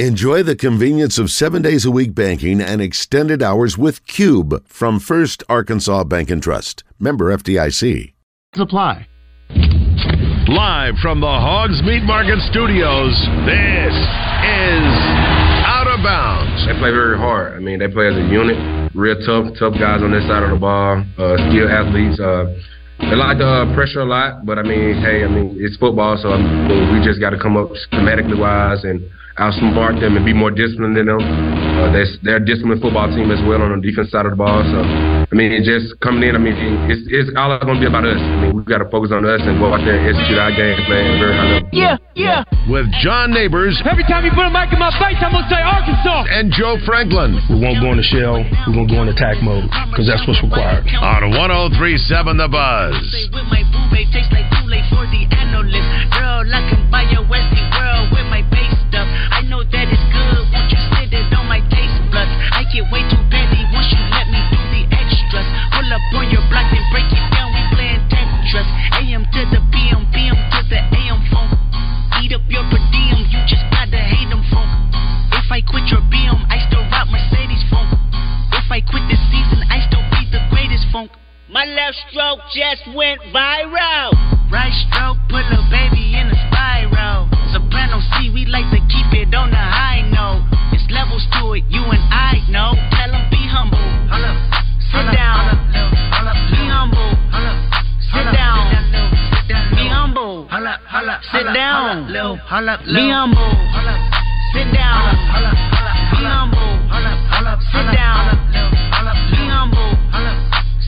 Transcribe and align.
Enjoy 0.00 0.42
the 0.42 0.56
convenience 0.56 1.20
of 1.20 1.30
seven 1.30 1.62
days 1.62 1.84
a 1.84 1.90
week 1.92 2.16
banking 2.16 2.60
and 2.60 2.82
extended 2.82 3.44
hours 3.44 3.78
with 3.78 4.04
Cube 4.08 4.66
from 4.66 4.98
First 4.98 5.44
Arkansas 5.48 6.02
Bank 6.02 6.30
and 6.30 6.42
Trust. 6.42 6.82
Member 6.98 7.30
FDIC. 7.30 8.12
Apply. 8.58 9.06
Live 10.50 10.94
from 11.00 11.20
the 11.20 11.30
Hogs 11.30 11.80
Meat 11.86 12.02
Market 12.02 12.42
Studios, 12.50 13.14
this 13.46 13.94
is 13.94 14.90
Out 15.62 15.86
of 15.86 16.02
Bounds. 16.02 16.66
They 16.66 16.74
play 16.74 16.90
very 16.90 17.16
hard. 17.16 17.54
I 17.54 17.60
mean, 17.60 17.78
they 17.78 17.86
play 17.86 18.08
as 18.08 18.16
a 18.16 18.26
unit. 18.26 18.90
Real 18.96 19.14
tough, 19.22 19.54
tough 19.60 19.78
guys 19.78 20.02
on 20.02 20.10
this 20.10 20.26
side 20.26 20.42
of 20.42 20.50
the 20.50 20.58
ball. 20.58 21.06
Uh, 21.14 21.38
skilled 21.46 21.70
athletes. 21.70 22.18
Uh, 22.18 22.50
they 22.98 23.14
like 23.14 23.38
the 23.38 23.46
uh, 23.46 23.74
pressure 23.78 24.00
a 24.00 24.04
lot, 24.04 24.44
but 24.44 24.58
I 24.58 24.64
mean, 24.66 24.98
hey, 25.06 25.22
I 25.22 25.28
mean, 25.28 25.54
it's 25.54 25.76
football, 25.76 26.18
so 26.18 26.34
I 26.34 26.42
mean, 26.42 26.90
we 26.90 26.98
just 27.06 27.20
got 27.20 27.30
to 27.30 27.38
come 27.38 27.56
up 27.56 27.70
schematically 27.86 28.34
wise 28.36 28.82
and 28.82 28.98
outsmart 29.38 29.98
them 29.98 30.16
and 30.16 30.24
be 30.24 30.32
more 30.32 30.50
disciplined 30.50 30.94
than 30.94 31.10
them. 31.10 31.18
Uh, 31.18 31.90
they're, 31.90 32.06
they're 32.22 32.38
a 32.38 32.46
disciplined 32.46 32.78
football 32.78 33.10
team 33.10 33.34
as 33.34 33.42
well 33.42 33.58
on 33.58 33.74
the 33.74 33.82
defense 33.82 34.10
side 34.14 34.26
of 34.26 34.32
the 34.32 34.38
ball. 34.38 34.62
So, 34.62 34.78
I 34.78 35.34
mean, 35.34 35.50
just 35.66 35.98
coming 35.98 36.22
in, 36.22 36.38
I 36.38 36.40
mean, 36.42 36.54
it's, 36.86 37.02
it's 37.10 37.30
all 37.34 37.58
going 37.58 37.78
to 37.78 37.82
be 37.82 37.90
about 37.90 38.06
us. 38.06 38.20
I 38.20 38.46
mean, 38.46 38.54
we've 38.54 38.68
got 38.68 38.78
to 38.78 38.88
focus 38.94 39.10
on 39.10 39.26
us 39.26 39.42
and 39.42 39.58
go 39.58 39.74
out 39.74 39.82
there 39.82 39.98
and 39.98 40.06
execute 40.06 40.38
our 40.38 40.54
game 40.54 40.78
plan 40.86 41.18
very 41.18 41.34
high 41.34 41.50
level. 41.58 41.68
Yeah, 41.74 41.98
yeah. 42.14 42.46
With 42.70 42.86
John 43.02 43.34
Neighbors. 43.34 43.74
Every 43.82 44.06
time 44.06 44.22
you 44.22 44.30
put 44.30 44.46
a 44.46 44.54
mic 44.54 44.70
in 44.70 44.78
my 44.78 44.94
face, 45.02 45.18
I'm 45.18 45.34
going 45.34 45.42
to 45.42 45.50
say 45.50 45.58
Arkansas. 45.58 46.30
And 46.30 46.54
Joe 46.54 46.78
Franklin. 46.86 47.34
We 47.50 47.58
won't 47.58 47.82
go 47.82 47.90
in 47.90 47.98
the 47.98 48.06
shell. 48.06 48.38
We're 48.70 48.86
going 48.86 48.86
to 48.86 48.94
go 48.94 49.02
in 49.02 49.08
attack 49.10 49.42
mode 49.42 49.66
because 49.90 50.06
that's 50.06 50.22
what's 50.30 50.40
required. 50.46 50.86
On 51.02 51.34
1037 51.34 52.38
The 52.38 52.46
Buzz. 52.46 52.94
With 58.94 59.02
my 59.02 59.34
boo 59.34 59.70
babe, 59.74 59.90
tastes 59.90 60.10
like 60.14 60.20
Kool-Aid 60.24 60.44
for 60.44 60.44
the 60.44 60.44
analyst. 60.44 60.44
Girl, 60.44 60.54
I 60.54 60.54
can 60.54 60.54
buy 60.54 60.54
your 60.54 60.54
Westie 60.54 60.54
world 60.54 60.54
with 60.54 60.54
my 60.54 60.54
base 60.54 60.54
stuff. 60.54 60.54
I 60.54 60.54
know 60.54 60.54
that 60.54 60.54
it's 60.54 60.54
good. 60.54 60.54
Won't 60.54 60.70
you 60.70 60.80
sit 60.94 61.10
it 61.10 61.34
on 61.34 61.46
my 61.50 61.60
taste 61.66 61.98
buds? 62.10 62.30
I 62.30 62.62
get 62.70 62.86
way 62.90 63.02
too 63.10 63.22
petty 63.30 63.60
once 63.74 63.90
you 63.90 64.02
let 64.10 64.26
me 64.30 64.40
do 64.50 64.60
the 64.70 64.82
extras. 64.94 65.48
Pull 65.74 65.90
up 65.90 66.06
on 66.14 66.30
your 66.30 66.44
block 66.46 66.70
and 66.70 66.86
break 66.94 67.10
it 67.10 67.26
down. 67.34 67.50
We 67.50 67.62
playing 67.74 68.02
Tetris. 68.06 68.68
AM 68.94 69.26
to 69.26 69.40
the 69.50 69.60
PM, 69.74 70.06
PM 70.14 70.38
to 70.38 70.60
the 70.70 70.78
AM 70.78 71.20
phone. 71.26 71.50
Eat 72.22 72.32
up 72.32 72.46
your 72.46 72.62
per 72.70 72.78
diem. 72.94 73.26
You 73.26 73.40
just 73.50 73.66
gotta 73.74 73.98
hate 73.98 74.30
them 74.30 74.46
phone. 74.46 74.70
If 75.34 75.50
I 75.50 75.60
quit 75.60 75.90
your 75.90 76.02
BM, 76.06 76.38
I 76.46 76.62
still 76.70 76.86
rock 76.94 77.10
Mercedes 77.10 77.66
phone. 77.66 77.90
If 78.54 78.70
I 78.70 78.78
quit 78.80 79.02
this 79.10 79.20
season, 79.34 79.66
I 79.68 79.82
still 79.90 80.06
be 80.14 80.22
the 80.30 80.40
greatest 80.54 80.86
funk. 80.94 81.10
My 81.50 81.66
left 81.66 81.98
stroke 82.10 82.40
just 82.54 82.86
went 82.94 83.20
viral. 83.34 84.14
Right 84.50 84.72
stroke 84.86 85.18
put 85.28 85.44
a 85.50 85.60
baby 85.70 86.14
in 86.14 86.30
a 86.30 86.38
spiral. 86.48 87.33
Soprano 87.54 88.00
C, 88.00 88.34
we 88.34 88.46
like 88.46 88.66
to 88.74 88.82
keep 88.90 89.14
it 89.14 89.32
on 89.32 89.50
the 89.50 89.56
high 89.56 90.02
note. 90.10 90.42
It's 90.74 90.82
levels 90.90 91.22
to 91.38 91.54
it, 91.54 91.62
you 91.70 91.86
and 91.86 92.02
I 92.10 92.42
know. 92.50 92.74
Tell 92.90 93.14
them 93.14 93.30
be 93.30 93.38
humble. 93.46 93.78
Sit 94.90 95.06
down. 95.14 95.54
Be 96.50 96.66
humble. 96.66 97.14
Sit 98.10 98.26
down. 98.34 98.74
Be 99.70 99.86
humble. 99.86 100.50
Sit 101.30 101.46
down. 101.54 102.10
Be 102.10 102.26
humble. 103.06 103.46
Sit 104.50 104.74
down. 104.74 105.14
Be 106.10 106.26
humble. 106.26 106.74
Sit 107.70 107.86
down. 107.94 108.34
Be 109.30 109.46
humble. 109.46 109.94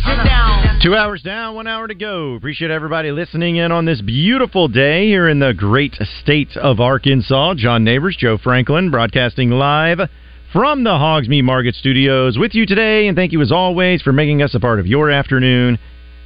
Sit 0.02 0.18
down. 0.26 0.55
Two 0.82 0.94
hours 0.94 1.22
down, 1.22 1.54
one 1.54 1.66
hour 1.66 1.88
to 1.88 1.94
go. 1.94 2.34
Appreciate 2.34 2.70
everybody 2.70 3.10
listening 3.10 3.56
in 3.56 3.72
on 3.72 3.86
this 3.86 4.02
beautiful 4.02 4.68
day 4.68 5.06
here 5.06 5.26
in 5.26 5.38
the 5.38 5.54
great 5.54 5.96
state 6.20 6.54
of 6.56 6.80
Arkansas. 6.80 7.54
John 7.54 7.82
Neighbors, 7.82 8.14
Joe 8.16 8.36
Franklin, 8.36 8.90
broadcasting 8.90 9.50
live 9.50 9.98
from 10.52 10.84
the 10.84 10.90
Hogs 10.90 11.28
Meat 11.28 11.42
Market 11.42 11.74
Studios 11.74 12.38
with 12.38 12.54
you 12.54 12.66
today. 12.66 13.08
And 13.08 13.16
thank 13.16 13.32
you 13.32 13.40
as 13.40 13.50
always 13.50 14.02
for 14.02 14.12
making 14.12 14.42
us 14.42 14.54
a 14.54 14.60
part 14.60 14.78
of 14.78 14.86
your 14.86 15.10
afternoon. 15.10 15.78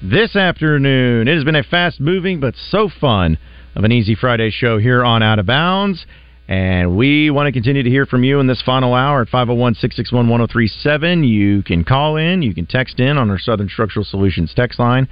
This 0.02 0.34
afternoon, 0.34 1.28
it 1.28 1.34
has 1.34 1.44
been 1.44 1.56
a 1.56 1.62
fast 1.62 2.00
moving 2.00 2.40
but 2.40 2.54
so 2.70 2.90
fun 3.00 3.38
of 3.76 3.84
an 3.84 3.92
Easy 3.92 4.16
Friday 4.16 4.50
show 4.50 4.78
here 4.78 5.04
on 5.04 5.22
Out 5.22 5.38
of 5.38 5.46
Bounds. 5.46 6.04
And 6.50 6.96
we 6.96 7.30
want 7.30 7.46
to 7.46 7.52
continue 7.52 7.84
to 7.84 7.88
hear 7.88 8.06
from 8.06 8.24
you 8.24 8.40
in 8.40 8.48
this 8.48 8.60
final 8.66 8.92
hour 8.92 9.22
at 9.22 9.28
501 9.28 9.74
661 9.74 10.28
1037. 10.28 11.22
You 11.22 11.62
can 11.62 11.84
call 11.84 12.16
in, 12.16 12.42
you 12.42 12.52
can 12.52 12.66
text 12.66 12.98
in 12.98 13.16
on 13.16 13.30
our 13.30 13.38
Southern 13.38 13.68
Structural 13.68 14.04
Solutions 14.04 14.52
text 14.56 14.80
line. 14.80 15.08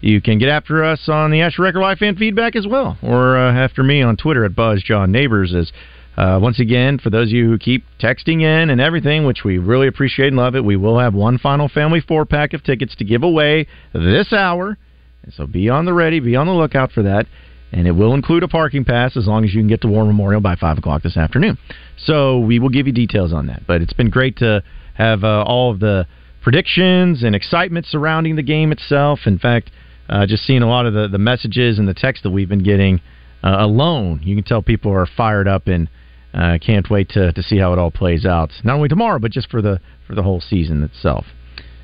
You 0.00 0.20
can 0.20 0.40
get 0.40 0.48
after 0.48 0.82
us 0.82 1.08
on 1.08 1.30
the 1.30 1.42
Asher 1.42 1.62
Record 1.62 1.80
Live 1.80 1.98
fan 1.98 2.16
feedback 2.16 2.56
as 2.56 2.66
well, 2.66 2.98
or 3.04 3.36
uh, 3.36 3.52
after 3.52 3.84
me 3.84 4.02
on 4.02 4.16
Twitter 4.16 4.44
at 4.44 4.56
Buzz 4.56 4.82
John 4.82 5.12
Neighbors. 5.12 5.54
As 5.54 5.70
uh, 6.16 6.40
once 6.42 6.58
again, 6.58 6.98
for 6.98 7.10
those 7.10 7.28
of 7.28 7.34
you 7.34 7.48
who 7.48 7.56
keep 7.56 7.84
texting 8.00 8.42
in 8.42 8.68
and 8.68 8.80
everything, 8.80 9.24
which 9.24 9.44
we 9.44 9.58
really 9.58 9.86
appreciate 9.86 10.28
and 10.28 10.36
love 10.36 10.56
it, 10.56 10.64
we 10.64 10.74
will 10.74 10.98
have 10.98 11.14
one 11.14 11.38
final 11.38 11.68
family 11.68 12.00
four 12.00 12.26
pack 12.26 12.52
of 12.52 12.64
tickets 12.64 12.96
to 12.96 13.04
give 13.04 13.22
away 13.22 13.68
this 13.92 14.32
hour. 14.32 14.76
And 15.22 15.32
so 15.32 15.46
be 15.46 15.68
on 15.68 15.84
the 15.84 15.92
ready, 15.94 16.18
be 16.18 16.34
on 16.34 16.48
the 16.48 16.52
lookout 16.52 16.90
for 16.90 17.04
that 17.04 17.26
and 17.72 17.86
it 17.86 17.92
will 17.92 18.14
include 18.14 18.42
a 18.42 18.48
parking 18.48 18.84
pass 18.84 19.16
as 19.16 19.26
long 19.26 19.44
as 19.44 19.54
you 19.54 19.60
can 19.60 19.68
get 19.68 19.80
to 19.82 19.88
War 19.88 20.04
Memorial 20.04 20.40
by 20.40 20.56
five 20.56 20.78
o'clock 20.78 21.02
this 21.02 21.16
afternoon. 21.16 21.58
So 21.96 22.40
we 22.40 22.58
will 22.58 22.68
give 22.68 22.86
you 22.86 22.92
details 22.92 23.32
on 23.32 23.46
that. 23.46 23.66
But 23.66 23.82
it's 23.82 23.92
been 23.92 24.10
great 24.10 24.36
to 24.38 24.62
have 24.94 25.24
uh, 25.24 25.42
all 25.46 25.70
of 25.70 25.80
the 25.80 26.06
predictions 26.42 27.22
and 27.22 27.34
excitement 27.34 27.86
surrounding 27.86 28.36
the 28.36 28.42
game 28.42 28.72
itself. 28.72 29.20
In 29.26 29.38
fact, 29.38 29.70
uh, 30.08 30.26
just 30.26 30.44
seeing 30.44 30.62
a 30.62 30.68
lot 30.68 30.86
of 30.86 30.94
the, 30.94 31.08
the 31.08 31.18
messages 31.18 31.78
and 31.78 31.86
the 31.86 31.94
text 31.94 32.22
that 32.24 32.30
we've 32.30 32.48
been 32.48 32.64
getting 32.64 33.00
uh, 33.44 33.56
alone, 33.60 34.20
you 34.22 34.34
can 34.34 34.44
tell 34.44 34.62
people 34.62 34.92
are 34.92 35.06
fired 35.06 35.46
up 35.46 35.68
and 35.68 35.88
uh, 36.34 36.58
can't 36.64 36.88
wait 36.90 37.08
to, 37.10 37.32
to 37.32 37.42
see 37.42 37.58
how 37.58 37.72
it 37.72 37.78
all 37.78 37.90
plays 37.90 38.24
out. 38.24 38.50
Not 38.64 38.76
only 38.76 38.88
tomorrow, 38.88 39.18
but 39.18 39.30
just 39.30 39.50
for 39.50 39.62
the 39.62 39.80
for 40.06 40.14
the 40.14 40.22
whole 40.22 40.40
season 40.40 40.82
itself. 40.82 41.26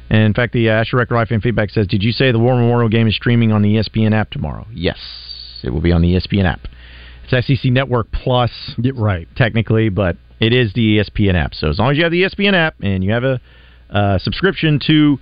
And 0.08 0.22
in 0.22 0.34
fact, 0.34 0.52
the 0.52 0.68
Asher 0.68 0.96
Record 0.96 1.28
fan 1.28 1.40
feedback 1.40 1.70
says, 1.70 1.86
"Did 1.86 2.02
you 2.02 2.12
say 2.12 2.30
the 2.30 2.38
War 2.38 2.54
Memorial 2.54 2.88
game 2.88 3.08
is 3.08 3.16
streaming 3.16 3.52
on 3.52 3.62
the 3.62 3.76
ESPN 3.76 4.12
app 4.12 4.30
tomorrow?" 4.30 4.66
Yes. 4.72 4.98
It 5.62 5.70
will 5.70 5.80
be 5.80 5.92
on 5.92 6.02
the 6.02 6.14
ESPN 6.14 6.44
app. 6.44 6.60
It's 7.28 7.46
SEC 7.46 7.70
Network 7.72 8.10
Plus, 8.12 8.50
yeah, 8.78 8.92
right? 8.94 9.28
Technically, 9.36 9.88
but 9.88 10.16
it 10.40 10.52
is 10.52 10.72
the 10.74 10.98
ESPN 10.98 11.34
app. 11.34 11.54
So 11.54 11.68
as 11.68 11.78
long 11.78 11.90
as 11.90 11.96
you 11.96 12.04
have 12.04 12.12
the 12.12 12.22
ESPN 12.22 12.54
app 12.54 12.74
and 12.80 13.02
you 13.02 13.12
have 13.12 13.24
a 13.24 13.40
uh, 13.90 14.18
subscription 14.18 14.80
to, 14.86 15.18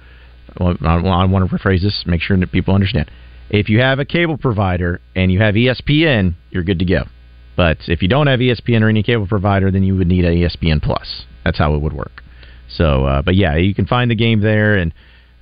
well, 0.61 0.77
I, 0.83 0.97
I 0.97 1.25
want 1.25 1.49
to 1.49 1.57
rephrase 1.57 1.83
this, 1.83 2.05
make 2.07 2.21
sure 2.21 2.37
that 2.37 2.53
people 2.53 2.75
understand. 2.75 3.11
If 3.51 3.69
you 3.69 3.81
have 3.81 3.99
a 3.99 4.05
cable 4.05 4.37
provider 4.37 5.01
and 5.15 5.31
you 5.31 5.41
have 5.41 5.55
ESPN, 5.55 6.35
you're 6.51 6.65
good 6.65 6.79
to 6.81 6.85
go. 6.85 7.05
But 7.57 7.79
if 7.87 8.03
you 8.03 8.09
don't 8.09 8.27
have 8.27 8.41
ESPN 8.41 8.83
or 8.83 8.89
any 8.89 9.03
cable 9.03 9.27
provider, 9.27 9.71
then 9.71 9.85
you 9.85 9.97
would 9.97 10.09
need 10.09 10.25
a 10.25 10.31
E 10.31 10.43
ESPN 10.45 10.83
Plus. 10.83 11.25
That's 11.45 11.59
how 11.59 11.75
it 11.75 11.79
would 11.81 11.93
work. 11.93 12.23
So, 12.69 13.05
uh, 13.05 13.23
but 13.23 13.37
yeah, 13.37 13.57
you 13.57 13.75
can 13.75 13.87
find 13.87 14.11
the 14.11 14.17
game 14.17 14.41
there, 14.41 14.75
and 14.75 14.93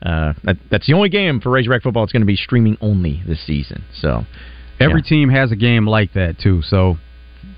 uh, 0.02 0.34
that, 0.44 0.56
that's 0.70 0.86
the 0.86 0.92
only 0.92 1.08
game 1.08 1.40
for 1.40 1.50
Razorback 1.50 1.82
football. 1.82 2.04
It's 2.04 2.12
going 2.12 2.22
to 2.22 2.26
be 2.26 2.36
streaming 2.36 2.76
only 2.80 3.22
this 3.26 3.44
season. 3.46 3.84
So. 3.94 4.24
Every 4.82 5.02
team 5.02 5.28
has 5.28 5.52
a 5.52 5.56
game 5.56 5.86
like 5.86 6.12
that 6.14 6.38
too. 6.38 6.62
So 6.62 6.96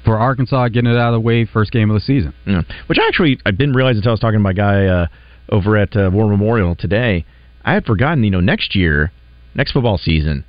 for 0.04 0.18
Arkansas, 0.18 0.68
getting 0.68 0.90
it 0.90 0.96
out 0.96 1.08
of 1.08 1.14
the 1.14 1.20
way, 1.20 1.44
first 1.44 1.72
game 1.72 1.90
of 1.90 1.94
the 1.94 2.00
season. 2.00 2.34
Yeah. 2.46 2.62
Which 2.86 2.98
actually 2.98 3.38
I 3.44 3.50
didn't 3.50 3.74
realize 3.74 3.96
until 3.96 4.10
I 4.10 4.12
was 4.12 4.20
talking 4.20 4.38
to 4.38 4.42
my 4.42 4.52
guy 4.52 4.86
uh, 4.86 5.06
over 5.48 5.76
at 5.76 5.96
uh, 5.96 6.10
War 6.12 6.28
Memorial 6.28 6.74
today. 6.74 7.24
I 7.64 7.72
had 7.72 7.84
forgotten. 7.84 8.22
You 8.24 8.30
know, 8.30 8.40
next 8.40 8.74
year, 8.74 9.12
next 9.54 9.72
football 9.72 9.98
season, 9.98 10.44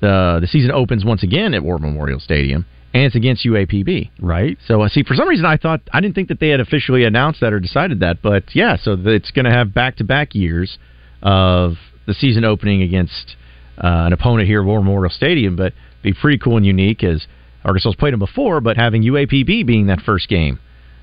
the 0.00 0.38
the 0.40 0.46
season 0.46 0.70
opens 0.70 1.04
once 1.04 1.22
again 1.22 1.54
at 1.54 1.62
War 1.62 1.78
Memorial 1.78 2.20
Stadium, 2.20 2.66
and 2.92 3.04
it's 3.04 3.16
against 3.16 3.44
UAPB. 3.44 4.10
Right. 4.20 4.58
So 4.66 4.82
uh, 4.82 4.88
see, 4.88 5.02
for 5.02 5.14
some 5.14 5.28
reason, 5.28 5.46
I 5.46 5.56
thought 5.56 5.80
I 5.92 6.00
didn't 6.00 6.14
think 6.14 6.28
that 6.28 6.40
they 6.40 6.48
had 6.48 6.60
officially 6.60 7.04
announced 7.04 7.40
that 7.40 7.52
or 7.52 7.60
decided 7.60 8.00
that, 8.00 8.22
but 8.22 8.54
yeah, 8.54 8.76
so 8.76 8.96
it's 8.98 9.30
going 9.30 9.46
to 9.46 9.52
have 9.52 9.72
back 9.72 9.96
to 9.96 10.04
back 10.04 10.34
years 10.34 10.78
of 11.22 11.74
the 12.06 12.14
season 12.14 12.44
opening 12.44 12.82
against 12.82 13.36
uh, 13.78 14.06
an 14.06 14.12
opponent 14.12 14.48
here 14.48 14.60
at 14.60 14.66
War 14.66 14.82
Memorial 14.82 15.10
Stadium, 15.10 15.56
but 15.56 15.72
be 16.02 16.12
pretty 16.12 16.38
cool 16.38 16.56
and 16.56 16.66
unique 16.66 17.02
as 17.04 17.26
Arkansas's 17.64 17.96
played 17.96 18.12
them 18.12 18.20
before, 18.20 18.60
but 18.60 18.76
having 18.76 19.02
UAPB 19.02 19.66
being 19.66 19.86
that 19.88 20.00
first 20.00 20.28
game 20.28 20.58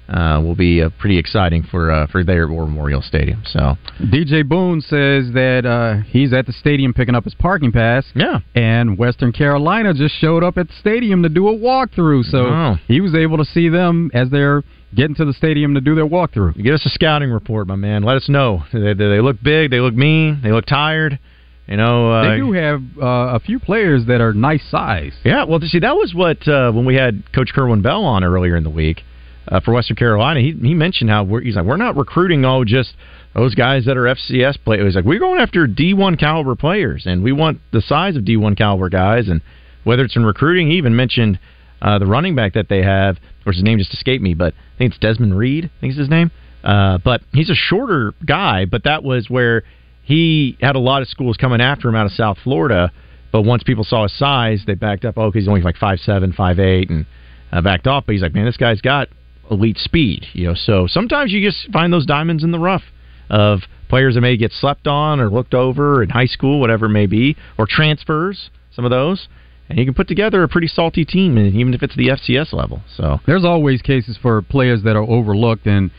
uh, 0.07 0.39
will 0.43 0.55
be 0.55 0.81
uh, 0.81 0.89
pretty 0.99 1.17
exciting 1.17 1.63
for 1.63 1.91
uh, 1.91 2.07
for 2.07 2.19
at 2.21 2.49
War 2.49 2.65
Memorial 2.67 3.01
Stadium. 3.01 3.41
So 3.45 3.75
DJ 3.99 4.47
Boone 4.47 4.79
says 4.81 5.31
that 5.33 5.65
uh, 5.65 6.03
he's 6.07 6.31
at 6.31 6.45
the 6.45 6.53
stadium 6.53 6.93
picking 6.93 7.15
up 7.15 7.23
his 7.23 7.33
parking 7.33 7.71
pass. 7.71 8.05
Yeah. 8.15 8.39
And 8.53 8.97
Western 8.97 9.31
Carolina 9.31 9.93
just 9.93 10.15
showed 10.15 10.43
up 10.43 10.57
at 10.57 10.67
the 10.67 10.73
stadium 10.79 11.23
to 11.23 11.29
do 11.29 11.47
a 11.49 11.53
walkthrough. 11.57 12.23
So 12.25 12.37
Oh. 12.45 12.75
he 12.87 13.01
was 13.01 13.15
able 13.15 13.37
to 13.37 13.45
see 13.45 13.67
them 13.69 14.11
as 14.13 14.29
they're 14.29 14.63
getting 14.93 15.15
to 15.15 15.25
the 15.25 15.33
stadium 15.33 15.73
to 15.73 15.81
do 15.81 15.95
their 15.95 16.05
walkthrough. 16.07 16.61
Give 16.63 16.73
us 16.73 16.85
a 16.85 16.89
scouting 16.89 17.31
report, 17.31 17.67
my 17.67 17.75
man. 17.75 18.03
Let 18.03 18.15
us 18.15 18.29
know. 18.29 18.63
They, 18.71 18.93
they, 18.93 19.07
they 19.09 19.21
look 19.21 19.37
big. 19.43 19.71
They 19.71 19.79
look 19.79 19.93
mean. 19.95 20.39
They 20.43 20.51
look 20.51 20.65
tired. 20.67 21.19
You 21.67 21.77
know, 21.77 22.11
uh, 22.11 22.29
they 22.29 22.37
do 22.37 22.51
have 22.53 22.81
uh, 23.01 23.35
a 23.35 23.39
few 23.39 23.59
players 23.59 24.05
that 24.05 24.21
are 24.21 24.33
nice 24.33 24.63
size. 24.69 25.13
Yeah, 25.23 25.45
well, 25.45 25.59
to 25.59 25.67
see, 25.67 25.79
that 25.79 25.95
was 25.95 26.13
what 26.13 26.47
uh, 26.47 26.71
when 26.71 26.85
we 26.85 26.95
had 26.95 27.23
Coach 27.33 27.51
Kerwin 27.53 27.81
Bell 27.81 28.03
on 28.03 28.23
earlier 28.23 28.55
in 28.55 28.63
the 28.63 28.69
week 28.69 29.01
uh, 29.47 29.59
for 29.61 29.73
Western 29.73 29.95
Carolina. 29.95 30.41
He 30.41 30.51
he 30.51 30.73
mentioned 30.75 31.09
how 31.09 31.23
we're, 31.23 31.41
he's 31.41 31.55
like, 31.55 31.65
we're 31.65 31.77
not 31.77 31.95
recruiting 31.97 32.45
oh 32.45 32.63
just 32.65 32.93
those 33.33 33.55
guys 33.55 33.85
that 33.85 33.97
are 33.97 34.03
FCS 34.03 34.57
players. 34.63 34.85
He's 34.85 34.95
like, 34.95 35.05
we're 35.05 35.19
going 35.19 35.41
after 35.41 35.67
D1 35.67 36.19
caliber 36.19 36.55
players, 36.55 37.05
and 37.05 37.23
we 37.23 37.31
want 37.31 37.59
the 37.71 37.81
size 37.81 38.15
of 38.15 38.23
D1 38.23 38.55
caliber 38.57 38.89
guys. 38.89 39.27
And 39.27 39.41
whether 39.83 40.03
it's 40.03 40.15
in 40.15 40.23
recruiting, 40.23 40.69
he 40.69 40.77
even 40.77 40.95
mentioned 40.95 41.39
Uh, 41.81 41.99
the 41.99 42.05
running 42.05 42.35
back 42.35 42.53
that 42.53 42.67
they 42.69 42.81
have, 42.81 43.17
or 43.45 43.51
his 43.51 43.61
name 43.61 43.77
just 43.77 43.93
escaped 43.93 44.23
me, 44.23 44.33
but 44.33 44.53
I 44.53 44.77
think 44.77 44.93
it's 44.93 44.99
Desmond 44.99 45.37
Reed. 45.37 45.65
I 45.65 45.81
think 45.81 45.91
is 45.91 45.99
his 45.99 46.09
name. 46.09 46.31
Uh, 46.63 46.97
but 47.03 47.21
he's 47.33 47.49
a 47.49 47.55
shorter 47.55 48.13
guy, 48.25 48.65
but 48.65 48.83
that 48.85 49.03
was 49.03 49.29
where 49.29 49.63
he 50.05 50.57
had 50.61 50.75
a 50.75 50.79
lot 50.79 51.01
of 51.01 51.07
schools 51.07 51.35
coming 51.35 51.61
after 51.61 51.89
him 51.89 51.95
out 51.95 52.05
of 52.05 52.11
South 52.11 52.37
Florida. 52.43 52.91
But 53.31 53.41
once 53.41 53.63
people 53.63 53.83
saw 53.83 54.03
his 54.03 54.17
size, 54.17 54.63
they 54.65 54.75
backed 54.75 55.03
up. 55.03 55.17
Oh, 55.17 55.31
he's 55.31 55.47
only 55.47 55.61
like 55.61 55.77
five 55.77 55.99
seven, 55.99 56.31
five 56.31 56.59
eight, 56.59 56.89
and 56.89 57.05
uh, 57.51 57.61
backed 57.61 57.87
off. 57.87 58.05
But 58.05 58.13
he's 58.13 58.21
like, 58.21 58.33
man, 58.33 58.45
this 58.45 58.55
guy's 58.55 58.81
got 58.81 59.09
elite 59.49 59.77
speed. 59.77 60.25
You 60.33 60.47
know, 60.47 60.53
so 60.55 60.85
sometimes 60.87 61.33
you 61.33 61.45
just 61.45 61.69
find 61.73 61.91
those 61.91 62.05
diamonds 62.05 62.43
in 62.43 62.51
the 62.51 62.59
rough 62.59 62.83
of 63.29 63.61
players 63.89 64.15
that 64.15 64.21
may 64.21 64.37
get 64.37 64.51
slept 64.51 64.87
on 64.87 65.19
or 65.19 65.29
looked 65.29 65.53
over 65.53 66.03
in 66.03 66.09
high 66.09 66.27
school, 66.27 66.59
whatever 66.59 66.85
it 66.85 66.89
may 66.89 67.07
be, 67.07 67.35
or 67.57 67.65
transfers. 67.67 68.51
Some 68.71 68.85
of 68.85 68.91
those, 68.91 69.27
and 69.69 69.79
you 69.79 69.85
can 69.85 69.93
put 69.93 70.07
together 70.07 70.43
a 70.43 70.47
pretty 70.47 70.67
salty 70.67 71.03
team, 71.05 71.37
even 71.37 71.73
if 71.73 71.81
it's 71.81 71.95
the 71.95 72.09
FCS 72.09 72.53
level. 72.53 72.81
So 72.95 73.19
There's 73.25 73.45
always 73.45 73.81
cases 73.81 74.17
for 74.21 74.41
players 74.41 74.83
that 74.83 74.95
are 74.95 75.03
overlooked, 75.03 75.65
and 75.65 75.91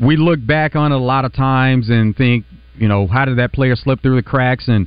we 0.00 0.16
look 0.16 0.44
back 0.44 0.76
on 0.76 0.92
it 0.92 0.94
a 0.94 0.98
lot 0.98 1.24
of 1.24 1.32
times 1.32 1.90
and 1.90 2.16
think, 2.16 2.44
you 2.80 2.88
know, 2.88 3.06
how 3.06 3.24
did 3.24 3.38
that 3.38 3.52
player 3.52 3.76
slip 3.76 4.02
through 4.02 4.16
the 4.16 4.22
cracks, 4.22 4.66
and 4.68 4.86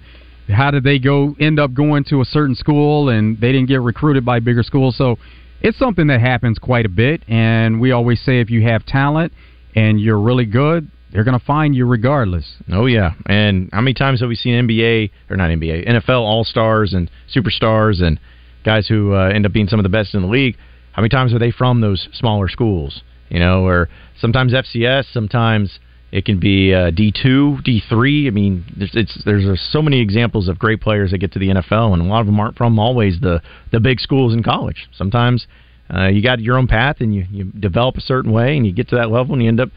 how 0.50 0.72
did 0.72 0.84
they 0.84 1.00
go 1.00 1.36
end 1.40 1.60
up 1.60 1.74
going 1.74 2.04
to 2.06 2.22
a 2.22 2.26
certain 2.26 2.56
school 2.56 3.10
and 3.10 3.40
they 3.40 3.52
didn't 3.52 3.68
get 3.68 3.82
recruited 3.82 4.26
by 4.26 4.40
bigger 4.40 4.64
schools? 4.64 4.98
So 4.98 5.18
it's 5.62 5.78
something 5.78 6.08
that 6.08 6.20
happens 6.20 6.60
quite 6.60 6.86
a 6.86 6.90
bit, 6.90 7.24
and 7.28 7.80
we 7.80 7.92
always 7.92 8.22
say 8.22 8.42
if 8.42 8.50
you 8.50 8.64
have 8.64 8.86
talent 8.86 9.32
and 9.76 10.00
you're 10.02 10.20
really 10.20 10.46
good, 10.46 10.90
they're 11.12 11.24
going 11.24 11.40
to 11.40 11.46
find 11.46 11.76
you 11.76 11.86
regardless. 11.86 12.56
Oh 12.72 12.88
yeah, 12.88 13.12
and 13.28 13.70
how 13.72 13.82
many 13.82 13.94
times 13.94 14.20
have 14.20 14.30
we 14.30 14.36
seen 14.36 14.68
NBA 14.68 15.12
or 15.30 15.38
not 15.38 15.52
NBA, 15.52 15.88
NFL 15.88 16.22
All 16.22 16.44
Stars 16.44 16.94
and 16.94 17.10
superstars 17.34 18.02
and 18.02 18.20
guys 18.66 18.88
who 18.88 19.14
uh, 19.14 19.30
end 19.30 19.46
up 19.46 19.54
being 19.54 19.68
some 19.68 19.80
of 19.80 19.84
the 19.84 19.90
best 19.90 20.16
in 20.16 20.24
the 20.24 20.28
league? 20.28 20.58
How 20.94 21.02
many 21.02 21.10
times 21.10 21.34
are 21.34 21.40
they 21.40 21.52
from 21.52 21.82
those 21.82 22.10
smaller 22.14 22.50
schools? 22.50 23.02
You 23.30 23.40
know, 23.40 23.66
or 23.66 23.90
sometimes 24.20 24.54
FCS, 24.54 25.12
sometimes 25.14 25.80
it 26.14 26.26
can 26.26 26.40
be 26.40 26.72
uh, 26.76 26.92
D 26.92 27.12
two, 27.12 27.58
D 27.64 27.82
three. 27.90 28.28
I 28.28 28.30
mean, 28.30 28.66
there's 28.78 28.92
it's 28.94 29.24
there's 29.26 29.46
uh, 29.46 29.56
so 29.72 29.82
many 29.82 30.00
examples 30.00 30.48
of 30.48 30.60
great 30.60 30.80
players 30.80 31.10
that 31.10 31.18
get 31.18 31.32
to 31.32 31.40
the 31.40 31.48
NFL, 31.48 31.92
and 31.94 32.04
a 32.04 32.06
lot 32.06 32.20
of 32.20 32.28
them 32.28 32.40
aren't 32.40 32.56
from 32.56 32.78
always 32.78 33.20
the 33.20 33.42
the 33.72 33.80
big 33.80 34.00
schools 34.00 34.32
in 34.32 34.44
college. 34.44 34.88
Sometimes 34.92 35.48
uh, 35.92 36.10
you 36.10 36.22
got 36.22 36.40
your 36.40 36.56
own 36.60 36.68
path, 36.68 36.98
and 37.00 37.16
you 37.16 37.26
you 37.32 37.46
develop 37.46 37.98
a 37.98 38.02
certain 38.02 38.32
way, 38.32 38.56
and 38.56 38.64
you 38.64 38.72
get 38.72 38.90
to 38.90 38.96
that 38.96 39.10
level, 39.10 39.34
and 39.34 39.42
you 39.42 39.50
end 39.50 39.60
up 39.60 39.70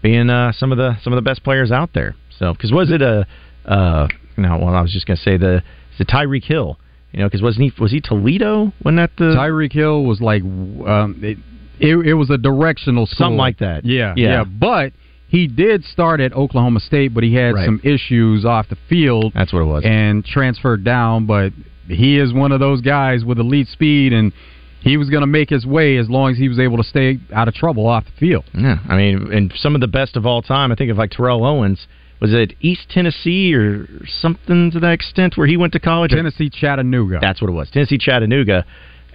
being 0.00 0.30
uh, 0.30 0.52
some 0.52 0.72
of 0.72 0.78
the 0.78 0.96
some 1.02 1.12
of 1.12 1.18
the 1.18 1.28
best 1.30 1.44
players 1.44 1.70
out 1.70 1.90
there. 1.92 2.16
So, 2.38 2.54
because 2.54 2.72
was 2.72 2.90
it 2.90 3.02
a 3.02 3.26
uh, 3.66 4.08
no? 4.38 4.56
Well, 4.56 4.74
I 4.74 4.80
was 4.80 4.92
just 4.92 5.06
going 5.06 5.18
to 5.18 5.22
say 5.22 5.36
the 5.36 5.62
the 5.98 6.06
Tyreek 6.06 6.44
Hill? 6.44 6.78
You 7.12 7.20
know, 7.20 7.26
because 7.26 7.42
wasn't 7.42 7.64
he 7.64 7.82
was 7.82 7.92
he 7.92 8.00
Toledo 8.00 8.72
when 8.80 8.96
that 8.96 9.10
the 9.18 9.34
Tyreek 9.36 9.74
Hill 9.74 10.04
was 10.04 10.22
like, 10.22 10.42
um, 10.42 11.20
it, 11.22 11.36
it, 11.78 11.96
it 12.06 12.14
was 12.14 12.30
a 12.30 12.38
directional 12.38 13.04
school. 13.04 13.26
Something 13.26 13.36
like 13.36 13.58
that. 13.58 13.84
Yeah, 13.84 14.14
Yeah. 14.16 14.28
yeah. 14.28 14.44
But 14.44 14.94
he 15.32 15.46
did 15.46 15.82
start 15.86 16.20
at 16.20 16.34
Oklahoma 16.34 16.78
State, 16.78 17.14
but 17.14 17.24
he 17.24 17.34
had 17.34 17.54
Right. 17.54 17.64
some 17.64 17.80
issues 17.82 18.44
off 18.44 18.68
the 18.68 18.76
field 18.90 19.32
that's 19.34 19.50
what 19.50 19.60
it 19.62 19.64
was. 19.64 19.82
and 19.82 20.22
transferred 20.24 20.84
down. 20.84 21.24
But 21.24 21.54
he 21.88 22.18
is 22.18 22.34
one 22.34 22.52
of 22.52 22.60
those 22.60 22.82
guys 22.82 23.24
with 23.24 23.38
elite 23.38 23.68
speed, 23.68 24.12
and 24.12 24.32
he 24.80 24.98
was 24.98 25.08
going 25.08 25.22
to 25.22 25.26
make 25.26 25.48
his 25.48 25.64
way 25.64 25.96
as 25.96 26.10
long 26.10 26.32
as 26.32 26.36
he 26.36 26.48
was 26.50 26.58
able 26.58 26.76
to 26.76 26.84
stay 26.84 27.18
out 27.32 27.48
of 27.48 27.54
trouble 27.54 27.86
off 27.86 28.04
the 28.04 28.12
field. 28.12 28.44
Yeah, 28.52 28.76
I 28.86 28.96
mean, 28.98 29.32
and 29.32 29.50
some 29.56 29.74
of 29.74 29.80
the 29.80 29.88
best 29.88 30.16
of 30.18 30.26
all 30.26 30.42
time. 30.42 30.70
I 30.70 30.74
think 30.74 30.90
of 30.90 30.98
like 30.98 31.10
Terrell 31.12 31.44
Owens. 31.46 31.86
Was 32.20 32.34
it 32.34 32.52
East 32.60 32.88
Tennessee 32.90 33.54
or 33.54 33.88
something 34.20 34.70
to 34.72 34.80
that 34.80 34.92
extent 34.92 35.36
where 35.38 35.46
he 35.46 35.56
went 35.56 35.72
to 35.72 35.80
college? 35.80 36.10
Tennessee 36.12 36.50
Chattanooga. 36.50 37.18
That's 37.22 37.40
what 37.40 37.48
it 37.48 37.54
was. 37.54 37.70
Tennessee 37.70 37.98
Chattanooga, 37.98 38.64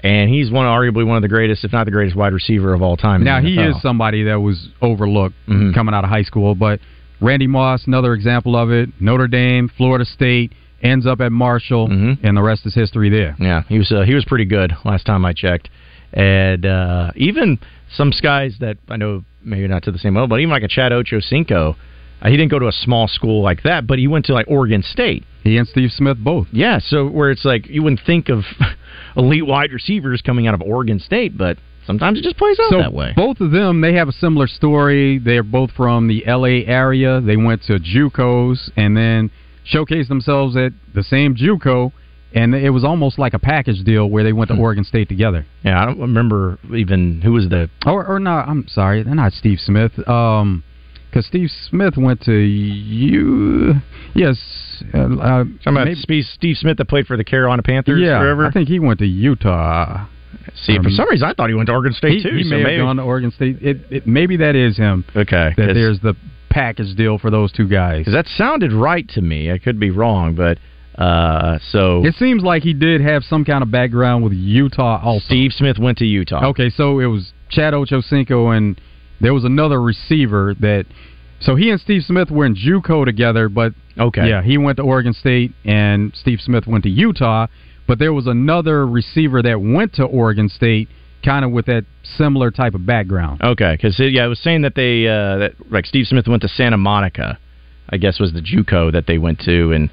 and 0.03 0.29
he's 0.29 0.51
one 0.51 0.65
arguably 0.65 1.05
one 1.05 1.15
of 1.17 1.21
the 1.21 1.27
greatest, 1.27 1.63
if 1.63 1.71
not 1.73 1.85
the 1.85 1.91
greatest, 1.91 2.15
wide 2.15 2.33
receiver 2.33 2.73
of 2.73 2.81
all 2.81 2.97
time. 2.97 3.23
Now 3.23 3.41
he 3.41 3.57
is 3.57 3.81
somebody 3.81 4.23
that 4.23 4.39
was 4.39 4.69
overlooked 4.81 5.35
Mhm. 5.47 5.73
coming 5.73 5.94
out 5.95 6.03
of 6.03 6.09
high 6.09 6.23
school, 6.23 6.55
but 6.55 6.79
Randy 7.19 7.47
Moss, 7.47 7.85
another 7.88 8.13
example 8.13 8.55
of 8.55 8.71
it. 8.71 8.89
Notre 8.99 9.27
Dame, 9.27 9.69
Florida 9.69 10.05
State, 10.05 10.51
ends 10.83 11.07
up 11.07 11.19
at 11.21 11.31
Marshall, 11.31 11.88
Mhm. 11.89 12.17
and 12.21 12.38
the 12.38 12.44
rest 12.44 12.65
is 12.67 12.75
history 12.75 13.09
there. 13.09 13.35
Yeah, 13.39 13.63
he 13.67 13.79
was 13.79 13.91
uh, 13.91 14.01
he 14.03 14.13
was 14.13 14.23
pretty 14.25 14.45
good 14.45 14.75
last 14.85 15.05
time 15.07 15.25
I 15.25 15.33
checked, 15.33 15.69
and 16.13 16.65
uh, 16.65 17.11
even 17.15 17.57
some 17.89 18.11
guys 18.21 18.57
that 18.59 18.77
I 18.89 18.97
know 18.97 19.23
maybe 19.44 19.67
not 19.67 19.81
to 19.83 19.91
the 19.91 19.97
same 19.97 20.13
level, 20.13 20.27
but 20.27 20.39
even 20.39 20.51
like 20.51 20.61
a 20.63 20.67
Chad 20.67 20.91
Ochocinco, 20.91 21.75
uh, 22.21 22.29
he 22.29 22.38
didn't 22.38 22.51
go 22.51 22.59
to 22.59 22.67
a 22.67 22.71
small 22.71 23.07
school 23.07 23.41
like 23.41 23.63
that, 23.63 23.88
but 23.88 23.97
he 23.97 24.07
went 24.07 24.25
to 24.25 24.33
like 24.33 24.45
Oregon 24.47 24.83
State. 24.83 25.23
He 25.44 25.57
and 25.57 25.67
Steve 25.67 25.91
Smith 25.91 26.17
both. 26.19 26.47
Yeah, 26.51 26.77
so 26.79 27.07
where 27.07 27.31
it's 27.31 27.45
like 27.45 27.67
you 27.67 27.81
wouldn't 27.81 28.01
think 28.01 28.29
of 28.29 28.44
elite 29.18 29.46
wide 29.46 29.72
receivers 29.72 30.22
coming 30.22 30.48
out 30.48 30.54
of 30.54 30.62
Oregon 30.62 31.00
State, 31.00 31.38
but 31.38 31.58
sometimes 31.86 32.19
it 32.19 32.24
just 32.24 32.38
plays 32.38 32.58
out 32.60 32.69
so 32.69 32.78
that 32.78 32.94
way. 32.94 33.14
both 33.16 33.40
of 33.42 33.52
them, 33.52 33.81
they 33.81 33.94
have 33.94 34.08
a 34.08 34.12
similar 34.14 34.48
story. 34.48 35.18
They're 35.19 35.44
both 35.44 35.72
from 35.72 36.08
the 36.08 36.25
L.A. 36.25 36.66
area. 36.66 37.19
They 37.22 37.38
went 37.38 37.64
to 37.64 37.80
JUCOs 37.80 38.72
and 38.78 38.96
then 38.96 39.31
showcased 39.72 40.08
themselves 40.08 40.56
at 40.56 40.72
the 40.94 41.04
same 41.04 41.36
JUCO, 41.36 41.92
and 42.34 42.54
it 42.54 42.69
was 42.69 42.84
almost 42.84 43.18
like 43.19 43.34
a 43.34 43.40
package 43.40 43.84
deal 43.84 44.10
where 44.10 44.24
they 44.24 44.34
went 44.34 44.50
to 44.50 44.56
Hmm. 44.56 44.62
Oregon 44.62 44.84
State 44.84 45.10
together. 45.10 45.46
Yeah, 45.64 45.81
I 45.81 45.86
don't 45.86 46.00
remember 46.00 46.58
even 46.75 47.22
who 47.22 47.34
was 47.34 47.50
the 47.50 47.69
Or, 47.86 48.06
or 48.06 48.19
not? 48.19 48.48
I'm 48.48 48.68
sorry, 48.68 49.04
they're 49.04 49.16
not 49.16 49.34
Steve 49.34 49.60
Smith. 49.60 50.08
Um, 50.08 50.64
because 51.09 51.25
Steve 51.25 51.50
Smith 51.69 51.95
went 51.98 52.21
to 52.24 52.33
you. 52.33 53.74
Yes, 54.13 54.38
uh, 54.94 54.98
uh, 54.98 55.07
talking 55.07 55.59
about 55.65 55.88
maybe- 55.88 56.21
Steve, 56.24 56.57
Smith 56.57 56.77
that 56.77 56.86
played 56.88 57.07
for 57.07 57.18
the 57.18 57.24
Carolina 57.24 57.63
Panthers 57.63 58.00
yeah, 58.01 58.19
forever. 58.19 58.45
I 58.45 58.51
think 58.51 58.68
he 58.69 58.80
went 58.80 59.00
to 59.00 59.06
Utah. 59.06 60.06
See, 60.56 60.77
for 60.77 60.88
um, 60.88 60.92
some 60.92 61.09
reason 61.09 61.27
I 61.27 61.33
thought 61.33 61.50
he 61.50 61.56
went 61.56 61.68
to 61.68 61.74
Oregon 61.74 61.94
State 61.94 62.19
He, 62.19 62.24
too. 62.24 62.36
he 62.38 62.44
so 62.44 62.50
may 62.51 62.63
maybe, 62.63 62.77
have 62.77 62.86
gone 62.86 62.95
to 62.98 63.04
Oregon 63.04 63.31
State. 63.31 63.62
It, 63.62 63.77
it 63.89 64.07
maybe 64.07 64.38
that 64.38 64.56
is 64.56 64.77
him. 64.77 65.04
okay, 65.15 65.54
that 65.57 65.74
there's 65.74 66.00
the 66.00 66.15
package 66.50 66.95
deal 66.95 67.18
for 67.18 67.30
those 67.30 67.51
two 67.51 67.68
guys. 67.68 68.00
Because 68.00 68.13
that 68.13 68.27
sounded 68.38 68.71
right 68.71 69.07
to 69.09 69.21
me. 69.21 69.51
I 69.51 69.57
could 69.57 69.80
be 69.80 69.92
wrong, 69.92 70.36
but 70.36 70.57
uh, 71.01 71.59
so 71.69 72.04
It 72.06 72.15
seems 72.15 72.44
like 72.44 72.63
he 72.63 72.74
did 72.74 73.01
have 73.01 73.24
some 73.24 73.45
kind 73.45 73.62
of 73.62 73.69
background 73.69 74.24
with 74.24 74.33
Utah. 74.33 75.00
Also, 75.04 75.25
Steve 75.25 75.51
Smith 75.54 75.77
went 75.80 75.98
to 76.00 76.06
Utah. 76.06 76.48
Okay, 76.48 76.69
so 76.69 77.00
it 77.00 77.06
was 77.06 77.33
Chad 77.50 77.74
Ochocinco 77.74 78.56
and 78.56 78.80
there 79.22 79.34
was 79.34 79.44
another 79.44 79.81
receiver 79.81 80.54
that. 80.60 80.86
So 81.40 81.56
he 81.56 81.69
and 81.69 81.80
Steve 81.80 82.04
Smith 82.04 82.31
were 82.31 82.48
in 82.48 82.56
JUCO 82.56 83.06
together, 83.06 83.48
but 83.48 83.74
Okay. 84.00 84.28
yeah, 84.28 84.42
he 84.42 84.58
went 84.58 84.78
to 84.78 84.84
Oregon 84.84 85.14
State 85.14 85.54
and 85.64 86.12
Steve 86.16 86.42
Smith 86.42 86.66
went 86.66 86.84
to 86.86 86.90
Utah. 86.90 87.46
But 87.88 88.00
there 88.00 88.12
was 88.12 88.28
another 88.28 88.86
receiver 88.88 89.42
that 89.44 89.62
went 89.62 89.94
to 89.94 90.04
Oregon 90.04 90.50
State, 90.50 90.90
kind 91.24 91.46
of 91.46 91.52
with 91.52 91.68
that 91.68 91.86
similar 92.04 92.52
type 92.52 92.74
of 92.74 92.86
background. 92.86 93.42
Okay, 93.44 93.74
because 93.75 93.98
yeah, 94.00 94.24
I 94.24 94.28
was 94.28 94.40
saying 94.40 94.64
that 94.64 94.75
they 94.75 95.08
uh, 95.08 95.38
that 95.38 95.72
like 95.72 95.86
Steve 95.86 96.07
Smith 96.07 96.28
went 96.28 96.42
to 96.42 96.50
Santa 96.50 96.78
Monica, 96.78 97.38
I 97.90 97.97
guess 97.97 98.19
was 98.19 98.33
the 98.33 98.42
JUCO 98.42 98.92
that 98.92 99.06
they 99.07 99.18
went 99.18 99.40
to, 99.42 99.71
and 99.71 99.90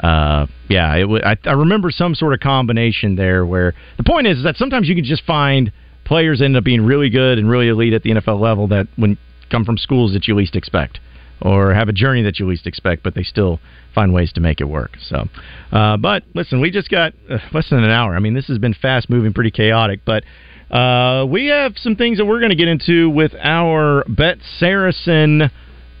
uh, 0.00 0.46
yeah, 0.68 0.94
it 0.96 1.08
was, 1.08 1.22
I, 1.24 1.36
I 1.44 1.52
remember 1.52 1.90
some 1.90 2.14
sort 2.14 2.32
of 2.34 2.40
combination 2.40 3.16
there 3.16 3.44
where 3.44 3.74
the 3.96 4.04
point 4.04 4.26
is 4.26 4.42
that 4.44 4.56
sometimes 4.56 4.88
you 4.88 4.94
can 4.94 5.04
just 5.04 5.24
find 5.24 5.70
players 6.04 6.42
end 6.42 6.56
up 6.56 6.64
being 6.64 6.84
really 6.84 7.10
good 7.10 7.38
and 7.38 7.48
really 7.48 7.68
elite 7.68 7.92
at 7.92 8.02
the 8.02 8.10
NFL 8.10 8.40
level 8.40 8.68
that 8.68 8.86
when 8.96 9.16
come 9.50 9.64
from 9.64 9.78
schools 9.78 10.12
that 10.12 10.26
you 10.26 10.34
least 10.34 10.56
expect 10.56 10.98
or 11.40 11.74
have 11.74 11.88
a 11.88 11.92
journey 11.92 12.22
that 12.22 12.38
you 12.38 12.46
least 12.46 12.66
expect, 12.66 13.02
but 13.02 13.14
they 13.14 13.22
still 13.22 13.60
find 13.94 14.12
ways 14.12 14.32
to 14.32 14.40
make 14.40 14.60
it 14.60 14.64
work. 14.64 14.96
So, 15.08 15.28
uh, 15.72 15.96
but 15.96 16.24
listen, 16.34 16.60
we 16.60 16.70
just 16.70 16.90
got 16.90 17.12
uh, 17.28 17.38
less 17.52 17.68
than 17.70 17.84
an 17.84 17.90
hour. 17.90 18.14
I 18.14 18.18
mean, 18.18 18.34
this 18.34 18.46
has 18.46 18.58
been 18.58 18.74
fast 18.74 19.10
moving, 19.10 19.32
pretty 19.32 19.50
chaotic, 19.50 20.00
but 20.04 20.24
uh, 20.70 21.26
we 21.26 21.46
have 21.46 21.74
some 21.76 21.96
things 21.96 22.18
that 22.18 22.24
we're 22.24 22.40
going 22.40 22.50
to 22.50 22.56
get 22.56 22.68
into 22.68 23.10
with 23.10 23.32
our 23.40 24.04
Bet 24.08 24.38
Saracen 24.58 25.50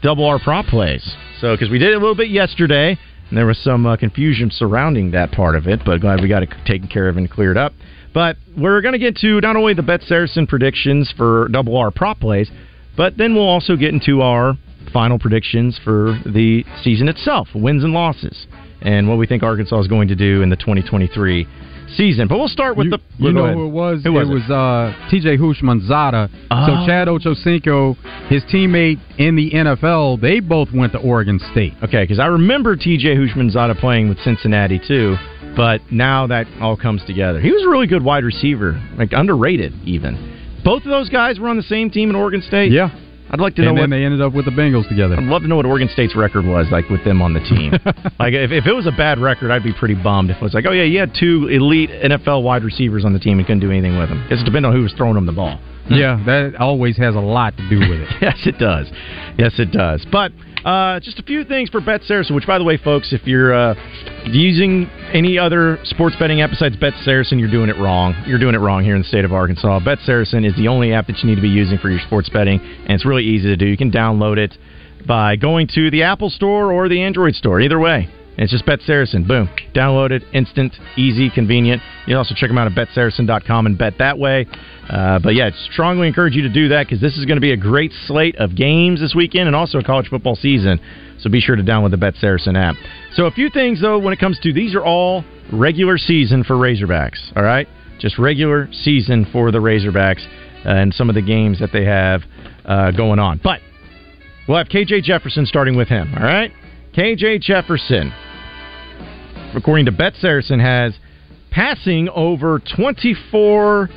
double 0.02 0.24
R 0.24 0.38
prop 0.38 0.66
plays. 0.66 1.14
So, 1.40 1.54
because 1.54 1.70
we 1.70 1.78
did 1.78 1.90
it 1.90 1.96
a 1.96 1.98
little 1.98 2.14
bit 2.14 2.30
yesterday, 2.30 2.98
and 3.28 3.38
there 3.38 3.46
was 3.46 3.58
some 3.58 3.86
uh, 3.86 3.96
confusion 3.96 4.50
surrounding 4.50 5.10
that 5.12 5.32
part 5.32 5.56
of 5.56 5.66
it, 5.66 5.80
but 5.84 6.00
glad 6.00 6.20
we 6.20 6.28
got 6.28 6.42
it 6.42 6.50
taken 6.64 6.88
care 6.88 7.08
of 7.08 7.16
and 7.16 7.30
cleared 7.30 7.56
up. 7.56 7.72
But 8.14 8.36
we're 8.56 8.80
going 8.80 8.92
to 8.92 8.98
get 8.98 9.16
to 9.16 9.40
not 9.40 9.56
only 9.56 9.74
the 9.74 9.82
Bet 9.82 10.02
Saracen 10.02 10.46
predictions 10.46 11.12
for 11.16 11.48
double 11.48 11.76
R 11.76 11.90
prop 11.90 12.20
plays, 12.20 12.48
but 12.96 13.18
then 13.18 13.34
we'll 13.34 13.48
also 13.48 13.76
get 13.76 13.92
into 13.92 14.22
our 14.22 14.54
final 14.92 15.18
predictions 15.18 15.78
for 15.82 16.18
the 16.24 16.64
season 16.82 17.08
itself, 17.08 17.48
wins 17.54 17.82
and 17.82 17.92
losses, 17.92 18.46
and 18.80 19.08
what 19.08 19.18
we 19.18 19.26
think 19.26 19.42
Arkansas 19.42 19.80
is 19.80 19.88
going 19.88 20.08
to 20.08 20.14
do 20.14 20.42
in 20.42 20.48
the 20.48 20.56
2023 20.56 21.46
season. 21.96 22.28
But 22.28 22.38
we'll 22.38 22.48
start 22.48 22.76
with 22.76 22.86
you, 22.86 22.90
the. 22.92 23.00
you 23.18 23.32
know 23.32 23.44
ahead. 23.44 23.56
who 23.56 23.66
it 23.66 23.70
was? 23.70 24.04
Who 24.04 24.12
was 24.12 24.28
it 24.28 24.30
it? 24.30 24.34
was 24.34 24.50
uh, 24.50 25.10
T.J. 25.10 25.36
Houshmandzadeh. 25.36 26.30
Oh. 26.50 26.66
So 26.66 26.86
Chad 26.86 27.08
Ochocinco, 27.08 27.96
his 28.28 28.42
teammate 28.44 29.00
in 29.18 29.36
the 29.36 29.50
NFL, 29.50 30.20
they 30.20 30.40
both 30.40 30.68
went 30.72 30.92
to 30.92 30.98
Oregon 30.98 31.40
State. 31.52 31.72
Okay, 31.82 32.04
because 32.04 32.18
I 32.18 32.26
remember 32.26 32.76
T.J. 32.76 33.16
Houshmandzadeh 33.16 33.80
playing 33.80 34.08
with 34.08 34.18
Cincinnati 34.20 34.78
too, 34.78 35.16
but 35.56 35.80
now 35.90 36.26
that 36.26 36.46
all 36.60 36.76
comes 36.76 37.04
together. 37.04 37.40
He 37.40 37.50
was 37.50 37.62
a 37.64 37.68
really 37.68 37.86
good 37.86 38.02
wide 38.02 38.24
receiver, 38.24 38.80
like 38.96 39.12
underrated 39.12 39.72
even. 39.84 40.62
Both 40.64 40.84
of 40.84 40.90
those 40.90 41.08
guys 41.08 41.38
were 41.38 41.48
on 41.48 41.56
the 41.56 41.62
same 41.62 41.90
team 41.90 42.10
in 42.10 42.16
Oregon 42.16 42.42
State. 42.42 42.72
Yeah. 42.72 43.00
I'd 43.30 43.40
like 43.40 43.54
to 43.56 43.62
and 43.62 43.74
know 43.74 43.82
then 43.82 43.90
what 43.90 43.96
they 43.96 44.04
ended 44.04 44.20
up 44.20 44.32
with 44.32 44.44
the 44.44 44.50
Bengals 44.50 44.88
together. 44.88 45.16
I'd 45.16 45.24
love 45.24 45.42
to 45.42 45.48
know 45.48 45.56
what 45.56 45.66
Oregon 45.66 45.88
State's 45.88 46.14
record 46.14 46.44
was 46.44 46.66
like 46.70 46.88
with 46.88 47.04
them 47.04 47.22
on 47.22 47.32
the 47.32 47.40
team. 47.40 47.72
like 48.18 48.34
if, 48.34 48.52
if 48.52 48.66
it 48.66 48.72
was 48.72 48.86
a 48.86 48.92
bad 48.92 49.18
record, 49.18 49.50
I'd 49.50 49.64
be 49.64 49.72
pretty 49.72 49.94
bummed. 49.94 50.30
If 50.30 50.36
it 50.36 50.42
was 50.42 50.54
like, 50.54 50.66
oh 50.68 50.72
yeah, 50.72 50.84
you 50.84 51.00
had 51.00 51.12
two 51.18 51.48
elite 51.48 51.90
NFL 51.90 52.42
wide 52.42 52.62
receivers 52.62 53.04
on 53.04 53.12
the 53.12 53.18
team 53.18 53.38
and 53.38 53.46
couldn't 53.46 53.60
do 53.60 53.70
anything 53.70 53.98
with 53.98 54.08
them. 54.08 54.22
Because 54.22 54.42
it 54.42 54.44
depends 54.44 54.66
on 54.66 54.72
who 54.72 54.82
was 54.82 54.92
throwing 54.92 55.14
them 55.14 55.26
the 55.26 55.32
ball. 55.32 55.58
Yeah, 55.88 56.22
that 56.26 56.56
always 56.56 56.96
has 56.96 57.14
a 57.14 57.20
lot 57.20 57.56
to 57.56 57.68
do 57.68 57.78
with 57.78 58.00
it. 58.00 58.08
yes, 58.22 58.38
it 58.46 58.58
does. 58.58 58.90
Yes, 59.38 59.58
it 59.58 59.70
does. 59.70 60.06
But 60.10 60.32
uh, 60.64 61.00
just 61.00 61.18
a 61.18 61.22
few 61.22 61.44
things 61.44 61.68
for 61.68 61.80
Bet 61.80 62.02
Saracen. 62.04 62.34
Which, 62.34 62.46
by 62.46 62.58
the 62.58 62.64
way, 62.64 62.76
folks, 62.76 63.12
if 63.12 63.26
you're 63.26 63.52
uh, 63.52 63.74
using 64.26 64.88
any 65.12 65.38
other 65.38 65.78
sports 65.84 66.16
betting 66.18 66.40
app 66.40 66.50
besides 66.50 66.76
Bet 66.76 66.94
Saracen, 67.04 67.38
you're 67.38 67.50
doing 67.50 67.68
it 67.68 67.76
wrong. 67.76 68.14
You're 68.26 68.38
doing 68.38 68.54
it 68.54 68.58
wrong 68.58 68.82
here 68.82 68.96
in 68.96 69.02
the 69.02 69.08
state 69.08 69.24
of 69.24 69.32
Arkansas. 69.32 69.80
Bet 69.80 69.98
Saracen 70.00 70.44
is 70.44 70.56
the 70.56 70.68
only 70.68 70.92
app 70.92 71.06
that 71.08 71.18
you 71.18 71.28
need 71.28 71.36
to 71.36 71.42
be 71.42 71.48
using 71.48 71.78
for 71.78 71.90
your 71.90 72.00
sports 72.00 72.30
betting, 72.30 72.60
and 72.60 72.90
it's 72.90 73.04
really 73.04 73.24
easy 73.24 73.48
to 73.48 73.56
do. 73.56 73.66
You 73.66 73.76
can 73.76 73.90
download 73.90 74.38
it 74.38 74.56
by 75.06 75.36
going 75.36 75.68
to 75.74 75.90
the 75.90 76.02
Apple 76.04 76.30
Store 76.30 76.72
or 76.72 76.88
the 76.88 77.02
Android 77.02 77.34
Store. 77.34 77.60
Either 77.60 77.78
way. 77.78 78.08
And 78.36 78.42
it's 78.42 78.52
just 78.52 78.66
Bet 78.66 78.80
Saracen. 78.80 79.28
Boom. 79.28 79.48
Download 79.74 80.10
it. 80.10 80.24
Instant, 80.32 80.74
easy, 80.96 81.30
convenient. 81.30 81.80
You 82.06 82.12
can 82.12 82.16
also 82.16 82.34
check 82.34 82.48
them 82.50 82.58
out 82.58 82.66
at 82.66 82.72
betsaracen.com 82.72 83.66
and 83.66 83.78
bet 83.78 83.98
that 83.98 84.18
way. 84.18 84.46
Uh, 84.88 85.18
but 85.18 85.34
yeah, 85.34 85.50
strongly 85.70 86.06
encourage 86.06 86.34
you 86.34 86.42
to 86.42 86.52
do 86.52 86.68
that 86.68 86.86
because 86.86 87.00
this 87.00 87.16
is 87.16 87.24
going 87.24 87.36
to 87.36 87.40
be 87.40 87.52
a 87.52 87.56
great 87.56 87.92
slate 88.06 88.36
of 88.36 88.54
games 88.54 89.00
this 89.00 89.14
weekend 89.14 89.46
and 89.46 89.56
also 89.56 89.80
college 89.80 90.08
football 90.08 90.36
season. 90.36 90.78
So 91.18 91.30
be 91.30 91.40
sure 91.40 91.56
to 91.56 91.62
download 91.62 91.90
the 91.90 91.96
Bet 91.96 92.14
Saracen 92.16 92.56
app. 92.56 92.76
So 93.14 93.26
a 93.26 93.30
few 93.30 93.48
things 93.48 93.80
though 93.80 93.98
when 93.98 94.12
it 94.12 94.18
comes 94.18 94.38
to 94.40 94.52
these 94.52 94.74
are 94.74 94.84
all 94.84 95.24
regular 95.52 95.96
season 95.96 96.44
for 96.44 96.54
Razorbacks. 96.54 97.34
All 97.36 97.42
right, 97.42 97.66
just 97.98 98.18
regular 98.18 98.68
season 98.72 99.26
for 99.32 99.50
the 99.50 99.58
Razorbacks 99.58 100.26
and 100.66 100.92
some 100.92 101.08
of 101.08 101.14
the 101.14 101.22
games 101.22 101.60
that 101.60 101.70
they 101.72 101.84
have 101.84 102.22
uh, 102.64 102.90
going 102.90 103.18
on. 103.18 103.40
But 103.42 103.60
we'll 104.46 104.58
have 104.58 104.68
KJ 104.68 105.02
Jefferson 105.02 105.46
starting 105.46 105.76
with 105.76 105.88
him. 105.88 106.12
All 106.14 106.24
right, 106.24 106.52
KJ 106.94 107.40
Jefferson, 107.40 108.12
according 109.54 109.86
to 109.86 109.92
Bet 109.92 110.14
Saracen, 110.16 110.60
has 110.60 110.94
passing 111.50 112.08
over 112.10 112.60
24 112.76 113.88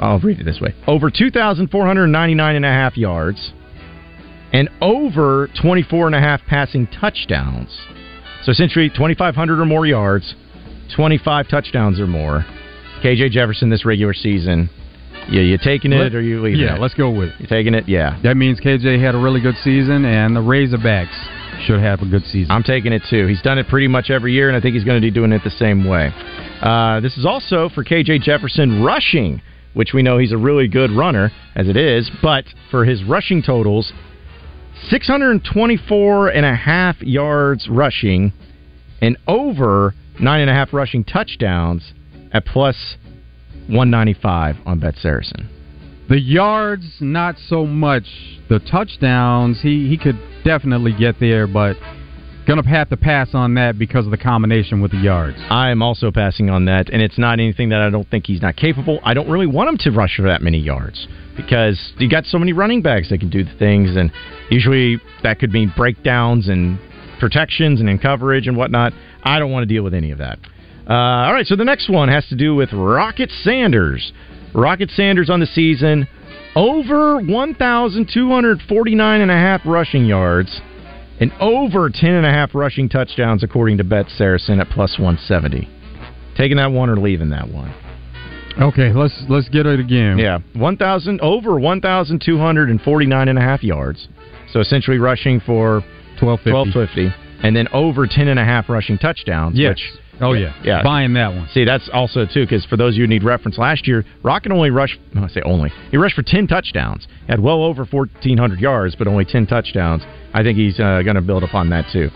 I'll 0.00 0.18
read 0.18 0.40
it 0.40 0.44
this 0.44 0.60
way. 0.60 0.74
Over 0.86 1.10
2,499 1.10 2.56
and 2.56 2.64
a 2.64 2.68
half 2.68 2.96
yards 2.96 3.52
and 4.52 4.68
over 4.80 5.48
24 5.60 6.06
and 6.06 6.16
a 6.16 6.20
half 6.20 6.40
passing 6.46 6.86
touchdowns. 6.88 7.68
So 8.42 8.52
essentially 8.52 8.88
2,500 8.88 9.60
or 9.60 9.64
more 9.66 9.86
yards, 9.86 10.34
25 10.96 11.48
touchdowns 11.48 12.00
or 12.00 12.06
more. 12.06 12.44
KJ 13.02 13.30
Jefferson 13.30 13.70
this 13.70 13.84
regular 13.84 14.14
season. 14.14 14.68
Yeah, 15.28 15.42
you 15.42 15.58
taking 15.62 15.92
it 15.92 15.96
Let- 15.98 16.14
or 16.14 16.22
you 16.22 16.40
leaving 16.42 16.60
yeah, 16.60 16.76
it? 16.76 16.80
let's 16.80 16.94
go 16.94 17.10
with 17.10 17.28
it. 17.28 17.34
You 17.40 17.46
taking 17.46 17.74
it? 17.74 17.88
Yeah. 17.88 18.18
That 18.22 18.36
means 18.36 18.58
KJ 18.60 19.00
had 19.00 19.14
a 19.14 19.18
really 19.18 19.40
good 19.40 19.56
season, 19.62 20.04
and 20.04 20.34
the 20.34 20.40
Razorbacks 20.40 21.14
should 21.66 21.78
have 21.80 22.00
a 22.00 22.06
good 22.06 22.24
season. 22.24 22.50
I'm 22.50 22.62
taking 22.62 22.92
it 22.92 23.02
too. 23.08 23.26
He's 23.26 23.42
done 23.42 23.58
it 23.58 23.68
pretty 23.68 23.86
much 23.86 24.10
every 24.10 24.32
year, 24.32 24.48
and 24.48 24.56
I 24.56 24.60
think 24.60 24.74
he's 24.74 24.84
going 24.84 25.00
to 25.00 25.06
be 25.06 25.10
doing 25.10 25.32
it 25.32 25.42
the 25.44 25.50
same 25.50 25.84
way. 25.86 26.10
Uh, 26.60 27.00
this 27.00 27.16
is 27.18 27.24
also 27.26 27.68
for 27.68 27.84
KJ 27.84 28.22
Jefferson 28.22 28.82
rushing, 28.82 29.40
which 29.74 29.92
we 29.92 30.02
know 30.02 30.18
he's 30.18 30.32
a 30.32 30.38
really 30.38 30.68
good 30.68 30.90
runner 30.90 31.30
as 31.54 31.68
it 31.68 31.76
is, 31.76 32.10
but 32.22 32.44
for 32.70 32.84
his 32.84 33.04
rushing 33.04 33.42
totals, 33.42 33.92
624 34.88 36.28
and 36.28 36.46
a 36.46 36.54
half 36.54 37.00
yards 37.02 37.68
rushing 37.68 38.32
and 39.00 39.16
over 39.26 39.94
nine 40.18 40.40
and 40.40 40.50
a 40.50 40.54
half 40.54 40.72
rushing 40.72 41.04
touchdowns 41.04 41.92
at 42.32 42.44
plus 42.44 42.96
195 43.66 44.56
on 44.66 44.78
Bet 44.80 44.96
Saracen. 44.96 45.48
The 46.08 46.18
yards, 46.18 46.96
not 47.00 47.36
so 47.38 47.66
much. 47.66 48.04
The 48.48 48.58
touchdowns, 48.58 49.60
he, 49.62 49.88
he 49.88 49.96
could 49.96 50.18
definitely 50.44 50.92
get 50.92 51.20
there, 51.20 51.46
but 51.46 51.76
gonna 52.46 52.66
have 52.68 52.88
to 52.88 52.96
pass 52.96 53.34
on 53.34 53.54
that 53.54 53.78
because 53.78 54.06
of 54.06 54.10
the 54.10 54.18
combination 54.18 54.80
with 54.80 54.90
the 54.90 54.98
yards. 54.98 55.36
I 55.50 55.70
am 55.70 55.82
also 55.82 56.10
passing 56.10 56.50
on 56.50 56.64
that, 56.66 56.90
and 56.90 57.02
it's 57.02 57.18
not 57.18 57.38
anything 57.38 57.68
that 57.70 57.80
I 57.80 57.90
don't 57.90 58.08
think 58.08 58.26
he's 58.26 58.42
not 58.42 58.56
capable. 58.56 59.00
I 59.04 59.14
don't 59.14 59.28
really 59.28 59.46
want 59.46 59.68
him 59.68 59.78
to 59.78 59.90
rush 59.90 60.16
for 60.16 60.22
that 60.22 60.42
many 60.42 60.58
yards 60.58 61.06
because 61.36 61.92
you 61.98 62.08
got 62.08 62.26
so 62.26 62.38
many 62.38 62.52
running 62.52 62.82
backs 62.82 63.10
that 63.10 63.18
can 63.18 63.30
do 63.30 63.44
the 63.44 63.54
things, 63.58 63.96
and 63.96 64.10
usually 64.50 65.00
that 65.22 65.38
could 65.38 65.52
mean 65.52 65.72
breakdowns 65.76 66.48
and 66.48 66.78
protections 67.18 67.80
and 67.80 67.88
in 67.88 67.98
coverage 67.98 68.48
and 68.48 68.56
whatnot. 68.56 68.92
I 69.22 69.38
don't 69.38 69.50
want 69.50 69.68
to 69.68 69.74
deal 69.74 69.82
with 69.82 69.94
any 69.94 70.10
of 70.10 70.18
that. 70.18 70.38
Uh, 70.88 71.26
all 71.26 71.32
right, 71.32 71.46
so 71.46 71.56
the 71.56 71.64
next 71.64 71.88
one 71.88 72.08
has 72.08 72.26
to 72.28 72.36
do 72.36 72.54
with 72.54 72.72
Rocket 72.72 73.30
Sanders. 73.42 74.12
Rocket 74.54 74.90
Sanders 74.90 75.30
on 75.30 75.40
the 75.40 75.46
season 75.46 76.08
over 76.56 77.20
1,249 77.20 79.20
and 79.20 79.30
a 79.30 79.34
half 79.34 79.60
rushing 79.64 80.04
yards 80.04 80.60
and 81.20 81.32
over 81.40 81.90
10 81.90 82.10
and 82.10 82.26
a 82.26 82.30
half 82.30 82.54
rushing 82.54 82.88
touchdowns 82.88 83.42
according 83.42 83.78
to 83.78 83.84
Bet 83.84 84.06
Saracen 84.16 84.58
at 84.60 84.68
plus 84.70 84.98
170. 84.98 85.68
Taking 86.36 86.56
that 86.56 86.72
one 86.72 86.88
or 86.88 86.96
leaving 86.96 87.30
that 87.30 87.48
one? 87.48 87.72
Okay, 88.60 88.92
let's 88.92 89.14
let's 89.28 89.48
get 89.48 89.66
it 89.66 89.78
again. 89.78 90.18
Yeah, 90.18 90.40
1,000 90.54 91.20
over 91.20 91.60
1,249 91.60 93.28
and 93.28 93.38
a 93.38 93.42
half 93.42 93.62
yards. 93.62 94.08
So 94.52 94.60
essentially 94.60 94.98
rushing 94.98 95.38
for 95.40 95.80
1250. 96.20 96.50
1250 96.50 97.30
and 97.42 97.56
then 97.56 97.68
over 97.72 98.06
10 98.06 98.28
and 98.28 98.38
a 98.38 98.44
half 98.44 98.68
rushing 98.68 98.98
touchdowns, 98.98 99.56
Yes. 99.56 99.70
which 99.70 99.92
Oh 100.20 100.32
yeah. 100.32 100.54
Yeah. 100.62 100.82
Buying 100.82 101.14
that 101.14 101.28
one. 101.28 101.48
See, 101.52 101.64
that's 101.64 101.88
also 101.92 102.26
too 102.26 102.44
because 102.44 102.64
for 102.66 102.76
those 102.76 102.94
of 102.94 102.98
you 102.98 103.04
who 103.04 103.08
need 103.08 103.24
reference, 103.24 103.58
last 103.58 103.86
year 103.86 104.04
Rocket 104.22 104.52
only 104.52 104.70
rushed. 104.70 104.98
I 105.16 105.28
say 105.28 105.42
only. 105.42 105.70
He 105.90 105.96
rushed 105.96 106.16
for 106.16 106.22
ten 106.22 106.46
touchdowns. 106.46 107.06
Had 107.28 107.40
well 107.40 107.62
over 107.62 107.84
fourteen 107.84 108.38
hundred 108.38 108.60
yards, 108.60 108.94
but 108.96 109.06
only 109.06 109.24
ten 109.24 109.46
touchdowns. 109.46 110.02
I 110.34 110.42
think 110.42 110.58
he's 110.58 110.78
uh, 110.78 111.02
going 111.02 111.16
to 111.16 111.22
build 111.22 111.42
upon 111.42 111.70
that 111.70 111.86
too. 111.92 112.10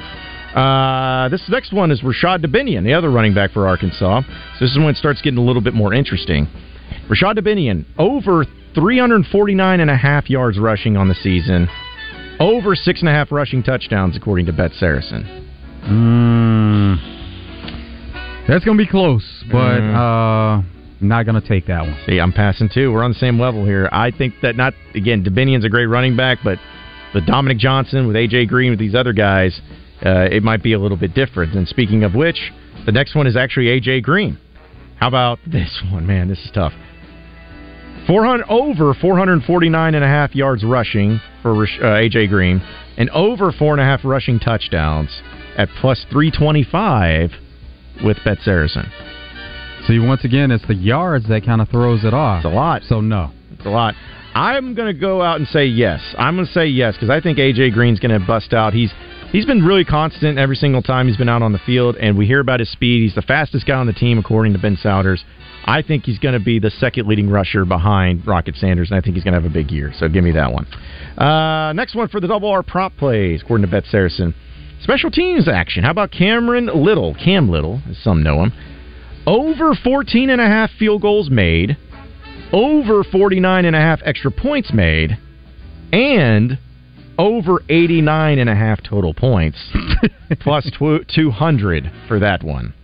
Uh, 0.58 1.28
this 1.30 1.42
next 1.48 1.72
one 1.72 1.90
is 1.90 2.02
Rashod 2.04 2.42
Dubinion, 2.42 2.84
the 2.84 2.94
other 2.94 3.10
running 3.10 3.34
back 3.34 3.50
for 3.50 3.66
Arkansas. 3.66 4.22
So 4.22 4.64
this 4.64 4.70
is 4.70 4.78
when 4.78 4.88
it 4.88 4.96
starts 4.96 5.20
getting 5.20 5.38
a 5.38 5.42
little 5.42 5.62
bit 5.62 5.74
more 5.74 5.92
interesting. 5.92 6.46
Rashod 7.10 7.36
Dubinion 7.36 7.84
over 7.98 8.44
349 8.74 9.80
and 9.80 9.90
a 9.90 9.96
half 9.96 10.30
yards 10.30 10.58
rushing 10.58 10.96
on 10.96 11.08
the 11.08 11.14
season, 11.14 11.68
over 12.38 12.76
six 12.76 13.00
and 13.00 13.08
a 13.08 13.12
half 13.12 13.32
rushing 13.32 13.62
touchdowns 13.62 14.16
according 14.16 14.46
to 14.46 14.52
Bet 14.52 14.72
Saracen. 14.72 15.24
Mm, 15.84 17.23
that's 18.48 18.64
gonna 18.64 18.78
be 18.78 18.86
close, 18.86 19.24
but 19.50 19.80
Mm. 19.80 19.94
uh, 19.94 20.62
not 21.00 21.26
gonna 21.26 21.40
take 21.40 21.66
that 21.66 21.82
one. 21.82 21.96
See, 22.06 22.18
I'm 22.18 22.32
passing 22.32 22.68
too. 22.68 22.92
We're 22.92 23.02
on 23.02 23.12
the 23.12 23.18
same 23.18 23.38
level 23.40 23.64
here. 23.64 23.88
I 23.92 24.10
think 24.10 24.34
that 24.42 24.56
not 24.56 24.74
again. 24.94 25.22
Dubinion's 25.24 25.64
a 25.64 25.68
great 25.68 25.86
running 25.86 26.16
back, 26.16 26.38
but 26.44 26.58
the 27.12 27.20
Dominique 27.20 27.58
Johnson 27.58 28.06
with 28.06 28.16
AJ 28.16 28.46
Green 28.48 28.70
with 28.70 28.78
these 28.78 28.94
other 28.94 29.12
guys, 29.12 29.60
uh, 30.04 30.28
it 30.30 30.42
might 30.42 30.62
be 30.62 30.72
a 30.72 30.78
little 30.78 30.96
bit 30.96 31.14
different. 31.14 31.54
And 31.54 31.66
speaking 31.68 32.04
of 32.04 32.14
which, 32.14 32.52
the 32.86 32.92
next 32.92 33.14
one 33.14 33.26
is 33.26 33.36
actually 33.36 33.66
AJ 33.68 34.02
Green. 34.02 34.38
How 34.96 35.08
about 35.08 35.38
this 35.46 35.82
one, 35.90 36.06
man? 36.06 36.28
This 36.28 36.44
is 36.44 36.50
tough. 36.52 36.72
400 38.06 38.44
over 38.50 38.92
449 38.92 39.94
and 39.94 40.04
a 40.04 40.08
half 40.08 40.34
yards 40.34 40.62
rushing 40.62 41.20
for 41.42 41.52
uh, 41.64 41.66
AJ 41.66 42.28
Green, 42.28 42.60
and 42.98 43.08
over 43.10 43.50
four 43.52 43.72
and 43.72 43.80
a 43.80 43.84
half 43.84 44.04
rushing 44.04 44.38
touchdowns 44.38 45.08
at 45.56 45.68
plus 45.80 46.04
325 46.10 47.30
with 48.02 48.18
Bet 48.24 48.38
Saracen. 48.42 48.90
See, 49.86 49.98
once 49.98 50.24
again, 50.24 50.50
it's 50.50 50.66
the 50.66 50.74
yards 50.74 51.28
that 51.28 51.44
kind 51.44 51.60
of 51.60 51.68
throws 51.68 52.04
it 52.04 52.14
off. 52.14 52.44
It's 52.44 52.52
a 52.52 52.56
lot. 52.56 52.82
So 52.88 53.00
no. 53.00 53.30
It's 53.52 53.66
a 53.66 53.70
lot. 53.70 53.94
I'm 54.34 54.74
going 54.74 54.92
to 54.92 54.98
go 54.98 55.22
out 55.22 55.36
and 55.36 55.46
say 55.46 55.66
yes. 55.66 56.00
I'm 56.18 56.34
going 56.34 56.46
to 56.46 56.52
say 56.52 56.66
yes 56.66 56.94
because 56.94 57.10
I 57.10 57.20
think 57.20 57.38
AJ 57.38 57.72
Green's 57.72 58.00
going 58.00 58.18
to 58.18 58.26
bust 58.26 58.52
out. 58.52 58.72
He's 58.72 58.92
he's 59.30 59.46
been 59.46 59.64
really 59.64 59.84
constant 59.84 60.38
every 60.38 60.56
single 60.56 60.82
time 60.82 61.06
he's 61.06 61.16
been 61.16 61.28
out 61.28 61.42
on 61.42 61.52
the 61.52 61.60
field, 61.60 61.96
and 61.96 62.18
we 62.18 62.26
hear 62.26 62.40
about 62.40 62.60
his 62.60 62.70
speed. 62.70 63.02
He's 63.02 63.14
the 63.14 63.22
fastest 63.22 63.66
guy 63.66 63.76
on 63.76 63.86
the 63.86 63.92
team 63.92 64.18
according 64.18 64.54
to 64.54 64.58
Ben 64.58 64.76
Sowders. 64.76 65.22
I 65.66 65.82
think 65.82 66.04
he's 66.04 66.18
going 66.18 66.38
to 66.38 66.44
be 66.44 66.58
the 66.58 66.70
second 66.70 67.06
leading 67.06 67.30
rusher 67.30 67.64
behind 67.64 68.26
Rocket 68.26 68.56
Sanders, 68.56 68.90
and 68.90 68.98
I 68.98 69.00
think 69.00 69.14
he's 69.14 69.24
going 69.24 69.34
to 69.34 69.40
have 69.40 69.50
a 69.50 69.54
big 69.54 69.70
year. 69.70 69.92
So 69.98 70.08
give 70.08 70.24
me 70.24 70.32
that 70.32 70.52
one. 70.52 70.66
Uh, 71.16 71.72
next 71.72 71.94
one 71.94 72.08
for 72.08 72.20
the 72.20 72.28
double 72.28 72.50
R 72.50 72.62
prop 72.62 72.96
plays, 72.96 73.40
according 73.42 73.66
to 73.66 73.70
Bet 73.70 73.84
Saracen. 73.86 74.34
Special 74.84 75.10
teams 75.10 75.48
action. 75.48 75.82
How 75.82 75.90
about 75.90 76.10
Cameron 76.10 76.68
Little? 76.74 77.14
Cam 77.14 77.48
Little, 77.48 77.80
as 77.88 77.96
some 77.98 78.22
know 78.22 78.42
him. 78.42 78.52
Over 79.26 79.74
14 79.74 80.28
and 80.28 80.42
a 80.42 80.46
half 80.46 80.70
field 80.78 81.00
goals 81.00 81.30
made 81.30 81.78
over 82.52 83.02
49 83.02 83.64
and 83.64 83.74
a 83.74 83.78
half 83.78 84.00
extra 84.04 84.30
points 84.30 84.74
made 84.74 85.16
and 85.90 86.58
over 87.18 87.62
89 87.70 88.38
and 88.38 88.50
a 88.50 88.54
half 88.54 88.82
total 88.82 89.14
points 89.14 89.56
plus 90.40 90.70
tw- 90.72 91.08
200 91.14 91.90
for 92.06 92.20
that 92.20 92.42
one. 92.42 92.74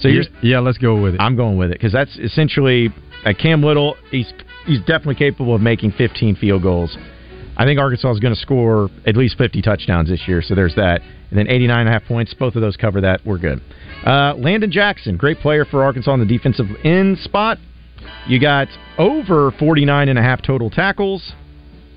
So 0.00 0.08
yeah, 0.08 0.14
you're 0.14 0.24
yeah, 0.42 0.58
let's 0.58 0.78
go 0.78 1.00
with 1.00 1.14
it. 1.14 1.20
I'm 1.20 1.36
going 1.36 1.58
with 1.58 1.70
it 1.70 1.74
because 1.74 1.92
that's 1.92 2.16
essentially 2.18 2.92
uh, 3.24 3.32
Cam 3.40 3.62
Little. 3.62 3.94
He's 4.10 4.32
he's 4.66 4.80
definitely 4.80 5.14
capable 5.14 5.54
of 5.54 5.60
making 5.60 5.92
15 5.92 6.34
field 6.36 6.62
goals. 6.62 6.96
I 7.58 7.64
think 7.64 7.80
Arkansas 7.80 8.12
is 8.12 8.20
going 8.20 8.34
to 8.34 8.40
score 8.40 8.88
at 9.04 9.16
least 9.16 9.36
50 9.36 9.60
touchdowns 9.62 10.08
this 10.08 10.22
year. 10.28 10.40
So 10.42 10.54
there's 10.54 10.76
that, 10.76 11.00
and 11.30 11.38
then 11.38 11.48
89 11.48 11.80
and 11.80 11.88
a 11.88 11.92
half 11.92 12.04
points. 12.04 12.32
Both 12.32 12.54
of 12.54 12.62
those 12.62 12.76
cover 12.76 13.00
that. 13.00 13.20
We're 13.26 13.38
good. 13.38 13.60
Uh, 14.06 14.34
Landon 14.38 14.70
Jackson, 14.70 15.16
great 15.16 15.38
player 15.40 15.64
for 15.64 15.82
Arkansas 15.82 16.12
on 16.12 16.20
the 16.20 16.26
defensive 16.26 16.66
end 16.84 17.18
spot. 17.18 17.58
You 18.28 18.40
got 18.40 18.68
over 18.96 19.50
49 19.58 20.08
and 20.08 20.18
a 20.18 20.22
half 20.22 20.40
total 20.40 20.70
tackles 20.70 21.32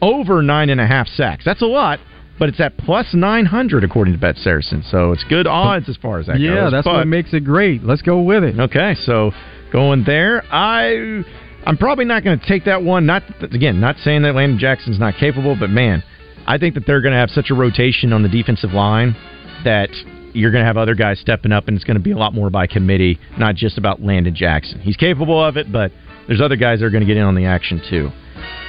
over 0.01 0.41
nine 0.41 0.69
and 0.71 0.81
a 0.81 0.87
half 0.87 1.07
sacks. 1.07 1.45
That's 1.45 1.61
a 1.61 1.67
lot, 1.67 1.99
but 2.39 2.49
it's 2.49 2.59
at 2.59 2.75
plus 2.77 3.13
900 3.13 3.83
according 3.83 4.13
to 4.15 4.19
Bet 4.19 4.37
Saracen. 4.37 4.83
So 4.89 5.11
it's 5.11 5.23
good 5.25 5.45
odds 5.45 5.87
as 5.89 5.97
far 5.97 6.19
as 6.19 6.25
that 6.25 6.39
yeah, 6.39 6.55
goes. 6.55 6.71
that's 6.71 6.85
but- 6.85 6.93
what 6.95 7.07
makes 7.07 7.33
it 7.33 7.41
great. 7.45 7.83
Let's 7.83 8.01
go 8.01 8.19
with 8.21 8.43
it. 8.43 8.59
Okay, 8.59 8.95
so 9.05 9.31
going 9.71 10.03
there, 10.05 10.43
I 10.51 11.23
I'm 11.65 11.77
probably 11.77 12.05
not 12.05 12.23
going 12.23 12.39
to 12.39 12.45
take 12.45 12.65
that 12.65 12.83
one. 12.83 13.05
Not 13.05 13.23
again, 13.41 13.79
not 13.79 13.97
saying 13.97 14.23
that 14.23 14.35
Landon 14.35 14.57
Jackson's 14.57 14.99
not 14.99 15.15
capable, 15.19 15.55
but 15.59 15.69
man, 15.69 16.03
I 16.47 16.57
think 16.57 16.75
that 16.75 16.85
they're 16.87 17.01
going 17.01 17.13
to 17.13 17.19
have 17.19 17.29
such 17.29 17.51
a 17.51 17.53
rotation 17.53 18.13
on 18.13 18.23
the 18.23 18.29
defensive 18.29 18.71
line 18.71 19.15
that 19.63 19.89
you're 20.33 20.51
going 20.51 20.63
to 20.63 20.67
have 20.67 20.77
other 20.77 20.95
guys 20.95 21.19
stepping 21.19 21.51
up, 21.51 21.67
and 21.67 21.75
it's 21.75 21.83
going 21.83 21.97
to 21.97 22.03
be 22.03 22.11
a 22.11 22.17
lot 22.17 22.33
more 22.33 22.49
by 22.49 22.65
committee, 22.65 23.19
not 23.37 23.55
just 23.55 23.77
about 23.77 24.01
Landon 24.01 24.33
Jackson. 24.33 24.79
He's 24.79 24.97
capable 24.97 25.43
of 25.43 25.57
it, 25.57 25.71
but 25.71 25.91
there's 26.27 26.41
other 26.41 26.55
guys 26.55 26.79
that 26.79 26.85
are 26.85 26.89
going 26.89 27.01
to 27.01 27.07
get 27.07 27.17
in 27.17 27.23
on 27.23 27.35
the 27.35 27.45
action 27.45 27.81
too. 27.89 28.09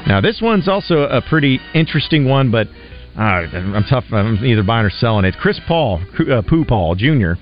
Now, 0.07 0.21
this 0.21 0.41
one's 0.43 0.69
also 0.69 1.03
a 1.05 1.23
pretty 1.23 1.61
interesting 1.75 2.29
one, 2.29 2.51
but 2.51 2.67
uh, 3.17 3.21
I'm 3.21 3.85
tough. 3.89 4.05
I'm 4.13 4.45
either 4.45 4.63
buying 4.63 4.85
or 4.85 4.91
selling 4.91 5.25
it. 5.25 5.35
Chris 5.41 5.61
Paul, 5.67 6.03
uh, 6.31 6.43
Pooh 6.43 6.65
Paul 6.65 6.95
Jr., 6.95 7.33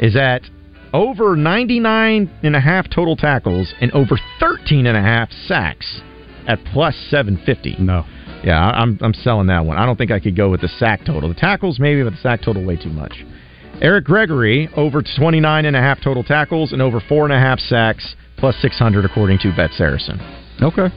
is 0.00 0.16
at 0.16 0.42
over 0.92 1.36
99 1.36 2.30
and 2.42 2.56
a 2.56 2.60
half 2.60 2.88
total 2.90 3.16
tackles 3.16 3.72
and 3.80 3.90
over 3.92 4.18
13 4.40 4.86
and 4.86 4.96
a 4.96 5.00
half 5.02 5.30
sacks 5.46 6.00
at 6.46 6.58
plus 6.72 6.94
750. 7.10 7.76
No. 7.82 8.04
Yeah, 8.44 8.58
I'm 8.60 8.98
I'm 9.00 9.14
selling 9.14 9.48
that 9.48 9.64
one. 9.66 9.76
I 9.78 9.84
don't 9.84 9.96
think 9.96 10.12
I 10.12 10.20
could 10.20 10.36
go 10.36 10.48
with 10.50 10.60
the 10.60 10.68
sack 10.68 11.04
total. 11.04 11.28
The 11.28 11.34
tackles 11.34 11.80
maybe, 11.80 12.02
but 12.04 12.10
the 12.10 12.18
sack 12.18 12.40
total 12.42 12.64
way 12.64 12.76
too 12.76 12.90
much. 12.90 13.12
Eric 13.82 14.04
Gregory 14.04 14.68
over 14.76 15.02
29 15.02 15.64
and 15.66 15.76
a 15.76 15.80
half 15.80 16.00
total 16.02 16.22
tackles 16.22 16.72
and 16.72 16.80
over 16.80 17.00
four 17.08 17.24
and 17.24 17.32
a 17.32 17.38
half 17.38 17.58
sacks 17.58 18.14
plus 18.36 18.54
600 18.62 19.04
according 19.04 19.38
to 19.40 19.52
Bet 19.56 19.72
Saracen. 19.72 20.20
Okay. 20.62 20.88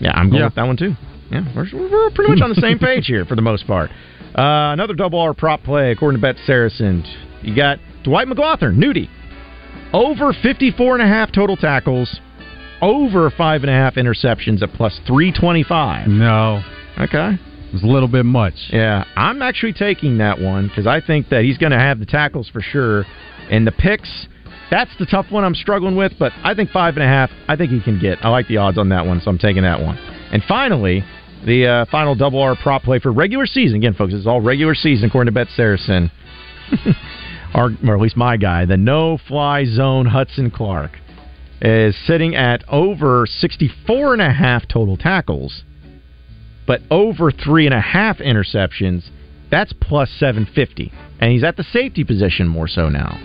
Yeah, 0.00 0.12
I'm 0.14 0.30
going 0.30 0.40
Yeah. 0.40 0.46
with 0.46 0.54
that 0.54 0.66
one 0.66 0.76
too. 0.78 0.94
Yeah, 1.30 1.44
we're, 1.54 1.66
we're 1.72 2.10
pretty 2.10 2.32
much 2.32 2.42
on 2.42 2.48
the 2.48 2.60
same 2.60 2.78
page 2.80 3.06
here 3.06 3.24
for 3.26 3.36
the 3.36 3.42
most 3.42 3.66
part. 3.66 3.90
Uh, 4.36 4.72
another 4.72 4.94
double 4.94 5.20
R 5.20 5.34
prop 5.34 5.62
play 5.62 5.92
according 5.92 6.20
to 6.20 6.22
Bet 6.26 6.36
Saracen. 6.46 7.04
You 7.42 7.54
got 7.54 7.78
Dwight 8.04 8.26
McGlothern, 8.26 8.76
Nudie, 8.76 9.08
over 9.92 10.32
54 10.32 10.94
and 10.94 11.02
a 11.02 11.06
half 11.06 11.32
total 11.32 11.56
tackles, 11.56 12.20
over 12.80 13.30
five 13.30 13.62
and 13.62 13.70
a 13.70 13.74
half 13.74 13.94
interceptions 13.94 14.62
at 14.62 14.72
plus 14.72 14.98
325. 15.06 16.08
No. 16.08 16.62
Okay. 16.98 17.38
It's 17.72 17.84
a 17.84 17.86
little 17.86 18.08
bit 18.08 18.24
much. 18.24 18.54
Yeah, 18.70 19.04
I'm 19.16 19.42
actually 19.42 19.72
taking 19.72 20.18
that 20.18 20.40
one 20.40 20.68
because 20.68 20.86
I 20.86 21.00
think 21.00 21.28
that 21.28 21.44
he's 21.44 21.56
going 21.56 21.72
to 21.72 21.78
have 21.78 22.00
the 22.00 22.06
tackles 22.06 22.48
for 22.48 22.60
sure, 22.60 23.04
and 23.48 23.66
the 23.66 23.72
picks. 23.72 24.26
That's 24.72 24.90
the 24.98 25.06
tough 25.06 25.26
one 25.30 25.44
I'm 25.44 25.54
struggling 25.54 25.96
with, 25.96 26.12
but 26.18 26.32
I 26.44 26.54
think 26.54 26.70
five 26.70 26.94
and 26.94 27.02
a 27.02 27.06
half. 27.06 27.30
I 27.48 27.56
think 27.56 27.70
he 27.70 27.80
can 27.80 27.98
get. 27.98 28.24
I 28.24 28.28
like 28.28 28.48
the 28.48 28.56
odds 28.56 28.78
on 28.78 28.88
that 28.90 29.06
one, 29.06 29.20
so 29.20 29.30
I'm 29.30 29.38
taking 29.38 29.62
that 29.62 29.80
one. 29.80 29.96
And 30.32 30.42
finally, 30.48 31.04
the 31.44 31.66
uh, 31.66 31.84
final 31.90 32.14
double 32.14 32.40
R 32.40 32.56
prop 32.60 32.82
play 32.82 32.98
for 32.98 33.12
regular 33.12 33.46
season. 33.46 33.76
Again, 33.76 33.94
folks, 33.94 34.14
it's 34.14 34.26
all 34.26 34.40
regular 34.40 34.74
season 34.74 35.08
according 35.08 35.32
to 35.32 35.38
Bet 35.38 35.48
Saracen. 35.54 36.10
Our, 37.54 37.70
or 37.86 37.94
at 37.94 38.00
least 38.00 38.16
my 38.16 38.36
guy, 38.36 38.64
the 38.64 38.76
no 38.76 39.18
fly 39.28 39.64
zone 39.64 40.06
Hudson 40.06 40.50
Clark 40.50 40.92
is 41.60 41.96
sitting 42.06 42.34
at 42.34 42.62
over 42.68 43.26
64 43.26 44.12
and 44.14 44.22
a 44.22 44.32
half 44.32 44.66
total 44.68 44.96
tackles 44.96 45.62
but 46.70 46.82
over 46.88 47.32
three 47.32 47.66
and 47.66 47.74
a 47.74 47.80
half 47.80 48.18
interceptions, 48.18 49.08
that's 49.50 49.72
plus 49.72 50.08
750. 50.20 50.92
And 51.20 51.32
he's 51.32 51.42
at 51.42 51.56
the 51.56 51.64
safety 51.64 52.04
position 52.04 52.46
more 52.46 52.68
so 52.68 52.88
now. 52.88 53.18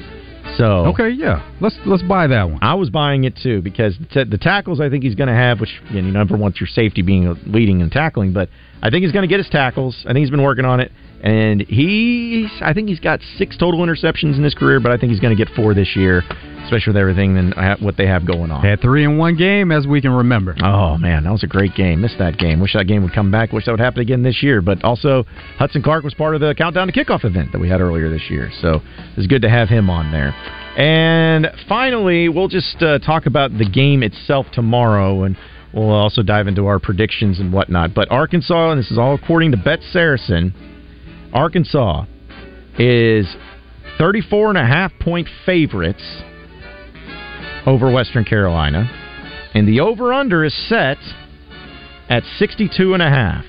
So 0.57 0.87
Okay, 0.87 1.09
yeah. 1.09 1.47
Let's 1.61 1.77
let's 1.85 2.01
buy 2.01 2.25
that 2.25 2.49
one. 2.49 2.57
I 2.63 2.73
was 2.73 2.89
buying 2.89 3.23
it 3.23 3.37
too 3.37 3.61
because 3.61 3.99
the, 3.99 4.05
t- 4.05 4.29
the 4.31 4.39
tackles 4.39 4.81
I 4.81 4.89
think 4.89 5.03
he's 5.03 5.13
going 5.13 5.27
to 5.27 5.35
have, 5.35 5.59
which 5.59 5.79
you 5.91 6.01
know, 6.01 6.09
number 6.09 6.35
one's 6.35 6.59
your 6.59 6.65
safety 6.65 7.03
being 7.03 7.37
leading 7.45 7.83
and 7.83 7.91
tackling, 7.91 8.33
but 8.33 8.49
I 8.81 8.89
think 8.89 9.03
he's 9.03 9.11
going 9.11 9.21
to 9.21 9.27
get 9.27 9.37
his 9.37 9.49
tackles. 9.49 9.95
I 10.05 10.13
think 10.13 10.23
he's 10.23 10.31
been 10.31 10.41
working 10.41 10.65
on 10.65 10.79
it, 10.79 10.91
and 11.25 11.61
he's 11.61 12.51
I 12.61 12.73
think 12.73 12.87
he's 12.87 12.99
got 12.99 13.19
six 13.37 13.57
total 13.57 13.79
interceptions 13.79 14.37
in 14.37 14.43
his 14.43 14.53
career, 14.53 14.79
but 14.79 14.91
I 14.91 14.97
think 14.97 15.11
he's 15.11 15.19
going 15.19 15.35
to 15.35 15.45
get 15.45 15.53
four 15.55 15.73
this 15.73 15.95
year, 15.95 16.21
especially 16.63 16.91
with 16.91 16.97
everything 16.97 17.35
and 17.35 17.81
what 17.83 17.97
they 17.97 18.05
have 18.05 18.27
going 18.27 18.51
on. 18.51 18.61
Had 18.63 18.79
three 18.79 19.03
in 19.03 19.17
one 19.17 19.35
game, 19.35 19.71
as 19.71 19.87
we 19.87 20.01
can 20.01 20.11
remember. 20.11 20.55
Oh 20.63 20.99
man, 20.99 21.23
that 21.23 21.31
was 21.31 21.43
a 21.43 21.47
great 21.47 21.73
game. 21.73 22.01
Missed 22.01 22.19
that 22.19 22.37
game. 22.37 22.59
Wish 22.59 22.73
that 22.73 22.85
game 22.85 23.01
would 23.01 23.13
come 23.13 23.31
back. 23.31 23.51
Wish 23.51 23.65
that 23.65 23.71
would 23.71 23.79
happen 23.79 24.01
again 24.01 24.21
this 24.21 24.43
year. 24.43 24.61
But 24.61 24.83
also, 24.83 25.23
Hudson 25.57 25.81
Clark 25.81 26.03
was 26.03 26.13
part 26.13 26.35
of 26.35 26.41
the 26.41 26.53
countdown 26.53 26.85
to 26.87 26.93
kickoff 26.93 27.25
event 27.25 27.51
that 27.53 27.59
we 27.59 27.69
had 27.69 27.81
earlier 27.81 28.07
this 28.07 28.29
year. 28.29 28.51
So 28.61 28.81
it's 29.17 29.25
good 29.25 29.41
to 29.41 29.49
have 29.49 29.67
him 29.67 29.89
on 29.89 30.11
there. 30.11 30.29
And 30.77 31.47
finally, 31.67 32.29
we'll 32.29 32.49
just 32.49 32.83
uh, 32.83 32.99
talk 32.99 33.25
about 33.25 33.57
the 33.57 33.67
game 33.67 34.03
itself 34.03 34.45
tomorrow, 34.53 35.23
and 35.23 35.35
we'll 35.73 35.89
also 35.89 36.21
dive 36.21 36.47
into 36.47 36.67
our 36.67 36.77
predictions 36.77 37.39
and 37.39 37.51
whatnot. 37.51 37.95
But 37.95 38.11
Arkansas, 38.11 38.69
and 38.69 38.79
this 38.79 38.91
is 38.91 38.99
all 38.99 39.15
according 39.15 39.51
to 39.51 39.57
Bet 39.57 39.79
Saracen, 39.91 40.53
Arkansas 41.35 42.05
is 42.79 43.27
34 43.97 44.49
and 44.49 44.57
a 44.57 44.65
half 44.65 44.93
point 45.01 45.27
favorites 45.45 46.23
over 47.65 47.91
Western 47.91 48.23
Carolina. 48.23 48.89
And 49.53 49.67
the 49.67 49.81
over 49.81 50.13
under 50.13 50.45
is 50.45 50.53
set 50.69 50.97
at 52.09 52.23
62 52.37 52.93
and 52.93 53.03
a 53.03 53.09
half. 53.09 53.45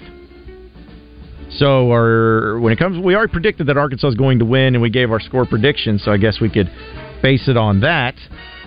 So 1.50 1.90
our, 1.90 2.58
when 2.58 2.72
it 2.72 2.78
comes, 2.78 3.02
we 3.02 3.14
already 3.14 3.32
predicted 3.32 3.68
that 3.68 3.76
Arkansas 3.76 4.08
is 4.08 4.14
going 4.16 4.40
to 4.40 4.44
win, 4.44 4.74
and 4.74 4.82
we 4.82 4.90
gave 4.90 5.10
our 5.10 5.20
score 5.20 5.46
prediction. 5.46 5.98
So 5.98 6.10
I 6.10 6.16
guess 6.16 6.40
we 6.40 6.50
could 6.50 6.70
base 7.22 7.48
it 7.48 7.56
on 7.56 7.80
that. 7.80 8.14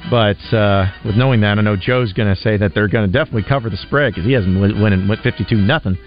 But 0.09 0.37
uh, 0.55 0.91
with 1.05 1.15
knowing 1.15 1.41
that, 1.41 1.59
I 1.59 1.61
know 1.61 1.75
Joe's 1.75 2.13
going 2.13 2.33
to 2.33 2.41
say 2.41 2.55
that 2.57 2.73
they're 2.73 2.87
going 2.87 3.05
to 3.05 3.11
definitely 3.11 3.43
cover 3.47 3.69
the 3.69 3.77
spread 3.77 4.13
because 4.13 4.25
he 4.25 4.31
hasn't 4.31 4.59
win, 4.59 4.81
win, 4.81 5.07
went 5.07 5.21
52 5.21 5.55
nothing. 5.55 5.97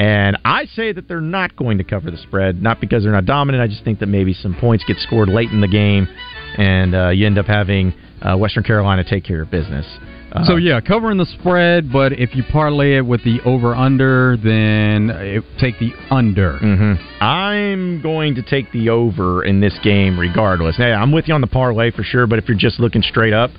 And 0.00 0.38
I 0.46 0.64
say 0.64 0.92
that 0.92 1.08
they're 1.08 1.20
not 1.20 1.54
going 1.56 1.76
to 1.76 1.84
cover 1.84 2.10
the 2.10 2.16
spread, 2.16 2.62
not 2.62 2.80
because 2.80 3.02
they're 3.02 3.12
not 3.12 3.26
dominant. 3.26 3.62
I 3.62 3.66
just 3.66 3.84
think 3.84 3.98
that 4.00 4.06
maybe 4.06 4.32
some 4.32 4.54
points 4.58 4.82
get 4.86 4.96
scored 4.96 5.28
late 5.28 5.50
in 5.50 5.60
the 5.60 5.68
game, 5.68 6.08
and 6.56 6.94
uh, 6.94 7.08
you 7.10 7.26
end 7.26 7.36
up 7.38 7.44
having 7.46 7.92
uh, 8.22 8.34
Western 8.36 8.62
Carolina 8.64 9.04
take 9.04 9.24
care 9.24 9.42
of 9.42 9.50
business. 9.50 9.84
Uh, 10.32 10.44
So 10.44 10.56
yeah, 10.56 10.80
covering 10.80 11.18
the 11.18 11.26
spread, 11.26 11.92
but 11.92 12.14
if 12.14 12.34
you 12.34 12.42
parlay 12.50 12.96
it 12.96 13.02
with 13.02 13.22
the 13.24 13.40
over 13.44 13.74
under, 13.74 14.38
then 14.42 15.10
uh, 15.10 15.40
take 15.60 15.78
the 15.78 15.92
under. 16.10 16.56
hmm 16.56 16.94
I'm 17.22 18.00
going 18.00 18.36
to 18.36 18.42
take 18.42 18.72
the 18.72 18.88
over 18.88 19.44
in 19.44 19.60
this 19.60 19.78
game 19.84 20.18
regardless. 20.18 20.78
Now, 20.78 21.02
I'm 21.02 21.12
with 21.12 21.28
you 21.28 21.34
on 21.34 21.42
the 21.42 21.46
parlay 21.46 21.90
for 21.90 22.04
sure, 22.04 22.26
but 22.26 22.38
if 22.38 22.48
you're 22.48 22.56
just 22.56 22.80
looking 22.80 23.02
straight 23.02 23.34
up, 23.34 23.50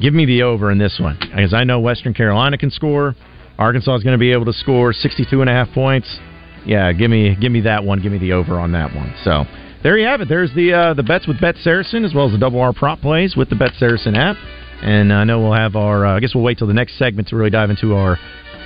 give 0.00 0.12
me 0.12 0.24
the 0.26 0.42
over 0.42 0.72
in 0.72 0.78
this 0.78 0.98
one 1.00 1.16
because 1.20 1.54
I 1.54 1.62
know 1.62 1.78
Western 1.78 2.14
Carolina 2.14 2.58
can 2.58 2.70
score. 2.72 3.14
Arkansas 3.58 3.96
is 3.96 4.02
going 4.04 4.14
to 4.14 4.18
be 4.18 4.32
able 4.32 4.44
to 4.44 4.52
score 4.52 4.92
62 4.92 5.40
and 5.40 5.50
a 5.50 5.52
half 5.52 5.72
points. 5.72 6.18
Yeah, 6.64 6.92
give 6.92 7.10
me 7.10 7.36
give 7.40 7.52
me 7.52 7.62
that 7.62 7.84
one. 7.84 8.00
Give 8.00 8.12
me 8.12 8.18
the 8.18 8.32
over 8.32 8.58
on 8.58 8.72
that 8.72 8.94
one. 8.94 9.14
So 9.24 9.44
there 9.82 9.96
you 9.96 10.06
have 10.06 10.20
it. 10.20 10.28
There's 10.28 10.52
the 10.54 10.72
uh, 10.72 10.94
the 10.94 11.02
bets 11.02 11.26
with 11.26 11.40
Bet 11.40 11.56
Saracen 11.56 12.04
as 12.04 12.14
well 12.14 12.26
as 12.26 12.32
the 12.32 12.38
double 12.38 12.60
R 12.60 12.72
prop 12.72 13.00
plays 13.00 13.36
with 13.36 13.48
the 13.48 13.56
Bet 13.56 13.72
Saracen 13.78 14.14
app. 14.14 14.36
And 14.82 15.12
I 15.12 15.24
know 15.24 15.40
we'll 15.40 15.54
have 15.54 15.76
our. 15.76 16.06
Uh, 16.06 16.16
I 16.16 16.20
guess 16.20 16.34
we'll 16.34 16.44
wait 16.44 16.58
till 16.58 16.66
the 16.66 16.74
next 16.74 16.98
segment 16.98 17.28
to 17.28 17.36
really 17.36 17.50
dive 17.50 17.70
into 17.70 17.94
our 17.94 18.16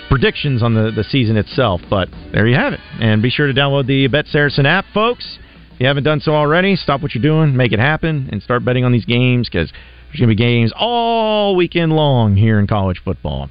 predictions 0.08 0.62
on 0.62 0.74
the, 0.74 0.90
the 0.90 1.04
season 1.04 1.36
itself. 1.36 1.80
But 1.88 2.08
there 2.32 2.46
you 2.46 2.56
have 2.56 2.74
it. 2.74 2.80
And 3.00 3.22
be 3.22 3.30
sure 3.30 3.46
to 3.46 3.54
download 3.54 3.86
the 3.86 4.08
Bet 4.08 4.26
Saracen 4.26 4.66
app, 4.66 4.84
folks. 4.92 5.38
If 5.72 5.80
you 5.80 5.86
haven't 5.86 6.04
done 6.04 6.20
so 6.20 6.34
already, 6.34 6.76
stop 6.76 7.00
what 7.00 7.14
you're 7.14 7.22
doing, 7.22 7.56
make 7.56 7.72
it 7.72 7.78
happen, 7.78 8.28
and 8.30 8.42
start 8.42 8.62
betting 8.62 8.84
on 8.84 8.92
these 8.92 9.06
games 9.06 9.48
because 9.48 9.70
there's 9.70 10.20
going 10.20 10.28
to 10.28 10.36
be 10.36 10.42
games 10.42 10.70
all 10.76 11.56
weekend 11.56 11.92
long 11.94 12.36
here 12.36 12.58
in 12.58 12.66
college 12.66 13.00
football. 13.02 13.48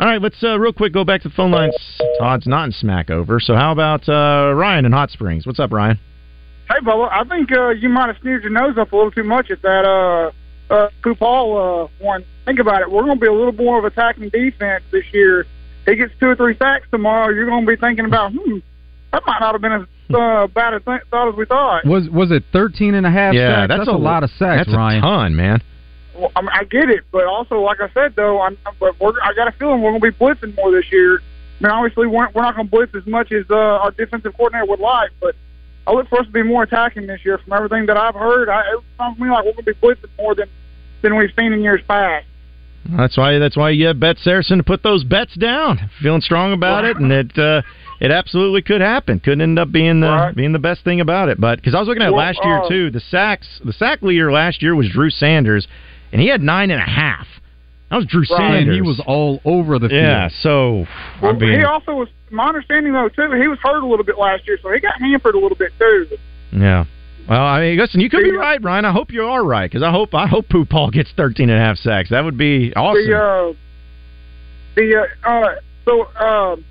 All 0.00 0.06
right, 0.06 0.22
let's 0.22 0.42
uh, 0.44 0.58
real 0.60 0.72
quick 0.72 0.92
go 0.92 1.04
back 1.04 1.22
to 1.22 1.28
the 1.28 1.34
phone 1.34 1.50
lines. 1.50 1.74
Todd's 2.20 2.46
not 2.46 2.66
in 2.66 2.72
Smackover. 2.72 3.40
So 3.40 3.54
how 3.54 3.72
about 3.72 4.08
uh, 4.08 4.54
Ryan 4.54 4.84
in 4.84 4.92
Hot 4.92 5.10
Springs? 5.10 5.44
What's 5.44 5.58
up, 5.58 5.72
Ryan? 5.72 5.98
Hey, 6.68 6.78
Bubba, 6.84 7.08
I 7.10 7.24
think 7.24 7.50
uh, 7.50 7.70
you 7.70 7.88
might 7.88 8.06
have 8.06 8.16
sneered 8.20 8.42
your 8.42 8.52
nose 8.52 8.78
up 8.78 8.92
a 8.92 8.96
little 8.96 9.10
too 9.10 9.24
much 9.24 9.50
at 9.50 9.60
that 9.62 9.84
uh, 9.84 10.30
uh, 10.72 11.14
Paul 11.18 11.56
uh, 11.56 11.88
one. 12.04 12.24
Think 12.44 12.60
about 12.60 12.82
it. 12.82 12.90
We're 12.90 13.02
going 13.02 13.16
to 13.16 13.20
be 13.20 13.26
a 13.26 13.32
little 13.32 13.52
more 13.52 13.78
of 13.78 13.84
attacking 13.84 14.28
defense 14.28 14.84
this 14.92 15.04
year. 15.12 15.46
He 15.86 15.96
gets 15.96 16.12
two 16.20 16.28
or 16.28 16.36
three 16.36 16.56
sacks 16.58 16.86
tomorrow. 16.92 17.30
You're 17.30 17.46
going 17.46 17.66
to 17.66 17.66
be 17.66 17.76
thinking 17.76 18.04
about, 18.04 18.32
hmm, 18.32 18.58
that 19.12 19.22
might 19.26 19.40
not 19.40 19.54
have 19.54 19.62
been 19.62 19.72
as 19.72 19.82
uh, 20.14 20.46
bad 20.48 20.74
a 20.74 20.80
th- 20.80 21.02
thought 21.10 21.28
as 21.30 21.34
we 21.34 21.44
thought. 21.46 21.84
Was 21.84 22.08
was 22.08 22.30
it 22.30 22.44
13 22.52 22.94
and 22.94 23.06
a 23.06 23.10
half 23.10 23.34
yeah, 23.34 23.66
sacks? 23.66 23.78
that's, 23.78 23.88
a, 23.88 23.92
lot 23.92 24.22
of 24.22 24.30
sacks, 24.30 24.66
That's 24.66 24.76
Ryan. 24.76 24.98
a 24.98 25.02
ton, 25.02 25.36
man. 25.36 25.62
Well, 26.18 26.32
I, 26.34 26.40
mean, 26.40 26.50
I 26.52 26.64
get 26.64 26.90
it, 26.90 27.04
but 27.12 27.24
also, 27.26 27.60
like 27.60 27.80
I 27.80 27.88
said, 27.94 28.14
though, 28.16 28.40
I'm, 28.40 28.58
but 28.80 28.98
we're, 29.00 29.12
I 29.22 29.32
got 29.34 29.48
a 29.48 29.52
feeling 29.52 29.80
we're 29.82 29.92
going 29.92 30.00
to 30.02 30.10
be 30.10 30.16
blitzing 30.16 30.56
more 30.56 30.72
this 30.72 30.90
year. 30.90 31.20
I 31.60 31.62
mean, 31.62 31.70
obviously, 31.70 32.06
we're, 32.06 32.28
we're 32.34 32.42
not 32.42 32.56
going 32.56 32.66
to 32.66 32.70
blitz 32.70 32.94
as 32.94 33.06
much 33.06 33.30
as 33.32 33.44
uh, 33.50 33.54
our 33.54 33.92
defensive 33.92 34.34
coordinator 34.36 34.66
would 34.66 34.80
like, 34.80 35.10
but 35.20 35.36
I 35.86 35.92
look 35.92 36.08
for 36.08 36.20
us 36.20 36.26
to 36.26 36.32
be 36.32 36.42
more 36.42 36.64
attacking 36.64 37.06
this 37.06 37.24
year. 37.24 37.38
From 37.38 37.52
everything 37.52 37.86
that 37.86 37.96
I've 37.96 38.14
heard, 38.14 38.48
I, 38.48 38.60
it 38.60 38.80
sounds 38.98 39.16
to 39.16 39.22
me 39.24 39.30
like 39.30 39.44
we're 39.44 39.52
going 39.52 39.64
to 39.64 39.74
be 39.74 39.80
blitzing 39.80 40.10
more 40.18 40.34
than 40.34 40.48
than 41.02 41.16
we've 41.16 41.30
seen 41.38 41.52
in 41.52 41.62
years 41.62 41.80
past. 41.86 42.26
That's 42.96 43.16
why. 43.16 43.38
That's 43.38 43.56
why 43.56 43.70
you 43.70 43.86
have 43.86 44.00
Bet 44.00 44.18
Saracen 44.18 44.58
to 44.58 44.64
put 44.64 44.82
those 44.82 45.04
bets 45.04 45.34
down. 45.34 45.90
Feeling 46.02 46.20
strong 46.20 46.52
about 46.52 46.84
it, 46.84 46.96
and 46.96 47.12
it 47.12 47.38
uh, 47.38 47.62
it 48.00 48.10
absolutely 48.10 48.62
could 48.62 48.80
happen. 48.80 49.20
Couldn't 49.20 49.40
end 49.40 49.58
up 49.58 49.72
being 49.72 50.00
the 50.00 50.08
Right. 50.08 50.34
being 50.34 50.52
the 50.52 50.58
best 50.58 50.84
thing 50.84 51.00
about 51.00 51.28
it. 51.28 51.40
But 51.40 51.56
because 51.56 51.74
I 51.74 51.80
was 51.80 51.88
looking 51.88 52.02
at 52.02 52.12
Well, 52.12 52.24
last 52.24 52.38
year 52.42 52.58
uh, 52.62 52.68
too, 52.68 52.90
the 52.90 53.00
sacks 53.00 53.60
the 53.64 53.72
sack 53.72 54.02
leader 54.02 54.30
last 54.32 54.62
year 54.62 54.74
was 54.74 54.88
Drew 54.88 55.10
Sanders, 55.10 55.66
and 56.12 56.20
he 56.20 56.28
had 56.28 56.42
nine 56.42 56.70
and 56.70 56.80
a 56.80 56.84
half. 56.84 57.26
That 57.90 57.96
was 57.96 58.06
Drew 58.06 58.20
Right. 58.20 58.28
Sanders. 58.38 58.62
and 58.64 58.72
he 58.72 58.82
was 58.82 59.00
all 59.06 59.40
over 59.44 59.78
the 59.78 59.88
field. 59.88 60.02
yeah. 60.02 60.28
So 60.42 60.86
I 61.20 61.22
Well, 61.22 61.32
mean, 61.34 61.58
he 61.58 61.64
also 61.64 61.94
was. 61.94 62.08
My 62.30 62.46
understanding 62.46 62.92
though 62.92 63.08
too, 63.08 63.32
he 63.40 63.48
was 63.48 63.58
hurt 63.62 63.82
a 63.82 63.86
little 63.86 64.04
bit 64.04 64.18
last 64.18 64.46
year, 64.46 64.58
so 64.62 64.70
he 64.70 64.80
got 64.80 65.00
hampered 65.00 65.34
a 65.34 65.38
little 65.38 65.56
bit 65.56 65.72
too. 65.78 66.06
yeah. 66.52 66.84
Well, 67.26 67.40
I 67.42 67.60
mean, 67.60 67.78
listen, 67.78 68.00
you 68.00 68.08
could 68.10 68.22
be 68.22 68.30
The, 68.30 68.36
uh, 68.36 68.40
right, 68.40 68.62
Ryan. 68.62 68.84
I 68.86 68.92
hope 68.92 69.10
you 69.12 69.24
are 69.24 69.44
right 69.44 69.70
because 69.70 69.82
I 69.82 69.90
hope 69.90 70.14
I 70.14 70.26
hope 70.26 70.48
Pooh 70.50 70.64
Paul 70.66 70.90
gets 70.90 71.10
13 71.16 71.48
and 71.50 71.58
a 71.58 71.62
half 71.62 71.76
sacks. 71.78 72.10
That 72.10 72.24
would 72.24 72.36
be 72.38 72.72
awesome. 72.74 73.06
The 73.06 73.16
uh, 73.18 73.52
the 74.74 75.06
uh, 75.24 75.28
uh 75.30 75.54
so 75.86 76.00
um, 76.22 76.64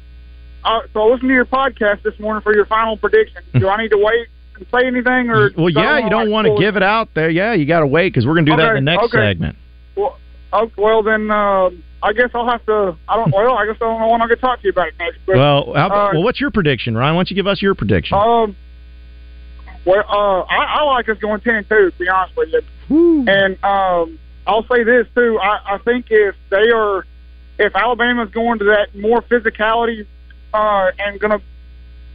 uh, 0.64 0.80
so 0.94 1.02
I 1.02 1.12
listened 1.12 1.30
to 1.30 1.34
your 1.34 1.46
podcast 1.46 2.04
this 2.04 2.20
morning 2.20 2.42
for 2.44 2.54
your 2.56 2.66
final 2.66 2.98
prediction. 2.98 3.42
Do 3.58 3.68
I 3.74 3.82
need 3.82 3.90
to 3.90 3.98
wait 3.98 4.28
and 4.58 4.68
say 4.72 4.86
anything, 4.86 5.30
or 5.30 5.52
well, 5.58 5.70
yeah, 5.70 6.00
you 6.00 6.10
don't 6.10 6.32
want 6.32 6.48
to 6.48 6.56
give 6.60 6.76
it 6.76 6.84
out 6.84 7.10
there. 7.14 7.30
Yeah, 7.30 7.54
you 7.54 7.66
got 7.66 7.82
to 7.82 7.88
wait 7.88 8.14
because 8.14 8.26
we're 8.26 8.36
going 8.36 8.46
to 8.46 8.52
do 8.52 8.58
that 8.58 8.76
in 8.76 8.86
the 8.86 8.92
next 8.92 9.06
okay. 9.06 9.32
segment. 9.32 9.58
Well, 9.96 10.18
oh, 10.54 10.72
well 10.78 11.04
then, 11.04 11.32
um 11.32 11.84
I 12.02 12.14
guess 12.14 12.30
I'll 12.34 12.48
have 12.48 12.66
to. 12.68 12.96
I 13.08 13.16
don't. 13.16 13.34
Well, 13.34 13.58
I 13.58 13.66
guess 13.66 13.76
I 13.78 13.86
don't 13.86 14.00
know 14.00 14.10
when 14.10 14.22
I 14.22 14.28
can 14.28 14.38
talk 14.38 14.60
to 14.60 14.66
you 14.66 14.70
about 14.70 14.90
it 14.90 14.94
next. 15.00 15.18
But, 15.26 15.38
Well, 15.38 15.74
how 15.74 15.88
uh, 15.88 16.10
well, 16.14 16.24
what's 16.24 16.40
your 16.40 16.52
prediction, 16.52 16.96
Ryan? 16.96 17.16
Why 17.16 17.20
don't 17.22 17.32
you 17.32 17.36
give 17.36 17.48
us 17.48 17.62
your 17.62 17.76
prediction? 17.76 18.18
Um. 18.18 18.56
Well, 19.86 20.04
uh, 20.08 20.42
I, 20.42 20.80
I 20.80 20.84
like 20.84 21.10
us 21.10 21.18
going 21.18 21.42
ten 21.42 21.56
and 21.56 21.70
two. 21.70 21.92
To 21.92 21.98
be 21.98 22.08
honest 22.08 22.38
with 22.38 22.50
you, 22.50 23.26
and 23.28 23.64
um, 23.64 24.20
I'll 24.46 24.66
say 24.68 24.84
this 24.84 25.08
too. 25.16 25.40
I, 25.42 25.76
I 25.76 25.78
think 25.80 26.08
if 26.10 26.36
they 26.50 26.70
are, 26.70 27.06
if 27.58 27.76
Alabama's 27.76 28.30
going 28.30 28.60
to 28.60 28.66
that 28.66 28.96
more 28.96 29.22
physicality, 29.24 30.06
uh, 30.54 30.92
and 31.00 31.20
going 31.20 31.40
to 31.40 31.46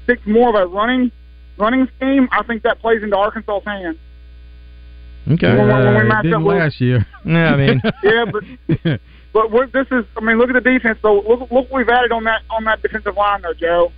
stick 0.05 0.25
more 0.27 0.51
of 0.51 0.55
a 0.55 0.67
running, 0.67 1.11
running 1.59 1.88
scheme, 1.97 2.29
I 2.33 2.43
think 2.43 2.62
that 2.62 2.81
plays 2.81 3.03
into 3.03 3.17
Arkansas's 3.17 3.65
hands. 3.65 3.97
okay. 5.31 5.49
when- 5.57 5.69
when 5.69 5.95
we 5.95 6.01
Uh, 6.01 6.05
match 6.05 6.23
didn't 6.25 6.35
up 6.35 6.43
with- 6.43 6.57
last 6.57 6.81
year. 6.81 7.07
Yeah, 7.25 7.55
I 7.55 7.57
mean, 7.57 7.83
Yeah, 8.03 8.25
but 8.31 9.01
but 9.33 9.51
we're, 9.51 9.67
this 9.67 9.87
is. 9.91 10.05
I 10.17 10.21
mean, 10.21 10.38
look 10.38 10.51
at 10.51 10.55
the 10.55 10.61
defense. 10.71 10.99
though. 11.03 11.21
look, 11.21 11.41
look 11.41 11.51
what 11.51 11.73
we've 11.73 11.88
added 11.88 12.12
on 12.12 12.25
that 12.25 12.43
on 12.51 12.65
that 12.65 12.83
defensive 12.83 13.17
line, 13.17 13.43
though, 13.43 13.55
Joe. 13.55 13.93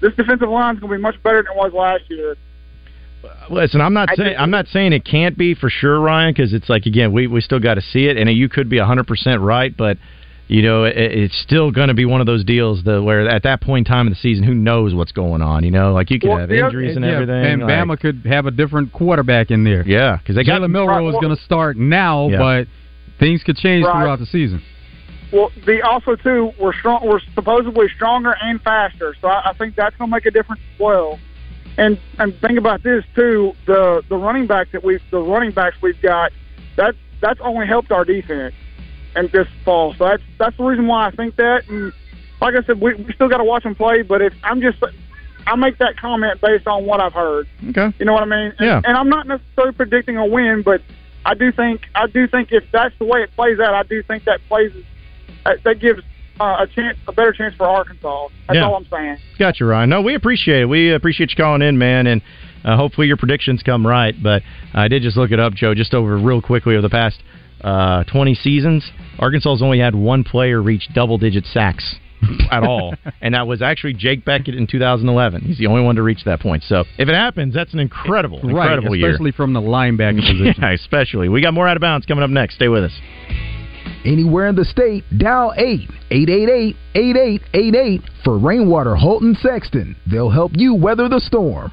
This 0.00 0.14
defensive 0.14 0.48
line 0.48 0.74
is 0.76 0.80
going 0.80 0.92
to 0.92 0.96
be 0.98 1.02
much 1.02 1.20
better 1.22 1.42
than 1.42 1.52
it 1.52 1.56
was 1.56 1.72
last 1.72 2.04
year. 2.08 2.36
Listen, 3.50 3.80
I'm 3.80 3.94
not 3.94 4.10
saying 4.14 4.36
I'm 4.38 4.50
not 4.50 4.68
saying 4.68 4.92
it 4.92 5.04
can't 5.04 5.36
be 5.36 5.54
for 5.54 5.68
sure, 5.70 5.98
Ryan, 6.00 6.32
because 6.32 6.52
it's 6.54 6.68
like 6.68 6.86
again, 6.86 7.12
we 7.12 7.26
we 7.26 7.40
still 7.40 7.58
got 7.58 7.74
to 7.74 7.80
see 7.80 8.06
it, 8.06 8.16
and 8.16 8.30
you 8.30 8.48
could 8.48 8.68
be 8.68 8.78
100 8.78 9.06
percent 9.08 9.40
right, 9.40 9.76
but 9.76 9.96
you 10.48 10.62
know, 10.62 10.84
it, 10.84 10.94
it's 10.96 11.38
still 11.42 11.70
going 11.70 11.88
to 11.88 11.94
be 11.94 12.04
one 12.06 12.20
of 12.20 12.26
those 12.26 12.44
deals 12.44 12.82
that 12.84 13.02
where 13.02 13.28
at 13.28 13.42
that 13.42 13.60
point 13.60 13.86
in 13.86 13.92
time 13.92 14.06
in 14.06 14.12
the 14.12 14.18
season, 14.18 14.44
who 14.44 14.54
knows 14.54 14.94
what's 14.94 15.12
going 15.12 15.42
on? 15.42 15.62
You 15.64 15.70
know, 15.70 15.92
like 15.92 16.10
you 16.10 16.18
could 16.18 16.28
Well, 16.30 16.38
have 16.38 16.48
the 16.48 16.56
other- 16.62 16.66
injuries 16.80 16.96
and 16.96 17.04
Yeah, 17.04 17.12
everything. 17.12 17.44
And 17.44 17.62
like- 17.62 17.70
Bama 17.70 18.00
could 18.00 18.22
have 18.26 18.46
a 18.46 18.50
different 18.50 18.92
quarterback 18.92 19.50
in 19.50 19.62
there. 19.64 19.84
yeah, 19.86 20.16
because 20.16 20.34
they 20.36 20.44
got 20.44 20.60
Jalen 20.62 20.70
Milroe 20.70 21.08
is 21.08 21.14
going 21.20 21.36
to 21.36 21.42
start 21.42 21.76
now, 21.76 22.28
Yeah. 22.28 22.38
but 22.38 22.66
things 23.18 23.42
could 23.44 23.56
change 23.56 23.84
Right. 23.84 24.00
throughout 24.00 24.18
the 24.18 24.26
season. 24.26 24.62
Well, 25.30 25.50
the 25.66 25.82
also 25.82 26.16
too, 26.16 26.52
we're 26.58 26.72
strong. 26.72 27.06
We're 27.06 27.20
supposedly 27.34 27.88
stronger 27.94 28.34
and 28.40 28.60
faster, 28.62 29.14
so 29.20 29.28
I, 29.28 29.50
I 29.50 29.52
think 29.52 29.76
that's 29.76 29.94
going 29.96 30.10
to 30.10 30.16
make 30.16 30.24
a 30.24 30.30
difference 30.30 30.62
as 30.74 30.80
well. 30.80 31.18
And 31.76 31.98
and 32.18 32.34
think 32.40 32.58
about 32.58 32.82
this 32.82 33.04
too: 33.14 33.52
the 33.66 34.02
the 34.08 34.16
running 34.16 34.46
back 34.46 34.72
that 34.72 34.82
we've 34.82 35.02
the 35.10 35.18
running 35.18 35.50
backs 35.50 35.76
we've 35.82 36.00
got 36.00 36.32
that 36.76 36.94
that's 37.20 37.38
only 37.42 37.66
helped 37.66 37.92
our 37.92 38.06
defense 38.06 38.54
and 39.16 39.30
this 39.32 39.46
fall. 39.64 39.94
So 39.98 40.04
that's 40.04 40.22
that's 40.38 40.56
the 40.56 40.64
reason 40.64 40.86
why 40.86 41.06
I 41.06 41.10
think 41.10 41.36
that. 41.36 41.68
And 41.68 41.92
like 42.40 42.54
I 42.54 42.62
said, 42.64 42.80
we, 42.80 42.94
we 42.94 43.12
still 43.14 43.28
got 43.28 43.38
to 43.38 43.44
watch 43.44 43.62
them 43.64 43.74
play. 43.74 44.02
But 44.02 44.22
if 44.22 44.32
I'm 44.44 44.60
just 44.60 44.78
I 45.46 45.56
make 45.56 45.78
that 45.78 45.96
comment 45.96 46.40
based 46.40 46.66
on 46.66 46.84
what 46.84 47.00
I've 47.00 47.14
heard. 47.14 47.48
okay. 47.70 47.92
You 47.98 48.04
know 48.04 48.12
what 48.12 48.22
I 48.22 48.26
mean? 48.26 48.52
And, 48.58 48.60
Yeah. 48.60 48.80
And 48.84 48.96
I'm 48.96 49.08
not 49.08 49.26
necessarily 49.26 49.72
predicting 49.72 50.16
a 50.16 50.26
win, 50.26 50.62
but 50.62 50.82
I 51.24 51.34
do 51.34 51.50
think 51.52 51.82
I 51.94 52.06
do 52.06 52.26
think 52.28 52.52
if 52.52 52.64
that's 52.72 52.94
the 52.98 53.04
way 53.04 53.22
it 53.22 53.30
plays 53.34 53.58
out, 53.58 53.74
I 53.74 53.82
do 53.82 54.02
think 54.02 54.24
that 54.24 54.40
plays 54.48 54.72
uh, 55.46 55.52
that 55.64 55.80
gives 55.80 56.00
uh, 56.40 56.58
a 56.60 56.66
chance, 56.68 56.96
a 57.08 57.12
better 57.12 57.32
chance 57.32 57.54
for 57.56 57.66
Arkansas. 57.66 58.28
That's 58.46 58.56
Yeah. 58.56 58.66
all 58.66 58.76
I'm 58.76 58.86
saying. 58.88 59.16
Got 59.38 59.58
you, 59.58 59.66
Ryan. 59.66 59.90
No, 59.90 60.02
we 60.02 60.14
appreciate 60.14 60.62
it. 60.62 60.66
We 60.66 60.92
appreciate 60.92 61.30
you 61.30 61.36
calling 61.36 61.62
in, 61.62 61.78
man, 61.78 62.06
and 62.06 62.22
uh, 62.64 62.76
hopefully 62.76 63.08
your 63.08 63.16
predictions 63.16 63.62
come 63.64 63.84
right. 63.84 64.14
But 64.22 64.42
I 64.72 64.86
did 64.88 65.02
just 65.02 65.16
look 65.16 65.32
it 65.32 65.40
up, 65.40 65.54
Joe, 65.54 65.74
just 65.74 65.94
over 65.94 66.16
real 66.16 66.40
quickly 66.40 66.74
over 66.74 66.82
the 66.82 66.90
past 66.90 67.20
uh, 67.62 68.04
20 68.04 68.34
seasons. 68.34 68.90
Arkansas's 69.18 69.62
only 69.62 69.78
had 69.78 69.94
one 69.94 70.24
player 70.24 70.62
reach 70.62 70.88
double-digit 70.94 71.44
sacks 71.46 71.96
at 72.50 72.64
all, 72.64 72.94
and 73.20 73.34
that 73.34 73.46
was 73.46 73.62
actually 73.62 73.94
Jake 73.94 74.24
Bequette 74.24 74.56
in 74.56 74.66
2011. 74.66 75.42
He's 75.42 75.58
the 75.58 75.66
only 75.66 75.82
one 75.82 75.96
to 75.96 76.02
reach 76.02 76.24
that 76.24 76.40
point. 76.40 76.64
So 76.64 76.84
if 76.98 77.08
it 77.08 77.14
happens, 77.14 77.54
that's 77.54 77.72
an 77.74 77.80
incredible, 77.80 78.40
incredible 78.40 78.90
right, 78.90 78.98
year. 78.98 79.10
especially 79.10 79.32
from 79.32 79.52
the 79.52 79.60
linebacker 79.60 80.20
position. 80.26 80.54
Yeah, 80.60 80.72
especially. 80.74 81.28
We 81.28 81.40
got 81.42 81.54
more 81.54 81.68
out 81.68 81.76
of 81.76 81.80
bounds 81.80 82.06
coming 82.06 82.24
up 82.24 82.30
next. 82.30 82.56
Stay 82.56 82.68
with 82.68 82.84
us. 82.84 82.92
Anywhere 84.04 84.46
in 84.48 84.54
the 84.56 84.64
state, 84.64 85.04
dial 85.16 85.52
888-8888 86.10 88.02
for 88.24 88.38
Rainwater 88.38 88.94
Holton 88.94 89.36
Sexton. 89.40 89.96
They'll 90.10 90.30
help 90.30 90.52
you 90.54 90.74
weather 90.74 91.08
the 91.08 91.20
storm. 91.20 91.72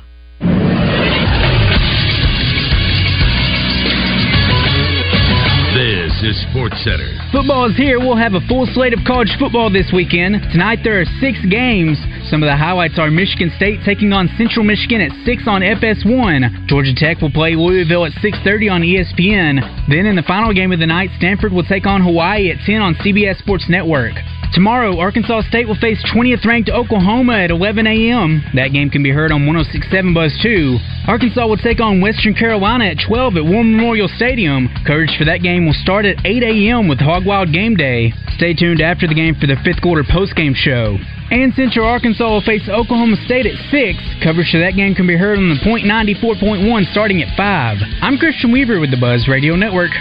Sports 6.34 6.82
Center. 6.82 7.14
Football 7.32 7.70
is 7.70 7.78
here. 7.78 8.00
We'll 8.00 8.18
have 8.18 8.34
a 8.34 8.42
full 8.48 8.66
slate 8.74 8.94
of 8.94 9.00
college 9.06 9.30
football 9.38 9.70
this 9.70 9.92
weekend. 9.94 10.42
Tonight 10.50 10.80
there 10.84 11.02
are 11.02 11.06
six 11.22 11.38
games. 11.46 12.00
Some 12.32 12.42
of 12.42 12.48
the 12.48 12.58
highlights 12.58 12.98
are 12.98 13.12
Michigan 13.12 13.52
State 13.56 13.82
taking 13.86 14.14
on 14.14 14.30
Central 14.38 14.66
Michigan 14.66 15.02
at 15.02 15.12
6 15.26 15.44
on 15.46 15.62
FS1. 15.62 16.66
Georgia 16.68 16.96
Tech 16.96 17.22
will 17.22 17.32
play 17.32 17.56
Louisville 17.56 18.06
at 18.06 18.14
6.30 18.24 18.72
on 18.72 18.82
ESPN. 18.82 19.62
Then 19.90 20.06
in 20.06 20.16
the 20.16 20.24
final 20.24 20.54
game 20.54 20.72
of 20.72 20.80
the 20.80 20.88
night, 20.88 21.12
Stanford 21.18 21.52
will 21.52 21.66
take 21.66 21.86
on 21.86 22.02
Hawaii 22.02 22.50
at 22.50 22.58
10 22.66 22.82
on 22.82 22.96
CBS 22.96 23.38
Sports 23.38 23.66
Network. 23.70 24.14
Tomorrow, 24.56 24.98
Arkansas 25.00 25.42
State 25.50 25.68
will 25.68 25.76
face 25.76 26.00
20th 26.16 26.46
ranked 26.46 26.70
Oklahoma 26.70 27.34
at 27.44 27.52
11 27.52 27.86
a.m. 27.88 28.42
That 28.56 28.72
game 28.72 28.90
can 28.90 29.04
be 29.04 29.12
heard 29.12 29.34
on 29.34 29.46
1067 29.46 30.14
Buzz 30.14 30.32
2. 30.42 30.80
Arkansas 31.12 31.46
will 31.46 31.58
take 31.60 31.82
on 31.82 32.00
Western 32.00 32.34
Carolina 32.34 32.86
at 32.86 33.04
12 33.06 33.36
at 33.36 33.44
War 33.44 33.66
Memorial 33.66 34.08
Stadium. 34.08 34.70
Coverage 34.88 35.12
for 35.20 35.26
that 35.26 35.44
game 35.44 35.66
will 35.66 35.76
start 35.76 36.06
at 36.06 36.24
8 36.24 36.42
a.m. 36.42 36.88
with 36.88 37.04
Hog 37.04 37.26
Wild 37.26 37.52
Game 37.52 37.76
Day. 37.76 38.14
Stay 38.40 38.54
tuned 38.54 38.80
after 38.80 39.12
the 39.12 39.14
game 39.14 39.36
for 39.36 39.46
the 39.46 39.60
fifth 39.60 39.82
quarter 39.84 40.08
postgame 40.08 40.56
show. 40.56 40.96
And 41.32 41.54
Central 41.56 41.86
Arkansas 41.86 42.24
will 42.24 42.40
face 42.40 42.64
Oklahoma 42.72 43.18
State 43.26 43.46
at 43.46 43.60
6. 43.60 44.24
Coverage 44.24 44.56
for 44.56 44.64
that 44.64 44.80
game 44.80 44.96
can 44.96 45.06
be 45.06 45.18
heard 45.18 45.38
on 45.38 45.52
the 45.52 45.60
point 45.68 45.84
94.1 45.84 46.64
starting 46.96 47.22
at 47.22 47.36
5. 47.36 47.78
I'm 48.02 48.18
Christian 48.18 48.54
Weaver 48.54 48.80
with 48.80 48.92
the 48.92 48.98
Buzz 49.04 49.28
Radio 49.28 49.58
Network. 49.58 49.92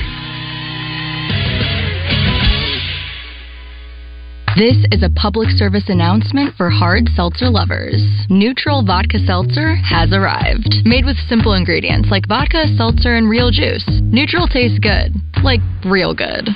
This 4.57 4.87
is 4.93 5.03
a 5.03 5.11
public 5.11 5.49
service 5.51 5.83
announcement 5.89 6.55
for 6.55 6.71
hard 6.71 7.09
seltzer 7.17 7.51
lovers. 7.51 7.99
Neutral 8.31 8.87
Vodka 8.87 9.19
Seltzer 9.27 9.75
has 9.75 10.13
arrived. 10.13 10.87
Made 10.87 11.05
with 11.05 11.17
simple 11.29 11.55
ingredients 11.55 12.07
like 12.09 12.29
vodka, 12.29 12.71
seltzer, 12.77 13.17
and 13.17 13.29
real 13.29 13.51
juice. 13.51 13.83
Neutral 14.15 14.47
tastes 14.47 14.79
good. 14.79 15.11
Like 15.43 15.59
real 15.85 16.15
good. 16.15 16.47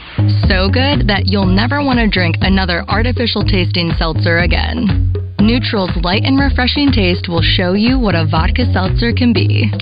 So 0.47 0.71
good 0.71 1.11
that 1.11 1.27
you'll 1.27 1.51
never 1.51 1.83
want 1.83 1.99
to 1.99 2.07
drink 2.07 2.37
another 2.41 2.85
artificial 2.87 3.43
tasting 3.43 3.91
seltzer 3.99 4.47
again. 4.47 5.13
Neutral's 5.41 5.91
light 6.05 6.23
and 6.23 6.39
refreshing 6.39 6.93
taste 6.93 7.29
will 7.29 7.43
show 7.43 7.73
you 7.73 7.99
what 7.99 8.15
a 8.15 8.29
vodka 8.31 8.71
seltzer 8.73 9.11
can 9.13 9.33
be. 9.33 9.73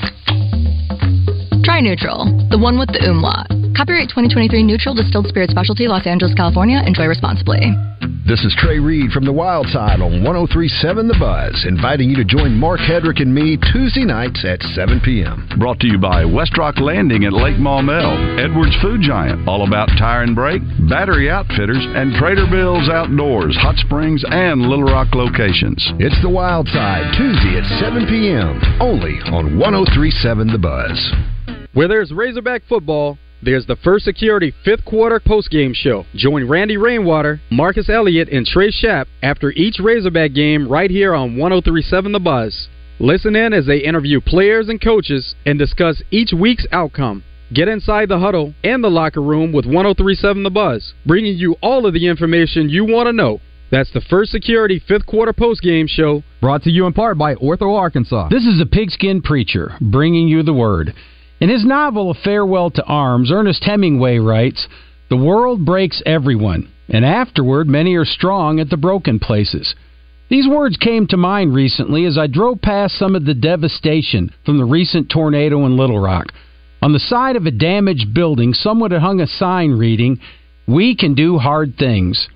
Try 1.67 1.81
Neutral, 1.81 2.31
the 2.49 2.63
one 2.63 2.79
with 2.79 2.95
the 2.95 3.03
umlaut. 3.11 3.51
Copyright 3.75 4.07
2023 4.15 4.63
Neutral 4.63 4.95
Distilled 4.95 5.27
Spirit 5.27 5.51
Specialty, 5.51 5.91
Los 5.91 6.07
Angeles, 6.07 6.31
California. 6.39 6.79
Enjoy 6.87 7.11
responsibly. 7.11 7.59
This 8.23 8.47
is 8.47 8.55
Trey 8.55 8.79
Reed 8.79 9.11
from 9.11 9.25
the 9.27 9.35
Wild 9.35 9.67
Side 9.75 9.99
on 9.99 10.23
1037 10.23 11.11
The 11.11 11.19
Buzz, 11.19 11.67
inviting 11.67 12.09
you 12.09 12.15
to 12.23 12.25
join 12.25 12.55
Mark 12.55 12.79
Hedrick 12.79 13.19
and 13.19 13.35
me 13.35 13.59
Tuesday 13.75 14.07
nights 14.07 14.47
at 14.47 14.63
7 14.79 15.03
p.m. 15.03 15.51
Brought 15.59 15.83
to 15.83 15.91
you 15.91 15.99
by 15.99 16.23
Westrock 16.23 16.79
Landing 16.79 17.27
at 17.27 17.35
Lake 17.35 17.59
Maumelle, 17.59 18.15
Edwards 18.39 18.79
Food 18.79 19.03
Giant, 19.03 19.49
all 19.49 19.67
about 19.67 19.91
tire 19.99 20.23
and 20.23 20.39
brake, 20.39 20.63
battery 20.89 21.29
outfitters, 21.29 21.83
and 21.83 22.15
Trader 22.15 22.47
Bill's 22.47 22.89
Outdoors, 22.89 23.59
Hot 23.59 23.75
Springs, 23.83 24.23
and 24.31 24.71
Little 24.71 24.87
Rock 24.87 25.19
locations. 25.19 25.83
It's 25.99 26.23
The 26.23 26.31
Wild 26.31 26.71
Side, 26.71 27.11
Tuesday 27.19 27.59
at 27.59 27.67
7 27.83 28.07
p.m., 28.07 28.55
only 28.79 29.19
on 29.35 29.59
1037 29.59 30.47
The 30.55 30.63
Buzz. 30.63 31.36
Where 31.77 31.89
there's 31.89 32.11
Razorback 32.11 32.63
football, 32.67 33.19
there's 33.43 33.67
the 33.67 33.77
First 33.77 34.07
Security 34.07 34.51
fifth 34.65 34.87
quarter 34.87 35.21
postgame 35.21 35.75
show. 35.75 36.07
Join 36.15 36.49
Randy 36.49 36.79
Rainwater, 36.79 37.39
Marcus 37.51 37.91
Elliott, 37.91 38.31
and 38.31 38.47
Trey 38.47 38.71
Shapp 38.71 39.09
after 39.23 39.51
each 39.51 39.79
Razorback 39.79 40.33
game 40.33 40.67
right 40.67 40.91
here 40.91 41.15
on 41.15 41.37
1037 41.37 42.13
The 42.13 42.19
Buzz. 42.19 42.69
Listen 42.99 43.37
in 43.37 43.53
as 43.53 43.67
they 43.67 43.77
interview 43.77 44.23
players 44.23 44.71
and 44.71 44.81
coaches 44.81 45.35
and 45.45 45.59
discuss 45.59 46.03
each 46.11 46.33
week's 46.33 46.67
outcome. 46.73 47.23
Get 47.53 47.69
inside 47.69 48.09
the 48.09 48.21
huddle 48.21 48.55
and 48.65 48.83
the 48.83 48.89
locker 48.89 49.21
room 49.21 49.53
with 49.53 49.67
1037 49.67 50.45
The 50.45 50.49
Buzz, 50.51 50.95
bringing 51.05 51.37
you 51.37 51.57
all 51.61 51.85
of 51.85 51.93
the 51.93 52.07
information 52.07 52.71
you 52.71 52.87
want 52.87 53.07
to 53.07 53.13
know. 53.13 53.43
That's 53.71 53.93
the 53.93 54.01
First 54.01 54.33
Security 54.33 54.81
fifth 54.89 55.05
quarter 55.05 55.35
postgame 55.35 55.91
show. 55.91 56.23
Brought 56.41 56.63
to 56.63 56.71
you 56.71 56.87
in 56.87 56.95
part 56.95 57.19
by 57.19 57.35
Ortho 57.35 57.79
Arkansas. 57.79 58.31
This 58.31 58.47
is 58.47 58.63
a 58.63 58.67
pigskin 58.67 59.21
preacher 59.21 59.73
bringing 59.79 60.27
you 60.27 60.43
the 60.43 60.55
word. 60.55 60.95
In 61.39 61.51
his 61.51 61.67
novel, 61.67 62.11
A 62.11 62.15
Farewell 62.15 62.71
to 62.71 62.85
Arms, 62.85 63.31
Ernest 63.31 63.63
Hemingway 63.63 64.19
writes 64.19 64.67
The 65.11 65.19
world 65.19 65.67
breaks 65.67 66.03
everyone, 66.07 66.69
and 66.89 67.05
afterward, 67.05 67.69
many 67.69 67.95
are 67.95 68.07
strong 68.07 68.59
at 68.59 68.71
the 68.71 68.79
broken 68.79 69.19
places. 69.19 69.75
These 70.31 70.49
words 70.49 70.79
came 70.79 71.07
to 71.09 71.19
mind 71.19 71.55
recently 71.55 72.07
as 72.07 72.17
I 72.17 72.27
drove 72.27 72.63
past 72.63 72.99
some 72.99 73.15
of 73.15 73.27
the 73.27 73.35
devastation 73.35 74.31
from 74.47 74.57
the 74.57 74.65
recent 74.65 75.11
tornado 75.11 75.67
in 75.67 75.77
Little 75.77 75.99
Rock. 75.99 76.33
On 76.81 76.93
the 76.95 76.99
side 76.99 77.37
of 77.37 77.45
a 77.45 77.51
damaged 77.51 78.15
building, 78.15 78.55
someone 78.55 78.91
had 78.91 79.03
hung 79.03 79.21
a 79.21 79.27
sign 79.27 79.73
reading, 79.73 80.19
We 80.67 80.97
can 80.97 81.15
do 81.15 81.37
hard 81.37 81.77
things. 81.77 82.29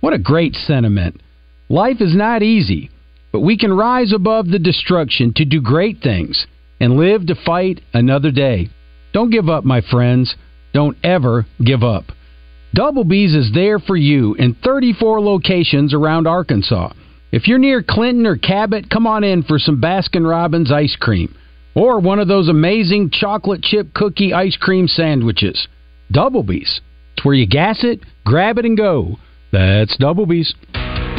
What 0.00 0.12
a 0.12 0.18
great 0.18 0.54
sentiment. 0.54 1.22
Life 1.70 2.02
is 2.02 2.14
not 2.14 2.42
easy, 2.42 2.90
but 3.32 3.40
we 3.40 3.56
can 3.56 3.72
rise 3.72 4.12
above 4.12 4.48
the 4.48 4.58
destruction 4.58 5.32
to 5.36 5.46
do 5.46 5.62
great 5.62 6.02
things 6.02 6.46
and 6.82 6.96
live 6.96 7.24
to 7.28 7.34
fight 7.46 7.80
another 7.94 8.32
day. 8.32 8.68
Don't 9.12 9.30
give 9.30 9.48
up, 9.48 9.64
my 9.64 9.80
friends. 9.80 10.34
Don't 10.74 10.96
ever 11.04 11.46
give 11.64 11.84
up. 11.84 12.06
Double 12.74 13.04
B's 13.04 13.34
is 13.34 13.52
there 13.54 13.78
for 13.78 13.94
you 13.94 14.34
in 14.34 14.56
34 14.64 15.20
locations 15.20 15.94
around 15.94 16.26
Arkansas. 16.26 16.92
If 17.30 17.46
you're 17.46 17.58
near 17.58 17.84
Clinton 17.88 18.26
or 18.26 18.36
Cabot, 18.36 18.90
come 18.90 19.06
on 19.06 19.22
in 19.22 19.44
for 19.44 19.60
some 19.60 19.80
Baskin 19.80 20.28
Robbins 20.28 20.72
ice 20.72 20.96
cream 20.98 21.36
or 21.76 22.00
one 22.00 22.18
of 22.18 22.26
those 22.26 22.48
amazing 22.48 23.10
chocolate 23.12 23.62
chip 23.62 23.94
cookie 23.94 24.34
ice 24.34 24.56
cream 24.56 24.88
sandwiches. 24.88 25.68
Double 26.10 26.42
B's. 26.42 26.80
It's 27.16 27.24
where 27.24 27.34
you 27.34 27.46
gas 27.46 27.84
it, 27.84 28.00
grab 28.26 28.58
it, 28.58 28.64
and 28.64 28.76
go. 28.76 29.18
That's 29.52 29.96
Double 29.98 30.26
B's. 30.26 30.52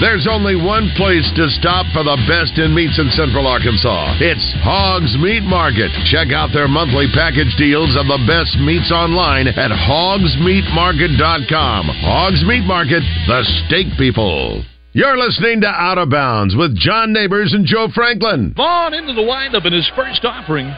There's 0.00 0.28
only 0.30 0.54
one 0.54 0.94
place 0.94 1.26
to 1.34 1.50
stop 1.58 1.82
for 1.90 2.06
the 2.06 2.14
best 2.30 2.54
in 2.54 2.70
meats 2.70 3.02
in 3.02 3.10
Central 3.18 3.50
Arkansas. 3.50 4.14
It's 4.22 4.46
Hogs 4.62 5.18
Meat 5.18 5.42
Market. 5.42 5.90
Check 6.06 6.30
out 6.30 6.54
their 6.54 6.70
monthly 6.70 7.10
package 7.10 7.50
deals 7.58 7.98
of 7.98 8.06
the 8.06 8.22
best 8.22 8.54
meats 8.62 8.94
online 8.94 9.50
at 9.50 9.74
hogsmeatmarket.com. 9.74 11.82
Hogs 11.98 12.46
Meat 12.46 12.62
Market, 12.62 13.02
the 13.26 13.42
steak 13.66 13.90
people. 13.98 14.62
You're 14.94 15.18
listening 15.18 15.62
to 15.62 15.66
Out 15.66 15.98
of 15.98 16.10
Bounds 16.10 16.54
with 16.54 16.78
John 16.78 17.12
Neighbors 17.12 17.52
and 17.52 17.66
Joe 17.66 17.88
Franklin. 17.92 18.54
Vaughn 18.54 18.94
into 18.94 19.14
the 19.14 19.26
windup 19.26 19.66
in 19.66 19.72
his 19.72 19.90
first 19.96 20.24
offering. 20.24 20.68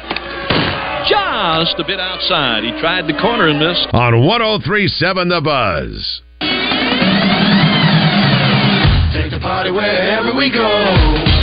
Just 1.04 1.76
a 1.76 1.85
bit 1.87 2.00
outside. 2.00 2.64
He 2.64 2.70
tried 2.80 3.06
the 3.06 3.20
corner 3.20 3.48
and 3.48 3.61
missed. 3.61 3.87
On 3.92 4.24
1037 4.24 5.28
The 5.28 5.42
Buzz. 5.44 6.22
Take 9.12 9.33
the 9.33 9.40
party 9.40 9.73
wherever 9.73 10.33
we 10.33 10.51
go. 10.51 11.39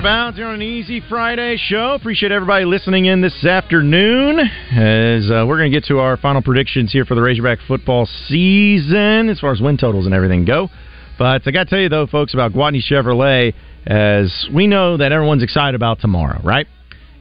Of 0.00 0.04
bounds 0.04 0.38
here 0.38 0.46
on 0.46 0.54
an 0.54 0.62
easy 0.62 1.02
Friday 1.10 1.58
show. 1.58 1.92
Appreciate 1.92 2.32
everybody 2.32 2.64
listening 2.64 3.04
in 3.04 3.20
this 3.20 3.44
afternoon 3.44 4.38
as 4.38 5.30
uh, 5.30 5.44
we're 5.46 5.58
going 5.58 5.70
to 5.70 5.76
get 5.76 5.84
to 5.88 5.98
our 5.98 6.16
final 6.16 6.40
predictions 6.40 6.90
here 6.90 7.04
for 7.04 7.14
the 7.14 7.20
Razorback 7.20 7.58
football 7.68 8.08
season 8.26 9.28
as 9.28 9.40
far 9.40 9.52
as 9.52 9.60
win 9.60 9.76
totals 9.76 10.06
and 10.06 10.14
everything 10.14 10.46
go. 10.46 10.70
But 11.18 11.42
I 11.46 11.50
got 11.50 11.64
to 11.64 11.66
tell 11.68 11.78
you 11.78 11.90
though, 11.90 12.06
folks, 12.06 12.32
about 12.32 12.52
Gwatney 12.52 12.80
Chevrolet, 12.82 13.52
as 13.86 14.48
we 14.54 14.66
know 14.66 14.96
that 14.96 15.12
everyone's 15.12 15.42
excited 15.42 15.74
about 15.74 16.00
tomorrow, 16.00 16.40
right? 16.42 16.66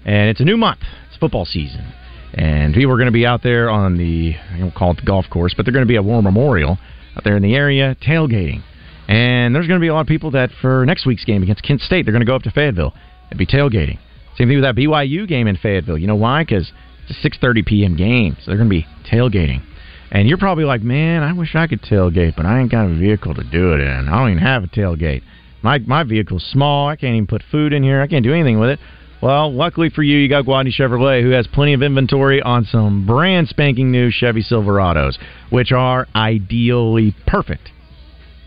And 0.06 0.30
it's 0.30 0.40
a 0.40 0.46
new 0.46 0.56
month. 0.56 0.80
It's 1.10 1.18
football 1.18 1.44
season. 1.44 1.86
And 2.34 2.74
people 2.74 2.94
are 2.94 2.98
going 2.98 3.08
to 3.08 3.12
be 3.12 3.26
out 3.26 3.44
there 3.44 3.70
on 3.70 3.98
the, 3.98 4.36
I 4.54 4.58
don't 4.58 4.74
call 4.74 4.92
it 4.92 5.02
the 5.02 5.06
golf 5.06 5.26
course, 5.30 5.54
but 5.54 5.66
they're 5.66 5.74
going 5.74 5.86
to 5.86 5.90
be 5.90 5.98
at 5.98 6.06
War 6.06 6.24
Memorial 6.24 6.78
out 7.18 7.26
there 7.26 7.36
in 7.36 7.44
the 7.44 7.56
area 7.56 7.98
tailgating. 8.02 8.64
And 9.10 9.56
there's 9.56 9.66
going 9.66 9.80
to 9.80 9.84
be 9.84 9.88
a 9.88 9.94
lot 9.94 10.02
of 10.02 10.08
people 10.08 10.30
that 10.32 10.52
for 10.62 10.86
next 10.86 11.08
week's 11.08 11.26
game 11.26 11.42
against 11.42 11.64
Kent 11.64 11.82
State, 11.82 12.06
they're 12.06 12.12
going 12.12 12.22
to 12.22 12.28
go 12.28 12.36
up 12.36 12.44
to 12.44 12.52
Fayetteville 12.52 12.94
and 13.32 13.40
be 13.40 13.48
tailgating. 13.48 13.98
Same 14.38 14.48
thing 14.48 14.62
with 14.62 14.64
that 14.64 14.76
BYU 14.76 15.28
game 15.28 15.48
in 15.48 15.58
Fayetteville. 15.58 15.98
You 15.98 16.06
know 16.06 16.16
why? 16.16 16.44
Because 16.44 16.72
it's 17.08 17.26
a 17.26 17.30
6:30 17.30 17.66
p.m. 17.66 17.98
game, 17.98 18.38
so 18.40 18.44
they're 18.46 18.58
going 18.58 18.70
to 18.70 18.76
be 18.76 18.86
tailgating. 19.12 19.64
And 20.12 20.28
you're 20.28 20.38
probably 20.38 20.64
like, 20.64 20.84
man, 20.84 21.24
I 21.24 21.34
wish 21.34 21.56
I 21.56 21.66
could 21.66 21.82
tailgate, 21.82 22.36
but 22.36 22.46
I 22.46 22.60
ain't 22.60 22.72
got 22.72 22.86
a 22.86 22.96
vehicle 22.96 23.34
to 23.34 23.44
do 23.44 23.74
it 23.74 23.80
in. 23.80 24.08
I 24.08 24.20
don't 24.20 24.30
even 24.30 24.44
have 24.44 24.64
a 24.64 24.68
tailgate. 24.68 25.24
My 25.64 25.80
my 25.80 26.04
vehicle's 26.04 26.46
small. 26.46 26.88
I 26.88 26.96
can't 26.96 27.16
even 27.16 27.26
put 27.26 27.42
food 27.52 27.74
in 27.74 27.82
here. 27.82 28.02
I 28.02 28.08
can't 28.08 28.24
do 28.24 28.34
anything 28.34 28.60
with 28.60 28.70
it. 28.70 28.80
Well, 29.24 29.52
luckily 29.52 29.90
for 29.90 30.04
you, 30.04 30.20
you 30.20 30.30
got 30.30 30.46
Gwatney 30.46 30.72
Chevrolet, 30.72 31.24
who 31.24 31.32
has 31.32 31.48
plenty 31.48 31.74
of 31.74 31.82
inventory 31.82 32.44
on 32.44 32.64
some 32.66 33.08
brand 33.08 33.48
spanking 33.48 33.92
new 33.92 34.12
Chevy 34.12 34.44
Silverados, 34.44 35.18
which 35.50 35.72
are 35.72 36.08
ideally 36.16 37.16
perfect 37.26 37.72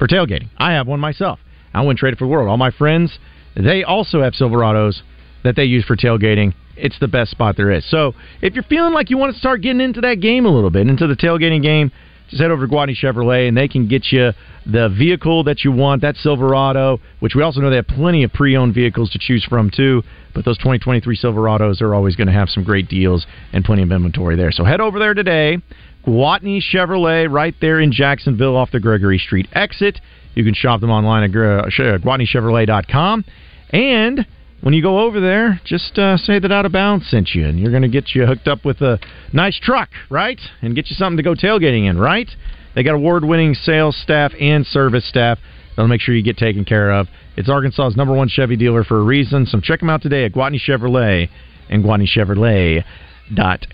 for 0.02 0.08
tailgating. 0.08 0.48
I 0.58 0.72
have 0.72 0.88
one 0.88 0.98
myself. 0.98 1.38
I 1.72 1.80
wouldn't 1.80 2.00
trade 2.00 2.14
it 2.14 2.18
for 2.18 2.24
the 2.24 2.28
world. 2.28 2.48
All 2.48 2.56
my 2.56 2.72
friends, 2.72 3.16
they 3.54 3.84
also 3.84 4.20
have 4.20 4.32
Silverados 4.32 5.00
that 5.44 5.54
they 5.54 5.62
use 5.62 5.84
for 5.84 5.96
tailgating. 5.96 6.54
It's 6.76 6.98
the 6.98 7.06
best 7.06 7.30
spot 7.30 7.56
there 7.56 7.70
is. 7.70 7.88
So 7.88 8.14
if 8.40 8.54
you're 8.54 8.64
feeling 8.64 8.94
like 8.94 9.10
you 9.10 9.16
want 9.16 9.32
to 9.32 9.38
start 9.38 9.62
getting 9.62 9.80
into 9.80 10.00
that 10.00 10.16
game 10.16 10.44
a 10.44 10.48
little 10.48 10.70
bit, 10.70 10.88
into 10.88 11.06
the 11.06 11.14
tailgating 11.14 11.62
game, 11.62 11.92
just 12.30 12.42
head 12.42 12.50
over 12.50 12.66
to 12.66 12.72
Gwatney 12.72 12.96
Chevrolet 13.00 13.46
and 13.46 13.56
they 13.56 13.68
can 13.68 13.86
get 13.86 14.10
you 14.10 14.32
the 14.66 14.88
vehicle 14.88 15.44
that 15.44 15.62
you 15.62 15.70
want, 15.70 16.02
that 16.02 16.16
Silverado, 16.16 16.98
which 17.20 17.36
we 17.36 17.42
also 17.42 17.60
know 17.60 17.70
they 17.70 17.76
have 17.76 17.86
plenty 17.86 18.24
of 18.24 18.32
pre-owned 18.32 18.74
vehicles 18.74 19.08
to 19.10 19.20
choose 19.20 19.44
from 19.44 19.70
too. 19.70 20.02
But 20.34 20.44
those 20.44 20.58
2023 20.58 21.16
Silverados 21.16 21.80
are 21.80 21.94
always 21.94 22.16
going 22.16 22.26
to 22.26 22.32
have 22.32 22.48
some 22.48 22.64
great 22.64 22.88
deals 22.88 23.24
and 23.52 23.64
plenty 23.64 23.82
of 23.82 23.92
inventory 23.92 24.34
there. 24.34 24.50
So 24.50 24.64
head 24.64 24.80
over 24.80 24.98
there 24.98 25.14
today. 25.14 25.58
Gwatney 26.06 26.60
Chevrolet, 26.62 27.30
right 27.30 27.54
there 27.60 27.80
in 27.80 27.92
Jacksonville 27.92 28.56
off 28.56 28.70
the 28.70 28.80
Gregory 28.80 29.18
Street 29.18 29.48
exit. 29.52 30.00
You 30.34 30.44
can 30.44 30.54
shop 30.54 30.80
them 30.80 30.90
online 30.90 31.24
at 31.24 31.30
uh, 31.30 31.66
GwatneyChevrolet.com. 31.98 33.24
And 33.70 34.26
when 34.62 34.74
you 34.74 34.82
go 34.82 35.00
over 35.00 35.20
there, 35.20 35.60
just 35.64 35.98
uh, 35.98 36.16
say 36.16 36.38
that 36.38 36.52
Out 36.52 36.66
of 36.66 36.72
Bounds 36.72 37.08
sent 37.08 37.30
you, 37.34 37.46
and 37.46 37.58
you're 37.58 37.70
going 37.70 37.82
to 37.82 37.88
get 37.88 38.14
you 38.14 38.26
hooked 38.26 38.48
up 38.48 38.64
with 38.64 38.80
a 38.80 38.98
nice 39.32 39.58
truck, 39.60 39.90
right? 40.10 40.40
And 40.62 40.74
get 40.74 40.88
you 40.88 40.96
something 40.96 41.16
to 41.18 41.22
go 41.22 41.34
tailgating 41.34 41.88
in, 41.88 41.98
right? 41.98 42.28
They 42.74 42.82
got 42.82 42.94
award-winning 42.94 43.54
sales 43.54 43.96
staff 43.96 44.32
and 44.40 44.66
service 44.66 45.06
staff. 45.08 45.38
They'll 45.76 45.88
make 45.88 46.00
sure 46.00 46.14
you 46.14 46.22
get 46.22 46.36
taken 46.36 46.64
care 46.64 46.92
of. 46.92 47.08
It's 47.36 47.48
Arkansas's 47.48 47.96
number 47.96 48.14
one 48.14 48.28
Chevy 48.28 48.56
dealer 48.56 48.84
for 48.84 48.98
a 48.98 49.02
reason, 49.02 49.46
so 49.46 49.60
check 49.60 49.80
them 49.80 49.90
out 49.90 50.02
today 50.02 50.24
at 50.24 50.32
Gwatney 50.32 50.60
Chevrolet 50.60 51.28
and 51.68 51.84
GwatneyChevrolet.com. 51.84 52.84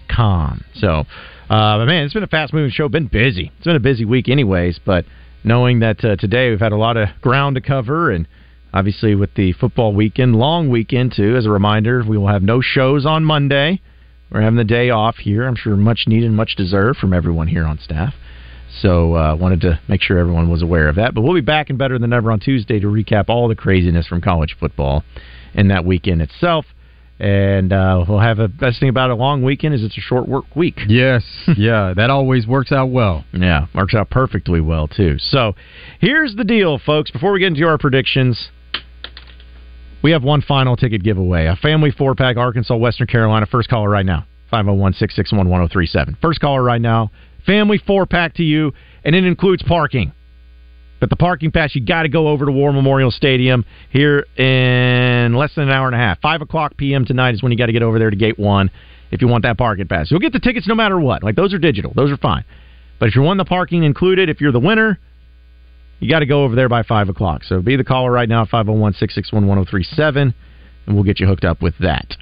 com. 0.08 0.64
So, 0.74 1.04
uh, 1.50 1.78
but 1.78 1.86
man, 1.86 2.04
it's 2.04 2.14
been 2.14 2.22
a 2.22 2.28
fast 2.28 2.52
moving 2.52 2.70
show. 2.70 2.88
Been 2.88 3.06
busy. 3.06 3.52
It's 3.56 3.66
been 3.66 3.76
a 3.76 3.80
busy 3.80 4.04
week, 4.04 4.28
anyways. 4.28 4.78
But 4.84 5.04
knowing 5.44 5.80
that 5.80 6.04
uh, 6.04 6.16
today 6.16 6.50
we've 6.50 6.60
had 6.60 6.72
a 6.72 6.76
lot 6.76 6.96
of 6.96 7.08
ground 7.20 7.54
to 7.56 7.60
cover, 7.60 8.10
and 8.10 8.26
obviously 8.72 9.14
with 9.14 9.34
the 9.34 9.52
football 9.54 9.94
weekend, 9.94 10.36
long 10.36 10.68
weekend 10.68 11.14
too. 11.16 11.36
As 11.36 11.46
a 11.46 11.50
reminder, 11.50 12.04
we 12.06 12.18
will 12.18 12.28
have 12.28 12.42
no 12.42 12.60
shows 12.60 13.06
on 13.06 13.24
Monday. 13.24 13.80
We're 14.30 14.42
having 14.42 14.58
the 14.58 14.64
day 14.64 14.90
off 14.90 15.16
here. 15.16 15.46
I'm 15.46 15.56
sure 15.56 15.74
much 15.76 16.04
needed, 16.06 16.30
much 16.32 16.54
deserved 16.54 16.98
from 16.98 17.14
everyone 17.14 17.48
here 17.48 17.64
on 17.64 17.78
staff. 17.78 18.12
So 18.82 19.14
uh, 19.14 19.34
wanted 19.34 19.62
to 19.62 19.80
make 19.88 20.02
sure 20.02 20.18
everyone 20.18 20.50
was 20.50 20.62
aware 20.62 20.88
of 20.88 20.96
that. 20.96 21.14
But 21.14 21.22
we'll 21.22 21.34
be 21.34 21.40
back 21.40 21.70
and 21.70 21.78
better 21.78 21.98
than 21.98 22.12
ever 22.12 22.30
on 22.30 22.40
Tuesday 22.40 22.78
to 22.78 22.86
recap 22.86 23.28
all 23.28 23.48
the 23.48 23.56
craziness 23.56 24.06
from 24.06 24.20
college 24.20 24.56
football 24.60 25.02
and 25.54 25.70
that 25.70 25.84
weekend 25.84 26.20
itself. 26.20 26.66
And 27.20 27.72
uh, 27.72 28.04
we'll 28.08 28.20
have 28.20 28.38
a 28.38 28.46
best 28.46 28.78
thing 28.78 28.88
about 28.88 29.10
a 29.10 29.14
long 29.14 29.42
weekend 29.42 29.74
is 29.74 29.82
it's 29.82 29.98
a 29.98 30.00
short 30.00 30.28
work 30.28 30.44
week. 30.54 30.78
Yes, 30.86 31.24
yeah, 31.56 31.92
that 31.96 32.10
always 32.10 32.46
works 32.46 32.70
out 32.70 32.90
well. 32.90 33.24
Yeah, 33.32 33.66
works 33.74 33.94
out 33.94 34.08
perfectly 34.08 34.60
well 34.60 34.86
too. 34.86 35.16
So 35.18 35.54
here's 36.00 36.36
the 36.36 36.44
deal, 36.44 36.78
folks. 36.78 37.10
Before 37.10 37.32
we 37.32 37.40
get 37.40 37.48
into 37.48 37.66
our 37.66 37.76
predictions, 37.76 38.50
we 40.02 40.12
have 40.12 40.22
one 40.22 40.42
final 40.42 40.76
ticket 40.76 41.02
giveaway. 41.02 41.46
A 41.46 41.56
family 41.56 41.90
four 41.90 42.14
pack, 42.14 42.36
Arkansas, 42.36 42.76
Western 42.76 43.08
Carolina. 43.08 43.46
First 43.46 43.68
caller 43.68 43.90
right 43.90 44.06
now. 44.06 44.24
501 44.50 44.92
661 44.94 45.48
1037. 45.48 46.16
First 46.22 46.40
caller 46.40 46.62
right 46.62 46.80
now. 46.80 47.10
Family 47.44 47.78
four 47.84 48.06
pack 48.06 48.34
to 48.34 48.42
you, 48.42 48.72
and 49.04 49.14
it 49.14 49.24
includes 49.24 49.62
parking. 49.62 50.12
But 51.00 51.10
the 51.10 51.16
parking 51.16 51.52
pass, 51.52 51.74
you 51.74 51.84
got 51.84 52.02
to 52.02 52.08
go 52.08 52.28
over 52.28 52.46
to 52.46 52.52
War 52.52 52.72
Memorial 52.72 53.10
Stadium 53.10 53.64
here 53.90 54.26
in 54.36 55.34
less 55.34 55.54
than 55.54 55.68
an 55.68 55.70
hour 55.70 55.86
and 55.86 55.94
a 55.94 55.98
half. 55.98 56.20
5 56.20 56.42
o'clock 56.42 56.76
p.m. 56.76 57.04
tonight 57.04 57.34
is 57.34 57.42
when 57.42 57.52
you 57.52 57.58
got 57.58 57.66
to 57.66 57.72
get 57.72 57.82
over 57.82 57.98
there 57.98 58.10
to 58.10 58.16
gate 58.16 58.38
one 58.38 58.70
if 59.10 59.22
you 59.22 59.28
want 59.28 59.44
that 59.44 59.56
parking 59.56 59.86
pass. 59.86 60.10
You'll 60.10 60.20
get 60.20 60.32
the 60.32 60.40
tickets 60.40 60.66
no 60.66 60.74
matter 60.74 60.98
what. 60.98 61.22
Like, 61.22 61.36
those 61.36 61.54
are 61.54 61.58
digital, 61.58 61.92
those 61.94 62.10
are 62.10 62.16
fine. 62.16 62.44
But 62.98 63.08
if 63.08 63.16
you 63.16 63.22
want 63.22 63.38
the 63.38 63.44
parking 63.44 63.84
included, 63.84 64.28
if 64.28 64.40
you're 64.40 64.52
the 64.52 64.58
winner, 64.58 64.98
you 66.00 66.10
got 66.10 66.20
to 66.20 66.26
go 66.26 66.44
over 66.44 66.54
there 66.54 66.68
by 66.68 66.82
5 66.82 67.08
o'clock. 67.08 67.44
So 67.44 67.60
be 67.60 67.76
the 67.76 67.84
caller 67.84 68.10
right 68.10 68.28
now, 68.28 68.44
501 68.44 68.94
661 68.94 69.46
1037, 69.46 70.34
and 70.86 70.94
we'll 70.94 71.04
get 71.04 71.20
you 71.20 71.26
hooked 71.26 71.44
up 71.44 71.62
with 71.62 71.74
that. 71.78 72.16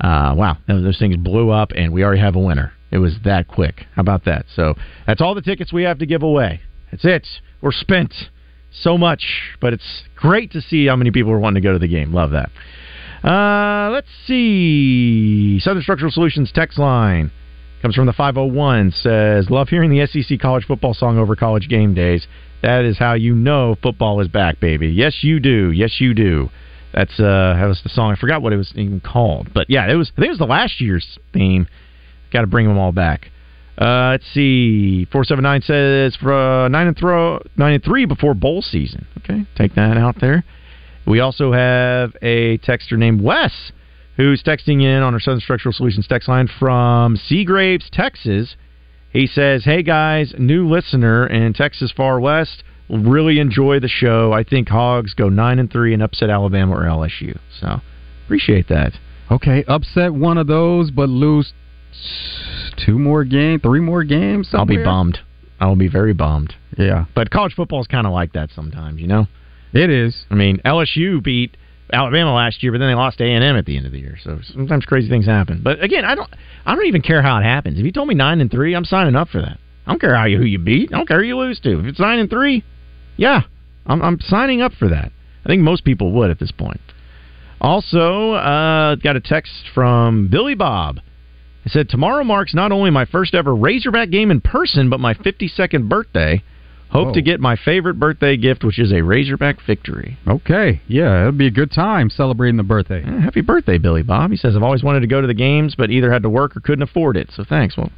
Uh, 0.00 0.34
wow, 0.34 0.56
those 0.66 0.98
things 0.98 1.16
blew 1.16 1.50
up, 1.50 1.72
and 1.72 1.92
we 1.92 2.04
already 2.04 2.20
have 2.20 2.36
a 2.36 2.40
winner. 2.40 2.72
It 2.90 2.98
was 2.98 3.16
that 3.24 3.48
quick. 3.48 3.86
How 3.94 4.00
about 4.00 4.24
that? 4.24 4.46
So 4.54 4.74
that's 5.06 5.20
all 5.20 5.34
the 5.34 5.42
tickets 5.42 5.72
we 5.72 5.82
have 5.82 5.98
to 5.98 6.06
give 6.06 6.22
away. 6.22 6.60
That's 6.90 7.04
it. 7.04 7.26
We're 7.60 7.72
spent 7.72 8.14
so 8.72 8.96
much, 8.96 9.24
but 9.60 9.72
it's 9.72 10.02
great 10.16 10.52
to 10.52 10.60
see 10.60 10.86
how 10.86 10.96
many 10.96 11.10
people 11.10 11.32
are 11.32 11.38
wanting 11.38 11.62
to 11.62 11.66
go 11.66 11.72
to 11.72 11.78
the 11.78 11.88
game. 11.88 12.12
Love 12.12 12.30
that. 12.30 12.50
Uh, 13.22 13.90
let's 13.90 14.08
see. 14.26 15.58
Southern 15.60 15.82
Structural 15.82 16.10
Solutions 16.10 16.50
text 16.54 16.78
line 16.78 17.30
comes 17.82 17.94
from 17.94 18.06
the 18.06 18.12
501 18.12 18.92
says, 18.92 19.50
Love 19.50 19.68
hearing 19.68 19.90
the 19.90 20.06
SEC 20.06 20.38
college 20.40 20.64
football 20.64 20.94
song 20.94 21.18
over 21.18 21.36
college 21.36 21.68
game 21.68 21.94
days. 21.94 22.26
That 22.62 22.84
is 22.84 22.98
how 22.98 23.14
you 23.14 23.34
know 23.34 23.76
football 23.82 24.20
is 24.20 24.28
back, 24.28 24.60
baby. 24.60 24.88
Yes, 24.88 25.18
you 25.22 25.40
do. 25.40 25.70
Yes, 25.70 26.00
you 26.00 26.14
do. 26.14 26.50
That's 26.92 27.18
uh, 27.20 27.54
that 27.56 27.66
was 27.66 27.80
the 27.82 27.88
song. 27.88 28.12
I 28.12 28.16
forgot 28.16 28.42
what 28.42 28.52
it 28.52 28.56
was 28.56 28.72
even 28.74 29.00
called, 29.00 29.52
but 29.54 29.70
yeah, 29.70 29.90
it 29.90 29.94
was. 29.94 30.10
I 30.16 30.16
think 30.16 30.26
it 30.26 30.30
was 30.30 30.38
the 30.38 30.44
last 30.44 30.80
year's 30.80 31.18
theme. 31.32 31.68
Got 32.32 32.42
to 32.42 32.46
bring 32.48 32.66
them 32.66 32.78
all 32.78 32.92
back. 32.92 33.30
Uh, 33.80 34.10
let's 34.10 34.26
see. 34.34 35.06
Four 35.10 35.24
seven 35.24 35.42
nine 35.42 35.62
says 35.62 36.14
for 36.16 36.34
uh, 36.34 36.68
nine 36.68 36.86
and 36.86 36.96
throw 36.96 37.40
nine 37.56 37.74
and 37.74 37.82
three 37.82 38.04
before 38.04 38.34
bowl 38.34 38.60
season. 38.60 39.06
Okay, 39.18 39.46
take 39.56 39.74
that 39.74 39.96
out 39.96 40.20
there. 40.20 40.44
We 41.06 41.20
also 41.20 41.52
have 41.52 42.14
a 42.20 42.58
texter 42.58 42.98
named 42.98 43.22
Wes 43.22 43.72
who's 44.18 44.42
texting 44.42 44.82
in 44.82 45.02
on 45.02 45.14
our 45.14 45.20
Southern 45.20 45.40
Structural 45.40 45.72
Solutions 45.72 46.06
text 46.06 46.28
line 46.28 46.48
from 46.58 47.16
Seagraves, 47.16 47.88
Texas. 47.90 48.54
He 49.12 49.26
says, 49.26 49.64
"Hey 49.64 49.82
guys, 49.82 50.34
new 50.38 50.68
listener 50.68 51.26
in 51.26 51.54
Texas 51.54 51.90
Far 51.90 52.20
West. 52.20 52.62
Really 52.90 53.38
enjoy 53.38 53.80
the 53.80 53.88
show. 53.88 54.32
I 54.32 54.42
think 54.42 54.68
Hogs 54.68 55.14
go 55.14 55.30
nine 55.30 55.58
and 55.58 55.72
three 55.72 55.94
and 55.94 56.02
upset 56.02 56.28
Alabama 56.28 56.74
or 56.74 56.82
LSU. 56.82 57.38
So 57.60 57.80
appreciate 58.26 58.68
that. 58.68 58.92
Okay, 59.30 59.64
upset 59.66 60.12
one 60.12 60.36
of 60.36 60.48
those, 60.48 60.90
but 60.90 61.08
lose 61.08 61.54
two 62.84 62.98
more 62.98 63.24
games, 63.24 63.62
three 63.62 63.80
more 63.80 64.04
games. 64.04 64.48
I'll 64.52 64.64
be 64.64 64.74
somewhere? 64.74 64.84
bummed. 64.84 65.18
I 65.60 65.66
will 65.66 65.76
be 65.76 65.88
very 65.88 66.14
bummed. 66.14 66.54
Yeah, 66.78 67.04
but 67.14 67.30
college 67.30 67.54
football 67.54 67.80
is 67.80 67.86
kind 67.86 68.06
of 68.06 68.12
like 68.12 68.32
that 68.32 68.50
sometimes. 68.54 69.00
You 69.00 69.06
know, 69.06 69.26
it 69.72 69.90
is. 69.90 70.24
I 70.30 70.34
mean, 70.34 70.60
LSU 70.64 71.22
beat 71.22 71.56
Alabama 71.92 72.34
last 72.34 72.62
year, 72.62 72.72
but 72.72 72.78
then 72.78 72.88
they 72.88 72.94
lost 72.94 73.20
A 73.20 73.24
and 73.24 73.44
M 73.44 73.56
at 73.56 73.66
the 73.66 73.76
end 73.76 73.86
of 73.86 73.92
the 73.92 73.98
year. 73.98 74.16
So 74.22 74.38
sometimes 74.42 74.84
crazy 74.84 75.08
things 75.08 75.26
happen. 75.26 75.60
But 75.62 75.82
again, 75.82 76.04
I 76.04 76.14
don't. 76.14 76.30
I 76.64 76.74
don't 76.74 76.86
even 76.86 77.02
care 77.02 77.22
how 77.22 77.38
it 77.38 77.42
happens. 77.42 77.78
If 77.78 77.84
you 77.84 77.92
told 77.92 78.08
me 78.08 78.14
nine 78.14 78.40
and 78.40 78.50
three, 78.50 78.74
I'm 78.74 78.84
signing 78.84 79.16
up 79.16 79.28
for 79.28 79.40
that. 79.40 79.58
I 79.86 79.92
don't 79.92 80.00
care 80.00 80.14
how 80.14 80.24
you 80.24 80.38
who 80.38 80.44
you 80.44 80.58
beat. 80.58 80.92
I 80.92 80.96
don't 80.96 81.06
care 81.06 81.20
who 81.20 81.26
you 81.26 81.36
lose 81.36 81.60
to. 81.60 81.80
If 81.80 81.86
it's 81.86 82.00
nine 82.00 82.18
and 82.18 82.30
three, 82.30 82.64
yeah, 83.16 83.42
I'm, 83.86 84.00
I'm 84.02 84.20
signing 84.20 84.62
up 84.62 84.72
for 84.72 84.88
that. 84.88 85.12
I 85.44 85.48
think 85.48 85.62
most 85.62 85.84
people 85.84 86.12
would 86.12 86.30
at 86.30 86.38
this 86.38 86.52
point. 86.52 86.80
Also, 87.60 88.32
uh, 88.32 88.94
got 88.96 89.16
a 89.16 89.20
text 89.20 89.52
from 89.74 90.28
Billy 90.28 90.54
Bob. 90.54 91.00
He 91.64 91.68
said, 91.70 91.88
Tomorrow 91.88 92.24
marks 92.24 92.54
not 92.54 92.72
only 92.72 92.90
my 92.90 93.04
first 93.04 93.34
ever 93.34 93.54
Razorback 93.54 94.10
game 94.10 94.30
in 94.30 94.40
person, 94.40 94.88
but 94.90 95.00
my 95.00 95.14
52nd 95.14 95.88
birthday. 95.88 96.42
Hope 96.90 97.08
Oh. 97.08 97.12
to 97.14 97.22
get 97.22 97.38
my 97.38 97.54
favorite 97.54 98.00
birthday 98.00 98.36
gift, 98.36 98.64
which 98.64 98.80
is 98.80 98.90
a 98.92 99.00
Razorback 99.00 99.58
victory. 99.64 100.16
Okay, 100.26 100.80
yeah, 100.88 101.20
it'll 101.20 101.30
be 101.32 101.46
a 101.46 101.50
good 101.52 101.70
time 101.70 102.10
celebrating 102.10 102.56
the 102.56 102.64
birthday. 102.64 103.00
Eh, 103.06 103.20
happy 103.20 103.42
birthday, 103.42 103.78
Billy 103.78 104.02
Bob. 104.02 104.32
He 104.32 104.36
says, 104.36 104.56
I've 104.56 104.64
always 104.64 104.82
wanted 104.82 105.00
to 105.00 105.06
go 105.06 105.20
to 105.20 105.26
the 105.28 105.34
games, 105.34 105.76
but 105.78 105.90
either 105.90 106.10
had 106.10 106.22
to 106.24 106.28
work 106.28 106.56
or 106.56 106.60
couldn't 106.60 106.82
afford 106.82 107.16
it. 107.16 107.30
So 107.32 107.44
thanks. 107.44 107.76
Well, 107.76 107.92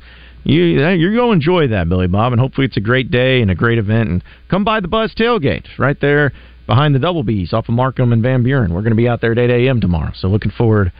you, 0.44 0.62
you're 0.62 1.14
going 1.14 1.28
to 1.28 1.32
enjoy 1.32 1.68
that, 1.68 1.88
Billy 1.88 2.06
Bob, 2.06 2.32
and 2.34 2.40
hopefully 2.40 2.66
it's 2.66 2.76
a 2.76 2.80
great 2.80 3.10
day 3.10 3.40
and 3.40 3.50
a 3.50 3.54
great 3.54 3.78
event. 3.78 4.10
And 4.10 4.22
come 4.50 4.62
by 4.62 4.80
the 4.80 4.88
Buzz 4.88 5.14
Tailgate 5.14 5.64
right 5.78 5.98
there 5.98 6.32
behind 6.66 6.94
the 6.94 6.98
Double 6.98 7.22
B's 7.22 7.54
off 7.54 7.70
of 7.70 7.74
Markham 7.74 8.12
and 8.12 8.22
Van 8.22 8.42
Buren. 8.42 8.74
We're 8.74 8.82
going 8.82 8.90
to 8.90 8.96
be 8.96 9.08
out 9.08 9.22
there 9.22 9.32
at 9.32 9.38
8 9.38 9.48
a.m. 9.68 9.80
tomorrow. 9.80 10.12
So 10.14 10.28
looking 10.28 10.52
forward 10.52 10.92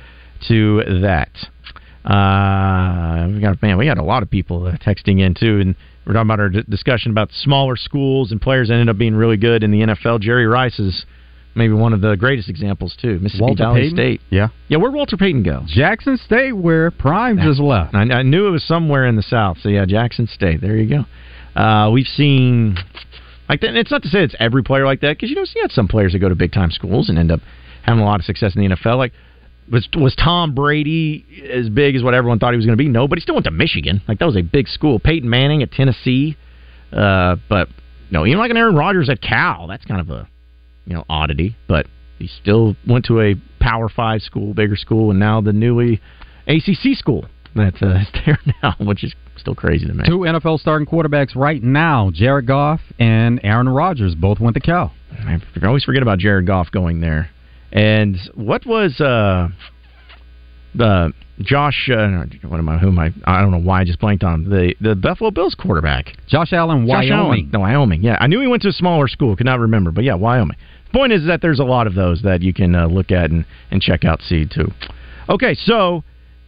to 0.49 0.83
that. 1.03 1.29
Uh, 2.05 3.29
we 3.33 3.41
got 3.41 3.61
man, 3.63 3.79
we 3.79 3.87
got 3.87 3.99
a 3.99 4.03
lot 4.03 4.23
of 4.23 4.31
people 4.31 4.67
uh, 4.67 4.73
texting 4.79 5.21
in 5.21 5.35
too, 5.35 5.61
and 5.61 5.75
we're 6.07 6.13
talking 6.15 6.27
about 6.27 6.41
our 6.41 6.49
d- 6.49 6.63
discussion 6.69 7.11
about 7.11 7.31
smaller 7.33 7.77
schools 7.77 8.33
and 8.33 8.41
players 8.41 8.69
that 8.69 8.75
ended 8.75 8.89
up 8.89 8.99
being 8.99 9.15
really 9.15 9.37
good 9.37 9.63
in 9.63 9.71
the 9.71 9.81
NFL. 9.81 10.21
Jerry 10.21 10.47
Rice 10.47 10.79
is 10.79 11.05
maybe 11.55 11.75
one 11.75 11.93
of 11.93 12.01
the 12.01 12.17
greatest 12.17 12.49
examples 12.49 12.97
too. 13.01 13.19
Mississippi 13.21 13.43
Walter 13.43 13.65
Valley 13.65 13.81
Payton? 13.83 13.97
State. 13.97 14.21
Yeah. 14.31 14.49
Yeah, 14.69 14.79
where'd 14.79 14.95
Walter 14.95 15.17
Payton 15.17 15.43
go? 15.45 15.63
Jackson 15.67 16.17
State, 16.17 16.53
where 16.53 16.91
Prime 16.91 17.39
just 17.39 17.61
left. 17.61 17.95
I, 17.95 18.03
I 18.03 18.23
knew 18.23 18.47
it 18.49 18.51
was 18.51 18.65
somewhere 18.65 19.07
in 19.07 19.17
the 19.17 19.23
South. 19.23 19.59
So 19.63 19.69
yeah, 19.69 19.85
Jackson 19.85 20.27
State. 20.27 20.61
There 20.61 20.77
you 20.77 20.89
go. 21.55 21.61
Uh, 21.61 21.91
we've 21.91 22.07
seen 22.07 22.77
like 23.49 23.61
that. 23.61 23.69
and 23.69 23.77
It's 23.77 23.91
not 23.91 24.03
to 24.03 24.09
say 24.09 24.25
it's 24.25 24.35
every 24.41 24.63
player 24.63 24.85
like 24.87 25.01
that 25.03 25.17
because 25.17 25.31
you 25.31 25.37
know 25.37 25.43
you 25.55 25.63
had 25.63 25.71
some 25.71 25.87
players 25.87 26.13
that 26.15 26.19
go 26.19 26.29
to 26.29 26.35
big 26.35 26.53
time 26.53 26.71
schools 26.71 27.09
and 27.11 27.19
end 27.19 27.31
up 27.31 27.41
having 27.85 28.01
a 28.03 28.05
lot 28.05 28.19
of 28.19 28.25
success 28.25 28.57
in 28.57 28.63
the 28.67 28.75
NFL. 28.75 28.97
Like 28.97 29.13
was 29.71 29.89
was 29.95 30.15
Tom 30.15 30.55
Brady 30.55 31.25
as 31.51 31.69
big 31.69 31.97
as 31.97 32.03
what 32.03 32.15
everyone 32.15 32.39
thought 32.39 32.53
he 32.53 32.57
was 32.57 32.67
going 32.67 32.77
to 32.77 32.83
be? 32.83 32.89
No, 32.89 33.09
but 33.09 33.19
he 33.19 33.23
still 33.23 33.35
went 33.35 33.45
to 33.45 33.51
Michigan. 33.51 34.03
Like 34.09 34.19
that 34.19 34.27
was 34.27 34.37
a 34.37 34.43
big 34.43 34.69
school. 34.69 34.99
Peyton 34.99 35.29
Manning 35.29 35.63
at 35.63 35.73
Tennessee. 35.73 36.37
Uh, 36.93 37.37
but 37.49 37.69
no, 38.11 38.27
even 38.27 38.39
like 38.39 38.51
an 38.51 38.57
Aaron 38.57 38.75
Rodgers 38.75 39.09
at 39.09 39.21
Cal. 39.21 39.67
That's 39.67 39.85
kind 39.85 40.01
of 40.01 40.11
a 40.11 40.29
you 40.85 40.95
know 40.95 41.05
oddity, 41.09 41.57
but 41.69 41.87
he 42.19 42.29
still 42.29 42.77
went 42.87 43.07
to 43.07 43.21
a 43.21 43.35
Power 43.61 43.89
Five 43.89 44.23
school, 44.23 44.55
bigger 44.55 44.77
school, 44.77 45.11
and 45.11 45.19
now 45.19 45.41
the 45.41 45.53
newly 45.53 46.01
ACC 46.47 46.97
school 46.97 47.27
that's 47.55 47.83
uh, 47.83 48.05
that's 48.13 48.27
there 48.27 48.39
now, 48.63 48.77
which 48.81 49.05
is 49.05 49.15
still 49.37 49.55
crazy 49.55 49.87
to 49.87 49.95
me. 49.95 50.05
Two 50.07 50.19
NFL 50.19 50.59
starting 50.61 50.87
quarterbacks 50.87 51.35
right 51.35 51.63
now, 51.63 52.11
Jared 52.13 52.47
Goff 52.47 52.81
and 52.99 53.41
Aaron 53.43 53.69
Rodgers, 53.69 54.15
both 54.15 54.41
went 54.41 54.55
to 54.55 54.61
Cal. 54.61 54.93
I 55.13 55.39
always 55.65 55.85
forget 55.85 56.03
about 56.03 56.19
Jared 56.19 56.47
Goff 56.47 56.71
going 56.71 57.01
there. 57.01 57.31
And 57.73 58.17
what 58.35 58.67
was 58.67 59.01
uh 59.01 59.49
the 60.75 61.13
Josh? 61.41 61.89
Uh, 61.91 62.25
what 62.47 62.59
am 62.59 62.69
I? 62.69 62.79
Who 62.79 62.89
am 62.89 62.99
I? 62.99 63.13
I 63.25 63.41
don't 63.41 63.51
know 63.51 63.61
why 63.61 63.81
I 63.81 63.85
just 63.85 63.99
blanked 63.99 64.23
on 64.23 64.45
him. 64.45 64.51
the 64.51 64.75
the 64.81 64.95
Buffalo 64.95 65.31
Bills 65.31 65.55
quarterback. 65.55 66.15
Josh 66.29 66.53
Allen, 66.53 66.87
Josh 66.87 67.09
Wyoming. 67.11 67.13
Allen. 67.13 67.51
No, 67.53 67.61
Wyoming. 67.61 68.03
Yeah, 68.03 68.17
I 68.21 68.27
knew 68.27 68.41
he 68.41 68.47
went 68.47 68.63
to 68.63 68.69
a 68.69 68.73
smaller 68.73 69.09
school. 69.09 69.35
Could 69.37 69.47
not 69.47 69.59
remember, 69.59 69.91
but 69.91 70.05
yeah, 70.05 70.15
Wyoming. 70.15 70.57
Point 70.93 71.13
is 71.13 71.27
that 71.27 71.41
there's 71.41 71.59
a 71.59 71.65
lot 71.65 71.87
of 71.87 71.95
those 71.95 72.21
that 72.23 72.43
you 72.43 72.53
can 72.53 72.75
uh, 72.75 72.87
look 72.87 73.11
at 73.11 73.31
and, 73.31 73.47
and 73.71 73.81
check 73.81 74.05
out 74.05 74.21
seed 74.21 74.51
too. 74.55 74.71
Okay, 75.29 75.55
so 75.55 76.05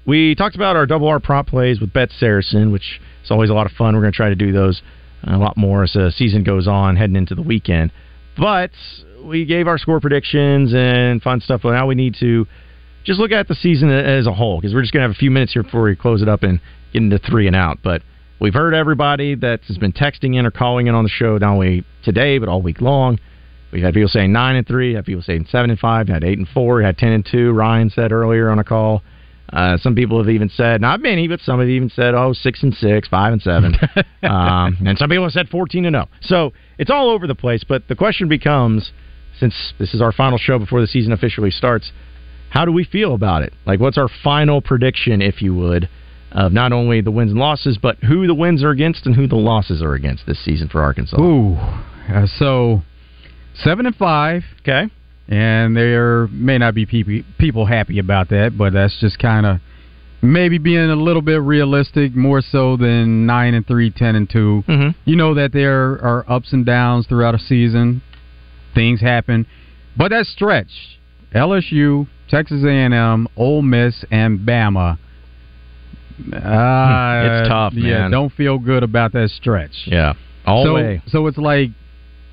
we 0.07 0.35
talked 0.35 0.55
about 0.55 0.77
our 0.77 0.85
double 0.85 1.09
R 1.09 1.19
prop 1.19 1.47
plays 1.47 1.81
with 1.81 1.95
Bet 1.95 2.11
Saracen, 2.11 2.71
which 2.71 3.01
is 3.25 3.31
always 3.31 3.49
a 3.49 3.55
lot 3.55 3.65
of 3.65 3.73
fun. 3.73 3.95
We're 3.95 4.03
going 4.03 4.13
to 4.13 4.17
try 4.17 4.29
to 4.29 4.35
do 4.35 4.53
those 4.53 4.83
a 5.23 5.39
lot 5.39 5.57
more 5.57 5.85
as 5.85 5.95
the 5.95 6.13
season 6.15 6.45
goes 6.45 6.69
on, 6.69 6.97
heading 6.97 7.17
into 7.17 7.35
the 7.35 7.43
weekend. 7.43 7.91
But 8.37 8.73
we 9.25 9.45
gave 9.45 9.67
our 9.67 9.79
score 9.79 10.01
predictions 10.01 10.73
and 10.75 11.23
fun 11.23 11.41
stuff. 11.41 11.63
But 11.63 11.73
now 11.73 11.87
we 11.87 11.95
need 11.95 12.17
to 12.21 12.47
just 13.05 13.19
look 13.21 13.33
at 13.33 13.49
the 13.49 13.55
season 13.55 13.91
as 13.91 14.27
a 14.27 14.33
whole 14.33 14.61
because 14.61 14.75
we're 14.75 14.83
just 14.83 14.93
going 14.93 15.03
to 15.03 15.09
have 15.09 15.17
a 15.17 15.19
few 15.19 15.31
minutes 15.31 15.53
here 15.53 15.63
before 15.63 15.83
we 15.83 15.97
close 15.97 16.23
it 16.23 16.29
up 16.29 16.43
and 16.43 16.61
get 16.93 17.03
into 17.03 17.19
three 17.19 17.47
and 17.47 17.57
out. 17.57 17.79
But 17.83 18.03
we've 18.41 18.55
heard 18.55 18.75
everybody 18.75 19.35
that 19.37 19.61
has 19.65 19.79
been 19.79 19.93
texting 19.93 20.37
in 20.37 20.47
or 20.47 20.51
calling 20.51 20.87
in 20.87 20.95
on 20.95 21.05
the 21.05 21.11
show 21.11 21.39
not 21.39 21.53
only 21.53 21.85
today 22.03 22.39
but 22.39 22.49
all 22.49 22.63
week 22.63 22.81
long. 22.81 23.19
We've 23.73 23.83
had 23.83 23.95
people 23.95 24.09
saying 24.09 24.33
nine 24.33 24.55
and 24.55 24.67
three, 24.67 24.95
had 24.95 25.05
people 25.05 25.23
saying 25.23 25.47
seven 25.51 25.69
and 25.71 25.79
five, 25.79 26.07
had 26.07 26.23
eight 26.23 26.39
and 26.39 26.47
four, 26.47 26.81
had 26.81 26.97
ten 26.97 27.11
and 27.11 27.27
two. 27.27 27.51
Ryan 27.53 27.91
said 27.91 28.13
earlier 28.13 28.49
on 28.49 28.61
a 28.61 28.65
call. 28.65 29.03
Uh, 29.53 29.77
some 29.79 29.95
people 29.95 30.19
have 30.19 30.29
even 30.29 30.49
said, 30.49 30.81
not 30.81 31.01
many, 31.01 31.29
but 31.29 31.39
some 31.41 31.61
have 31.61 31.69
even 31.69 31.91
said, 31.91 32.15
oh, 32.15 32.33
six 32.33 32.63
and 32.63 32.75
six, 32.75 33.07
five 33.09 33.33
and 33.33 33.43
seven, 33.43 33.77
um, 34.23 34.79
and 34.87 34.97
some 34.97 35.09
people 35.09 35.25
have 35.25 35.33
said 35.33 35.49
fourteen 35.49 35.85
and 35.85 35.95
zero. 35.95 36.09
So 36.23 36.53
it's 36.79 36.91
all 36.91 37.11
over 37.11 37.27
the 37.27 37.35
place. 37.35 37.63
But 37.63 37.89
the 37.89 37.95
question 37.97 38.29
becomes, 38.29 38.93
since 39.39 39.55
this 39.79 39.95
is 39.95 40.01
our 40.01 40.13
final 40.13 40.39
show 40.39 40.59
before 40.59 40.81
the 40.81 40.87
season 40.87 41.13
officially 41.13 41.51
starts, 41.51 41.91
how 42.51 42.65
do 42.65 42.73
we 42.73 42.85
feel 42.85 43.15
about 43.15 43.43
it? 43.43 43.53
Like, 43.67 43.81
what's 43.81 43.99
our 43.99 44.09
final 44.23 44.61
prediction, 44.61 45.21
if 45.21 45.43
you 45.43 45.55
would, 45.55 45.89
of 46.33 46.53
not 46.53 46.73
only 46.73 47.01
the 47.01 47.11
wins 47.11 47.31
and 47.31 47.41
losses, 47.41 47.79
but 47.81 47.99
who 47.99 48.27
the 48.27 48.35
wins 48.35 48.63
are 48.63 48.71
against 48.71 49.07
and 49.07 49.15
who 49.15 49.27
the 49.27 49.37
losses 49.37 49.83
are 49.83 49.95
against 49.95 50.27
this 50.27 50.43
season 50.45 50.69
for 50.69 50.83
Arkansas? 50.83 51.21
Ooh, 51.21 51.55
uh, 52.09 52.27
so 52.39 52.83
seven 53.55 53.87
and 53.87 53.97
five. 53.97 54.43
Okay, 54.61 54.91
and 55.29 55.77
there 55.77 56.29
may 56.29 56.59
not 56.59 56.75
be 56.75 56.87
people 56.87 57.23
people 57.39 57.67
happy 57.67 57.99
about 57.99 58.29
that, 58.31 58.57
but 58.57 58.73
that's 58.73 58.99
just 59.01 59.19
kind 59.19 59.47
of 59.47 59.59
maybe 60.25 60.59
being 60.59 60.91
a 60.91 60.97
little 60.97 61.23
bit 61.23 61.41
realistic, 61.41 62.17
more 62.17 62.41
so 62.41 62.77
than 62.77 63.27
nine 63.27 63.55
and 63.55 63.67
three, 63.67 63.91
ten 63.91 64.15
and 64.15 64.29
2 64.29 64.65
Mm-hmm. 64.67 65.11
You 65.11 65.17
know 65.17 65.35
that 65.35 65.53
there 65.53 65.93
are 65.93 66.25
ups 66.29 66.53
and 66.53 66.65
downs 66.65 67.07
throughout 67.07 67.35
a 67.35 67.39
season. 67.39 68.03
Things 68.75 69.01
happen, 69.01 69.47
but 69.97 70.11
that 70.11 70.27
stretch: 70.27 70.99
LSU, 71.35 72.07
Texas 72.29 72.65
A&M, 72.65 73.29
Ole 73.37 73.63
Miss, 73.63 74.05
and 74.11 74.41
Bama. 74.41 74.99
Uh, 76.19 77.41
It's 77.41 77.49
tough, 77.49 77.75
Yeah, 77.75 78.09
don't 78.09 78.33
feel 78.33 78.59
good 78.59 78.83
about 78.83 79.13
that 79.13 79.31
stretch. 79.31 79.87
Yeah, 79.87 80.15
all 80.47 80.65
so, 80.65 80.75
way. 80.75 81.03
So 81.07 81.27
it's 81.27 81.39
like 81.39 81.71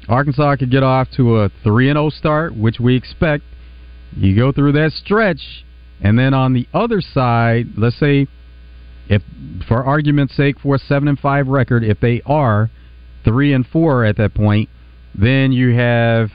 Arkansas 0.07 0.57
could 0.57 0.71
get 0.71 0.83
off 0.83 1.07
to 1.17 1.37
a 1.37 1.49
three 1.63 1.89
and 1.89 1.97
zero 1.97 2.09
start, 2.09 2.55
which 2.55 2.79
we 2.79 2.95
expect. 2.95 3.43
You 4.15 4.35
go 4.35 4.51
through 4.51 4.73
that 4.73 4.91
stretch, 4.91 5.63
and 6.01 6.19
then 6.19 6.33
on 6.33 6.53
the 6.53 6.67
other 6.73 7.01
side, 7.01 7.67
let's 7.77 7.97
say, 7.97 8.27
if 9.07 9.21
for 9.67 9.83
argument's 9.83 10.35
sake, 10.35 10.59
for 10.59 10.75
a 10.75 10.79
seven 10.79 11.07
and 11.07 11.17
five 11.17 11.47
record, 11.47 11.83
if 11.83 11.99
they 11.99 12.21
are 12.25 12.69
three 13.23 13.53
and 13.53 13.65
four 13.65 14.03
at 14.03 14.17
that 14.17 14.33
point, 14.33 14.69
then 15.13 15.51
you 15.51 15.75
have 15.75 16.29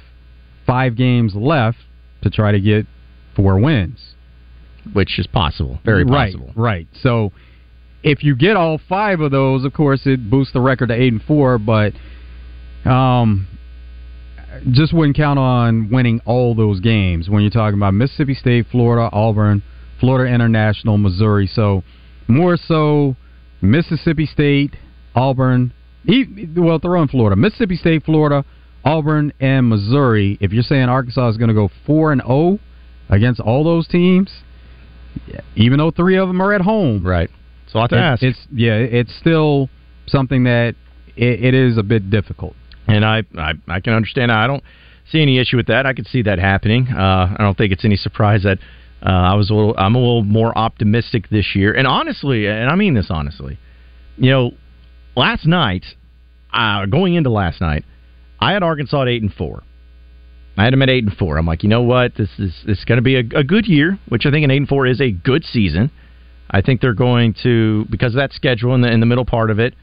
five 0.67 0.97
games 0.97 1.35
left 1.35 1.79
to 2.23 2.31
try 2.31 2.53
to 2.53 2.61
get 2.61 2.87
four 3.35 3.59
wins, 3.59 4.15
which 4.93 5.19
is 5.19 5.27
possible, 5.27 5.79
very 5.85 6.05
possible. 6.05 6.53
Right. 6.57 6.89
So 7.03 7.33
if 8.03 8.23
you 8.23 8.37
get 8.37 8.57
all 8.57 8.81
five 8.89 9.21
of 9.21 9.31
those, 9.31 9.65
of 9.65 9.73
course, 9.73 10.03
it 10.07 10.31
boosts 10.31 10.53
the 10.53 10.61
record 10.61 10.89
to 10.89 10.95
eight 10.95 11.13
and 11.13 11.23
four. 11.23 11.59
But 11.59 11.93
um, 12.85 13.49
just 14.71 14.93
wouldn't 14.93 15.17
count 15.17 15.39
on 15.39 15.91
winning 15.91 16.21
all 16.25 16.55
those 16.55 16.81
games 16.81 17.29
when 17.29 17.43
you're 17.43 17.51
talking 17.51 17.79
about 17.79 17.95
Mississippi 17.95 18.35
State, 18.35 18.67
Florida, 18.71 19.09
Auburn, 19.13 19.63
Florida 20.01 20.33
International, 20.33 20.99
Missouri. 20.99 21.47
So 21.47 21.83
more 22.29 22.57
so 22.57 23.17
Mississippi 23.61 24.27
State, 24.27 24.77
Auburn. 25.15 25.73
Well, 26.57 26.79
throw 26.79 27.03
in 27.03 27.09
Florida, 27.09 27.35
Mississippi 27.35 27.75
State, 27.75 28.05
Florida, 28.05 28.45
Auburn, 28.87 29.33
and 29.41 29.69
Missouri. 29.69 30.39
If 30.41 30.53
you're 30.53 30.63
saying 30.63 30.89
Arkansas 30.89 31.29
is 31.29 31.37
going 31.37 31.49
to 31.49 31.55
go 31.55 31.69
four 31.85 32.13
and 32.13 32.23
zero 32.23 32.59
against 33.09 33.41
all 33.41 33.65
those 33.65 33.87
teams, 33.89 34.31
even 35.57 35.79
though 35.79 35.91
three 35.91 36.17
of 36.17 36.29
them 36.29 36.41
are 36.41 36.53
at 36.53 36.61
home, 36.61 37.07
right? 37.07 37.29
Lot 37.75 37.91
to 37.91 37.97
it- 37.97 38.01
ask. 38.01 38.23
It's 38.23 38.39
yeah, 38.53 38.77
it's 38.77 39.15
still 39.17 39.69
something 40.07 40.45
that 40.45 40.75
it, 41.17 41.45
it 41.45 41.55
is 41.55 41.77
a 41.77 41.83
bit 41.83 42.11
difficult. 42.11 42.55
And 42.89 43.05
I, 43.05 43.25
I, 43.37 43.53
I 43.69 43.81
can 43.81 43.93
understand. 43.93 44.33
I 44.33 44.47
don't 44.47 44.63
see 45.11 45.21
any 45.21 45.39
issue 45.39 45.57
with 45.57 45.67
that. 45.67 45.87
I 45.87 45.93
could 45.93 46.07
see 46.07 46.23
that 46.23 46.39
happening. 46.39 46.89
Uh, 46.89 47.35
I 47.37 47.43
don't 47.43 47.57
think 47.59 47.73
it's 47.73 47.85
any 47.85 47.97
surprise 47.97 48.45
that 48.45 48.59
uh, 49.05 49.11
I 49.11 49.35
was 49.35 49.51
a 49.51 49.55
little. 49.55 49.75
I'm 49.77 49.95
a 49.95 49.99
little 49.99 50.25
more 50.25 50.57
optimistic 50.57 51.29
this 51.29 51.55
year. 51.55 51.75
And 51.75 51.87
honestly, 51.87 52.47
and 52.47 52.71
I 52.71 52.77
mean 52.77 52.95
this 52.95 53.09
honestly, 53.11 53.59
you 54.17 54.31
know, 54.31 54.53
last 55.15 55.47
night, 55.47 55.85
uh, 56.53 56.87
going 56.87 57.15
into 57.15 57.31
last 57.31 57.61
night, 57.61 57.85
I 58.41 58.53
had 58.53 58.63
Arkansas 58.63 59.03
at 59.03 59.09
eight 59.09 59.23
and 59.23 59.33
four. 59.33 59.63
I 60.59 60.65
had 60.65 60.73
them 60.73 60.83
at 60.83 60.89
eight 60.89 61.05
and 61.05 61.13
four. 61.13 61.37
I'm 61.37 61.47
like, 61.47 61.63
you 61.63 61.69
know 61.69 61.83
what? 61.83 62.15
This 62.17 62.31
is 62.39 62.55
this 62.67 62.79
is 62.79 62.85
going 62.85 62.97
to 62.97 63.03
be 63.03 63.17
a, 63.17 63.39
a 63.39 63.45
good 63.45 63.67
year, 63.67 63.99
which 64.09 64.25
I 64.27 64.31
think 64.31 64.45
an 64.45 64.51
eight 64.51 64.59
and 64.59 64.69
four 64.69 64.87
is 64.87 65.01
a 65.01 65.11
good 65.11 65.45
season. 65.45 65.91
I 66.51 66.63
think 66.63 66.81
they're 66.81 66.95
going 66.95 67.35
to 67.43 67.85
because 67.91 68.15
of 68.15 68.19
that 68.19 68.33
schedule 68.33 68.75
in 68.75 68.81
the 68.81 68.91
in 68.91 69.01
the 69.01 69.07
middle 69.07 69.25
part 69.25 69.51
of 69.51 69.59
it. 69.59 69.75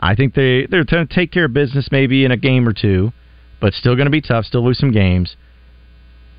I 0.00 0.14
think 0.14 0.34
they 0.34 0.66
they're 0.66 0.84
going 0.84 1.06
to 1.06 1.14
take 1.14 1.32
care 1.32 1.44
of 1.44 1.52
business 1.52 1.88
maybe 1.90 2.24
in 2.24 2.32
a 2.32 2.36
game 2.36 2.68
or 2.68 2.72
two, 2.72 3.12
but 3.60 3.72
still 3.74 3.94
going 3.94 4.06
to 4.06 4.10
be 4.10 4.20
tough. 4.20 4.46
Still 4.46 4.64
lose 4.64 4.78
some 4.78 4.92
games. 4.92 5.36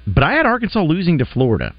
But 0.05 0.23
I 0.23 0.33
had 0.33 0.45
Arkansas 0.45 0.81
losing 0.81 1.17
to 1.17 1.25
Florida. 1.25 1.73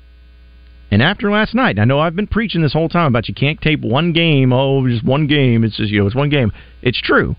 And 0.90 1.02
after 1.02 1.30
last 1.30 1.54
night, 1.54 1.78
I 1.78 1.84
know 1.84 2.00
I've 2.00 2.16
been 2.16 2.26
preaching 2.26 2.62
this 2.62 2.72
whole 2.72 2.88
time 2.88 3.06
about 3.06 3.28
you 3.28 3.34
can't 3.34 3.60
tape 3.60 3.80
one 3.80 4.12
game. 4.12 4.52
Oh, 4.52 4.86
just 4.88 5.04
one 5.04 5.26
game. 5.26 5.64
It's 5.64 5.76
just 5.76 5.90
you 5.90 6.00
know, 6.00 6.06
it's 6.06 6.16
one 6.16 6.30
game. 6.30 6.52
It's 6.80 7.00
true. 7.00 7.36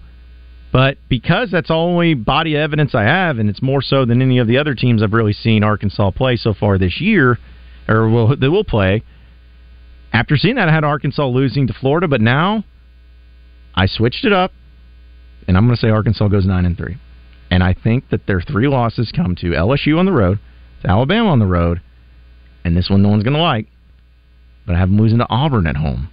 But 0.72 0.98
because 1.10 1.50
that's 1.52 1.70
the 1.70 1.74
only 1.74 2.14
body 2.14 2.56
of 2.56 2.62
evidence 2.62 2.94
I 2.94 3.04
have, 3.04 3.40
and 3.40 3.50
it's 3.50 3.62
more 3.62 3.82
so 3.82 4.06
than 4.06 4.22
any 4.22 4.38
of 4.38 4.48
the 4.48 4.58
other 4.58 4.76
teams 4.76 5.02
I've 5.02 5.14
really 5.14 5.34
seen 5.34 5.64
Arkansas 5.64 6.12
play 6.12 6.36
so 6.36 6.54
far 6.54 6.78
this 6.78 7.02
year, 7.02 7.40
or 7.88 8.08
will 8.08 8.36
they 8.36 8.50
will 8.50 8.64
play. 8.64 9.04
After 10.14 10.38
seeing 10.38 10.56
that, 10.56 10.70
I 10.70 10.74
had 10.74 10.84
Arkansas 10.84 11.26
losing 11.26 11.68
to 11.68 11.74
Florida, 11.74 12.08
but 12.08 12.22
now 12.22 12.64
I 13.74 13.88
switched 13.88 14.26
it 14.26 14.34
up, 14.34 14.52
and 15.48 15.58
I'm 15.58 15.66
going 15.66 15.76
to 15.76 15.82
say 15.82 15.90
Arkansas 15.90 16.28
goes 16.28 16.46
nine 16.46 16.66
and 16.66 16.78
three. 16.78 16.98
And 17.52 17.64
I 17.64 17.74
think 17.74 18.10
that 18.12 18.28
their 18.28 18.42
three 18.42 18.68
losses 18.68 19.12
come 19.16 19.36
to 19.38 19.48
LSU 19.48 19.98
on 19.98 20.06
the 20.06 20.12
road, 20.12 20.40
to 20.84 20.90
Alabama 20.90 21.30
on 21.30 21.40
the 21.40 21.48
road, 21.48 21.82
and 22.64 22.78
this 22.78 22.90
one 22.92 23.02
no 23.02 23.10
one's 23.10 23.24
going 23.24 23.36
to 23.36 23.42
like. 23.42 23.68
But 24.68 24.76
I 24.76 24.80
have 24.80 24.90
them 24.90 25.00
losing 25.00 25.18
to 25.18 25.30
Auburn 25.30 25.66
at 25.66 25.78
home 25.78 26.10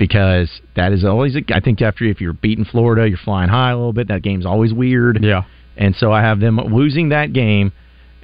because 0.00 0.50
that 0.74 0.92
is 0.92 1.04
always. 1.04 1.36
A, 1.36 1.42
I 1.54 1.60
think 1.60 1.80
after 1.82 2.04
if 2.06 2.20
you're 2.20 2.32
beating 2.32 2.64
Florida, 2.64 3.08
you're 3.08 3.18
flying 3.18 3.50
high 3.50 3.70
a 3.70 3.76
little 3.76 3.92
bit. 3.92 4.08
That 4.08 4.22
game's 4.22 4.46
always 4.46 4.72
weird. 4.72 5.22
Yeah. 5.22 5.42
And 5.76 5.94
so 5.94 6.10
I 6.10 6.22
have 6.22 6.40
them 6.40 6.56
losing 6.58 7.10
that 7.10 7.32
game, 7.32 7.72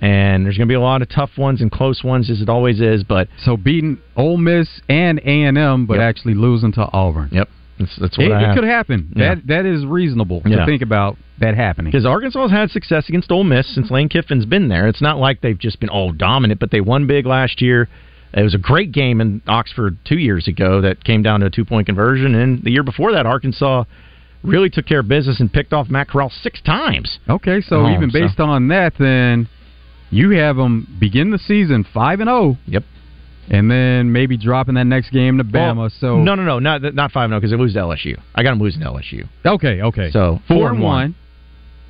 and 0.00 0.44
there's 0.44 0.56
going 0.56 0.66
to 0.66 0.72
be 0.72 0.74
a 0.74 0.80
lot 0.80 1.02
of 1.02 1.08
tough 1.08 1.30
ones 1.38 1.60
and 1.60 1.70
close 1.70 2.02
ones 2.02 2.28
as 2.30 2.40
it 2.40 2.48
always 2.48 2.80
is. 2.80 3.04
But 3.04 3.28
So 3.44 3.56
beating 3.56 3.98
Ole 4.16 4.38
Miss 4.38 4.68
and 4.88 5.20
A 5.20 5.44
and 5.44 5.56
M, 5.56 5.86
but 5.86 5.94
Yep. 5.94 6.02
actually 6.02 6.34
losing 6.34 6.72
to 6.72 6.88
Auburn. 6.92 7.28
Yep, 7.30 7.48
that's, 7.78 7.96
that's 7.96 8.18
what 8.18 8.26
It, 8.26 8.32
it 8.32 8.54
could 8.54 8.64
happen. 8.64 9.12
Yeah. 9.14 9.34
That 9.36 9.46
that 9.46 9.66
is 9.66 9.84
reasonable 9.86 10.42
Yeah. 10.46 10.56
to 10.56 10.66
think 10.66 10.82
about 10.82 11.18
that 11.38 11.54
happening. 11.54 11.92
Because 11.92 12.06
Arkansas 12.06 12.40
has 12.48 12.50
had 12.50 12.70
success 12.70 13.08
against 13.08 13.30
Ole 13.30 13.44
Miss 13.44 13.66
since 13.74 13.90
Lane 13.90 14.08
Kiffin's 14.08 14.46
been 14.46 14.68
there. 14.68 14.88
It's 14.88 15.02
not 15.02 15.18
like 15.18 15.42
they've 15.42 15.58
just 15.58 15.78
been 15.78 15.90
all 15.90 16.10
dominant, 16.12 16.58
but 16.58 16.70
they 16.70 16.80
won 16.80 17.06
big 17.06 17.26
last 17.26 17.60
year. 17.60 17.88
It 18.36 18.42
was 18.42 18.54
a 18.54 18.58
great 18.58 18.92
game 18.92 19.20
in 19.22 19.40
Oxford 19.48 19.96
two 20.04 20.18
years 20.18 20.46
ago 20.46 20.82
that 20.82 21.02
came 21.02 21.22
down 21.22 21.40
to 21.40 21.46
a 21.46 21.50
two 21.50 21.64
point 21.64 21.86
conversion. 21.86 22.34
And 22.34 22.62
the 22.62 22.70
year 22.70 22.82
before 22.82 23.12
that, 23.12 23.24
Arkansas 23.26 23.84
really 24.42 24.68
took 24.70 24.86
care 24.86 25.00
of 25.00 25.08
business 25.08 25.40
and 25.40 25.50
picked 25.52 25.72
off 25.72 25.88
Matt 25.88 26.08
Corral 26.08 26.30
six 26.42 26.60
times. 26.60 27.18
Okay, 27.28 27.60
so 27.62 27.86
Oh, 27.86 27.90
even 27.94 28.10
so- 28.10 28.20
based 28.20 28.38
on 28.38 28.68
that, 28.68 28.92
then 28.98 29.48
you 30.10 30.30
have 30.30 30.56
them 30.56 30.86
begin 31.00 31.30
the 31.30 31.38
season 31.38 31.84
five 31.94 32.20
and 32.20 32.28
zero. 32.28 32.58
Yep. 32.66 32.84
And 33.48 33.70
then 33.70 34.12
maybe 34.12 34.36
dropping 34.36 34.74
that 34.74 34.86
next 34.86 35.10
game 35.10 35.38
to 35.38 35.44
Bama. 35.44 35.76
Well, 35.76 35.90
so 36.00 36.16
no, 36.20 36.34
no, 36.34 36.42
no, 36.42 36.58
not 36.58 36.82
not 36.94 37.12
five 37.12 37.30
zero 37.30 37.38
because 37.40 37.52
they 37.52 37.56
lose 37.56 37.72
to 37.74 37.78
LSU. 37.80 38.20
I 38.34 38.42
got 38.42 38.50
them 38.50 38.60
losing 38.60 38.82
to 38.82 38.88
LSU. 38.88 39.28
Okay, 39.46 39.80
okay. 39.82 40.10
So 40.10 40.40
four, 40.48 40.70
and 40.70 40.82
one. 40.82 41.14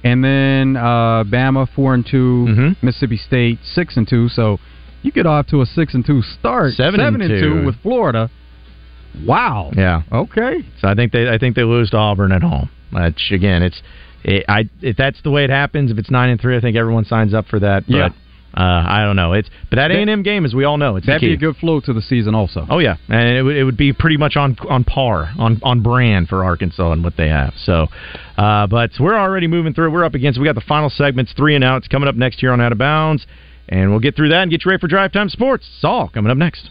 and 0.05 0.23
then 0.23 0.77
uh, 0.77 1.25
Bama 1.25 1.67
four 1.75 1.95
and 1.95 2.07
2 2.07 2.17
Mm-hmm. 2.49 2.87
Mississippi 2.87 3.17
State 3.17 3.59
six 3.65 3.97
and 3.97 4.07
two. 4.07 4.29
So 4.29 4.59
you 5.07 5.13
get 5.13 5.27
off 5.27 5.47
to 5.49 5.63
a 5.63 5.67
six 5.67 5.95
and 5.95 6.05
two 6.05 6.21
start, 6.23 6.73
Seven 6.75 7.01
and 7.01 7.19
two. 7.19 7.65
with 7.65 7.77
Florida. 7.83 8.31
Wow. 9.25 9.71
Yeah. 9.75 10.03
Okay. 10.13 10.59
So 10.81 10.89
I 10.89 10.95
think 10.95 11.13
they 11.13 11.29
I 11.29 11.39
think 11.39 11.57
they 11.57 11.63
lose 11.65 11.91
to 11.91 11.97
Auburn 11.97 12.33
at 12.33 12.43
home. 12.43 12.69
Which 12.93 13.31
again, 13.33 13.63
it's 13.63 13.81
it, 14.25 14.45
I 14.49 14.65
if 14.83 14.97
that's 14.97 15.21
the 15.23 15.31
way 15.31 15.45
it 15.45 15.51
happens. 15.51 15.91
If 15.91 15.99
it's 15.99 16.11
nine 16.11 16.31
and 16.31 16.41
three, 16.41 16.57
I 16.57 16.61
think 16.61 16.77
everyone 16.77 17.05
signs 17.05 17.33
up 17.35 17.47
for 17.47 17.59
that. 17.61 17.85
But 17.87 17.95
Yeah. 17.97 18.09
uh, 18.57 18.85
I 18.89 19.05
don't 19.05 19.17
know. 19.17 19.33
It's 19.33 19.49
but 19.71 19.77
that 19.77 19.91
A 19.91 19.95
and 19.95 20.11
M 20.11 20.23
game, 20.23 20.45
as 20.45 20.55
we 20.55 20.65
all 20.65 20.77
know, 20.77 20.97
it's 20.97 21.07
That'd 21.07 21.23
be 21.23 21.33
a 21.33 21.37
good 21.37 21.57
flow 21.57 21.81
to 21.81 21.93
the 21.93 22.03
season, 22.03 22.35
also. 22.35 22.67
Oh 22.69 22.79
yeah, 22.79 22.97
and 23.09 23.37
it 23.37 23.43
would, 23.43 23.57
it 23.57 23.65
would 23.65 23.77
be 23.77 23.93
pretty 23.93 24.17
much 24.19 24.37
on 24.37 24.57
on 24.69 24.85
par, 24.85 25.31
on 25.39 25.61
on 25.63 25.83
brand 25.83 26.29
for 26.29 26.45
Arkansas 26.45 26.93
and 26.93 27.03
what 27.03 27.17
they 27.17 27.29
have. 27.29 27.55
So, 27.57 27.87
uh, 28.37 28.67
but 28.67 28.91
we're 29.01 29.19
already 29.19 29.47
moving 29.47 29.73
through. 29.73 29.91
We're 29.93 30.05
up 30.05 30.15
against. 30.15 30.39
We 30.39 30.45
got 30.45 30.55
the 30.57 30.61
final 30.61 30.91
segments, 30.91 31.33
three 31.35 31.55
and 31.55 31.65
outs 31.65 31.89
coming 31.89 32.09
up 32.09 32.15
next 32.17 32.43
year 32.43 32.53
on 32.53 32.61
Out 32.61 32.73
of 32.73 32.79
Bounds, 32.79 33.27
and 33.69 33.91
we'll 33.91 34.01
get 34.01 34.17
through 34.17 34.29
that 34.31 34.43
and 34.43 34.51
get 34.51 34.65
you 34.65 34.71
ready 34.71 34.81
for 34.81 34.89
Drive 34.89 35.13
Time 35.13 35.29
Sports. 35.29 35.69
It's 35.75 35.85
all 35.85 36.09
coming 36.09 36.31
up 36.31 36.39
next. 36.39 36.71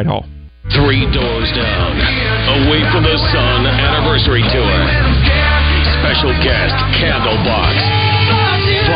Whitehall. 0.00 0.24
3 0.72 1.12
Doors 1.12 1.52
Down. 1.52 1.92
Away 2.64 2.80
from 2.90 3.04
the 3.04 3.18
Sun 3.36 3.66
Anniversary 3.66 4.40
Tour. 4.48 4.80
Special 6.00 6.32
guest 6.40 6.72
Candlebox. 6.96 7.99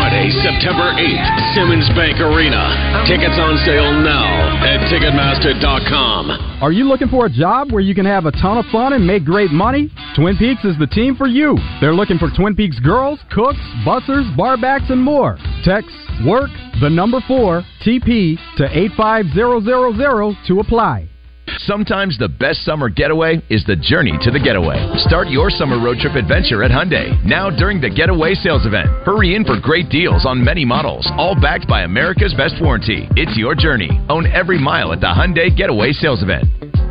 Friday, 0.05 0.29
September 0.45 0.93
8th, 1.01 1.55
Simmons 1.57 1.89
Bank 1.97 2.21
Arena. 2.21 3.09
Tickets 3.09 3.41
on 3.41 3.57
sale 3.65 3.91
now 4.05 4.61
at 4.61 4.85
Ticketmaster.com. 4.93 6.61
Are 6.61 6.73
you 6.73 6.85
looking 6.85 7.09
for 7.09 7.25
a 7.25 7.31
job 7.31 7.73
where 7.73 7.81
you 7.81 7.95
can 7.95 8.05
have 8.05 8.27
a 8.27 8.31
ton 8.33 8.59
of 8.59 8.67
fun 8.67 8.93
and 8.93 9.07
make 9.07 9.25
great 9.25 9.51
money? 9.51 9.91
Twin 10.15 10.37
Peaks 10.37 10.63
is 10.63 10.77
the 10.79 10.87
team 10.89 11.17
for 11.17 11.27
you. 11.27 11.57
They're 11.81 11.95
looking 11.95 12.19
for 12.19 12.29
Twin 12.37 12.55
Peaks 12.55 12.79
girls, 12.81 13.19
cooks, 13.33 13.57
bussers, 13.87 14.29
barbacks, 14.37 14.93
and 14.93 15.03
more. 15.03 15.39
Text 15.65 15.97
work 16.27 16.51
the 16.83 16.91
number 16.91 17.21
4 17.27 17.65
TP 17.81 18.37
to 18.59 18.65
85000 18.77 20.37
to 20.49 20.61
apply. 20.61 21.14
Sometimes 21.61 22.19
the 22.19 22.29
best 22.29 22.65
summer 22.65 22.89
getaway 22.89 23.41
is 23.49 23.65
the 23.65 23.77
journey 23.77 24.13
to 24.23 24.31
the 24.31 24.39
getaway. 24.39 24.77
Start 25.07 25.29
your 25.29 25.51
summer 25.51 25.83
road 25.83 25.99
trip 25.99 26.15
adventure 26.15 26.63
at 26.63 26.71
Hyundai 26.71 27.23
now 27.25 27.49
during 27.49 27.81
the 27.81 27.89
Getaway 27.89 28.35
Sales 28.35 28.67
Event. 28.67 28.89
Hurry 29.07 29.35
in 29.35 29.45
for 29.45 29.59
great 29.61 29.89
deals 29.89 30.27
on 30.27 30.45
many 30.45 30.65
models, 30.65 31.09
all 31.17 31.39
backed 31.41 31.69
by 31.69 31.83
America's 31.83 32.35
best 32.35 32.55
warranty. 32.61 33.09
It's 33.17 33.37
your 33.37 33.55
journey. 33.55 33.91
Own 34.09 34.27
every 34.27 34.59
mile 34.59 34.93
at 34.93 35.01
the 35.01 35.07
Hyundai 35.07 35.55
Getaway 35.57 35.93
Sales 35.93 36.23
Event. 36.23 36.45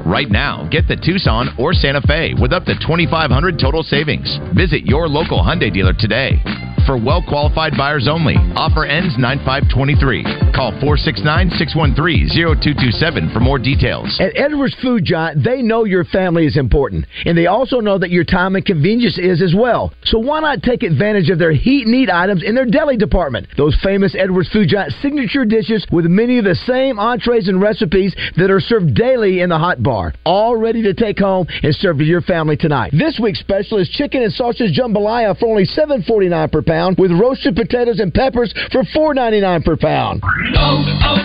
Right 0.06 0.30
now, 0.30 0.68
get 0.70 0.88
the 0.90 0.98
Tucson 0.98 1.56
or 1.58 1.74
Santa 1.74 2.02
Fe 2.02 2.34
with 2.40 2.52
up 2.52 2.66
to 2.66 2.76
2500 2.76 3.58
total 3.58 3.84
savings. 3.84 4.38
Visit 4.54 4.86
your 4.86 5.08
local 5.08 5.40
Hyundai 5.40 5.72
dealer 5.74 5.94
today. 5.98 6.44
For 6.86 6.98
well 6.98 7.24
qualified 7.24 7.78
buyers 7.78 8.10
only. 8.12 8.36
Offer 8.60 8.84
ends 8.84 9.16
9523. 9.18 10.52
Call 10.52 10.76
469 10.84 11.56
613 11.56 12.28
0227 12.36 13.32
for 13.32 13.40
more 13.40 13.58
details. 13.58 14.20
At 14.20 14.36
Edwards 14.36 14.76
Food 14.82 15.06
Giant, 15.06 15.44
they 15.44 15.62
know 15.62 15.86
your 15.86 16.04
family 16.04 16.46
is 16.46 16.58
important, 16.58 17.06
and 17.26 17.38
they 17.38 17.48
also 17.48 17.80
know 17.80 17.98
that 17.98 18.12
your 18.12 18.26
time 18.26 18.56
and 18.56 18.66
convenience 18.66 19.18
is 19.18 19.42
as 19.42 19.56
well. 19.56 19.94
So 20.04 20.20
why 20.20 20.42
not 20.42 20.62
take 20.62 20.84
advantage 20.84 21.30
of 21.30 21.40
their 21.40 21.54
heat 21.54 21.88
and 21.88 21.96
eat 21.96 22.10
items 22.10 22.44
in 22.44 22.54
their 22.54 22.66
deli 22.66 22.98
department? 22.98 23.48
Those 23.56 23.78
famous 23.82 24.14
Edwards 24.18 24.50
Food 24.52 24.68
Giant 24.68 24.94
signature 25.02 25.46
dishes 25.46 25.88
with 25.90 26.06
many 26.06 26.38
of 26.38 26.44
the 26.44 26.56
same 26.68 27.00
entrees 27.00 27.48
and 27.48 27.62
recipes 27.62 28.14
that 28.36 28.52
are 28.52 28.60
served 28.60 28.94
daily 28.94 29.40
in 29.40 29.50
the 29.50 29.58
hot 29.58 29.82
bar, 29.82 29.93
all 30.26 30.56
ready 30.56 30.82
to 30.84 30.94
take 30.94 31.20
home 31.20 31.48
and 31.62 31.74
serve 31.76 31.98
to 32.00 32.04
your 32.04 32.22
family 32.22 32.58
tonight. 32.58 32.92
This 32.92 33.20
week's 33.22 33.40
special 33.40 33.78
is 33.78 33.90
chicken 33.90 34.24
and 34.24 34.34
sausage 34.34 34.78
jambalaya 34.78 35.38
for 35.38 35.48
only 35.48 35.66
$7.49 35.66 36.52
per 36.52 36.62
pound, 36.62 36.98
with 36.98 37.12
roasted 37.12 37.56
potatoes 37.56 38.00
and 38.00 38.14
peppers 38.14 38.54
for 38.72 38.84
$4.99 38.84 39.64
per 39.64 39.78
pound. 39.78 40.22
Oh, 40.24 40.86
oh, 41.06 41.18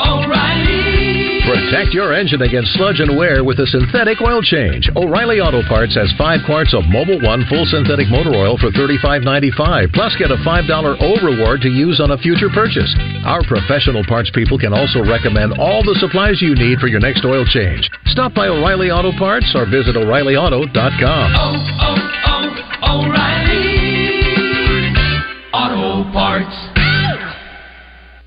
oh, 0.00 1.11
Protect 1.42 1.90
your 1.92 2.14
engine 2.14 2.42
against 2.42 2.72
sludge 2.74 3.00
and 3.00 3.18
wear 3.18 3.42
with 3.42 3.58
a 3.58 3.66
synthetic 3.66 4.20
oil 4.22 4.40
change. 4.42 4.88
O'Reilly 4.94 5.40
Auto 5.40 5.62
Parts 5.66 5.94
has 5.98 6.06
five 6.16 6.38
quarts 6.46 6.72
of 6.72 6.84
Mobil 6.86 7.18
1 7.18 7.46
full 7.50 7.66
synthetic 7.66 8.06
motor 8.08 8.30
oil 8.30 8.56
for 8.58 8.70
$35.95. 8.70 9.92
Plus, 9.92 10.14
get 10.16 10.30
a 10.30 10.36
$5 10.36 11.02
O 11.02 11.10
reward 11.26 11.60
to 11.62 11.68
use 11.68 12.00
on 12.00 12.12
a 12.12 12.18
future 12.18 12.48
purchase. 12.54 12.94
Our 13.26 13.42
professional 13.42 14.06
parts 14.06 14.30
people 14.30 14.56
can 14.56 14.72
also 14.72 15.02
recommend 15.02 15.58
all 15.58 15.82
the 15.82 15.98
supplies 15.98 16.40
you 16.40 16.54
need 16.54 16.78
for 16.78 16.86
your 16.86 17.00
next 17.00 17.24
oil 17.24 17.44
change. 17.44 17.90
Stop 18.06 18.34
by 18.34 18.46
O'Reilly 18.46 18.90
Auto 18.90 19.10
Parts 19.18 19.50
or 19.54 19.66
visit 19.66 19.96
O'ReillyAuto.com. 19.96 21.34
Oh, 21.34 21.58
oh, 21.82 21.98
oh, 22.86 23.12
Auto 25.52 26.06
Parts. 26.12 26.81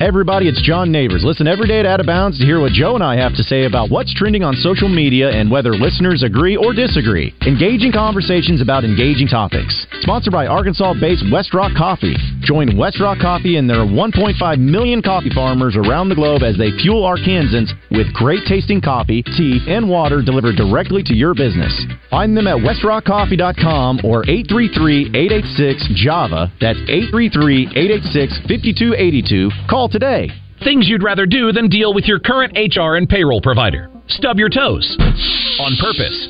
Everybody, 0.00 0.48
it's 0.48 0.62
John 0.62 0.90
Neighbors. 0.90 1.22
Listen 1.22 1.46
every 1.46 1.68
day 1.68 1.82
to 1.82 1.88
Out 1.88 2.00
of 2.00 2.06
Bounds 2.06 2.38
to 2.38 2.44
hear 2.46 2.58
what 2.58 2.72
Joe 2.72 2.94
and 2.94 3.04
I 3.04 3.20
have 3.20 3.36
to 3.36 3.42
say 3.42 3.66
about 3.66 3.90
what's 3.90 4.14
trending 4.14 4.42
on 4.42 4.54
social 4.54 4.88
media 4.88 5.28
and 5.28 5.50
whether 5.50 5.74
listeners 5.74 6.22
agree 6.22 6.56
or 6.56 6.72
disagree. 6.72 7.34
Engaging 7.46 7.92
conversations 7.92 8.62
about 8.62 8.82
engaging 8.82 9.28
topics. 9.28 9.86
Sponsored 10.00 10.32
by 10.32 10.46
Arkansas-based 10.46 11.24
West 11.30 11.52
Rock 11.52 11.72
Coffee. 11.76 12.16
Join 12.40 12.78
West 12.78 12.98
Rock 12.98 13.18
Coffee 13.20 13.58
and 13.58 13.68
their 13.68 13.84
1.5 13.84 14.58
million 14.58 15.02
coffee 15.02 15.28
farmers 15.34 15.76
around 15.76 16.08
the 16.08 16.14
globe 16.14 16.42
as 16.42 16.56
they 16.56 16.70
fuel 16.80 17.04
Arkansans 17.04 17.68
with 17.90 18.10
great 18.14 18.46
tasting 18.48 18.80
coffee, 18.80 19.22
tea, 19.22 19.60
and 19.68 19.86
water 19.86 20.22
delivered 20.22 20.56
directly 20.56 21.02
to 21.02 21.12
your 21.12 21.34
business. 21.34 21.78
Find 22.08 22.34
them 22.34 22.46
at 22.46 22.56
westrockcoffee.com 22.56 24.00
or 24.02 24.24
833-886-JAVA. 24.24 26.52
That's 26.58 26.78
833-886-5282. 26.88 29.68
Call 29.68 29.89
today. 29.90 30.30
Things 30.64 30.88
you'd 30.88 31.02
rather 31.02 31.26
do 31.26 31.52
than 31.52 31.68
deal 31.68 31.94
with 31.94 32.04
your 32.04 32.18
current 32.18 32.56
HR 32.56 32.96
and 32.96 33.08
payroll 33.08 33.40
provider. 33.40 33.90
Stub 34.08 34.38
your 34.38 34.48
toes. 34.48 34.96
On 34.98 35.76
purpose. 35.80 36.28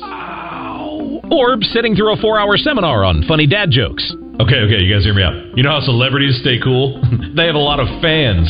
Or 1.31 1.57
sitting 1.73 1.95
through 1.95 2.13
a 2.13 2.21
four 2.21 2.39
hour 2.39 2.57
seminar 2.57 3.03
on 3.03 3.23
funny 3.27 3.47
dad 3.47 3.71
jokes. 3.71 4.03
Okay, 4.39 4.57
okay, 4.65 4.79
you 4.79 4.93
guys 4.93 5.03
hear 5.03 5.13
me 5.13 5.23
out. 5.23 5.35
You 5.55 5.63
know 5.63 5.71
how 5.71 5.81
celebrities 5.81 6.39
stay 6.41 6.59
cool? 6.63 7.01
they 7.35 7.45
have 7.45 7.55
a 7.55 7.59
lot 7.59 7.79
of 7.79 7.87
fans. 8.01 8.47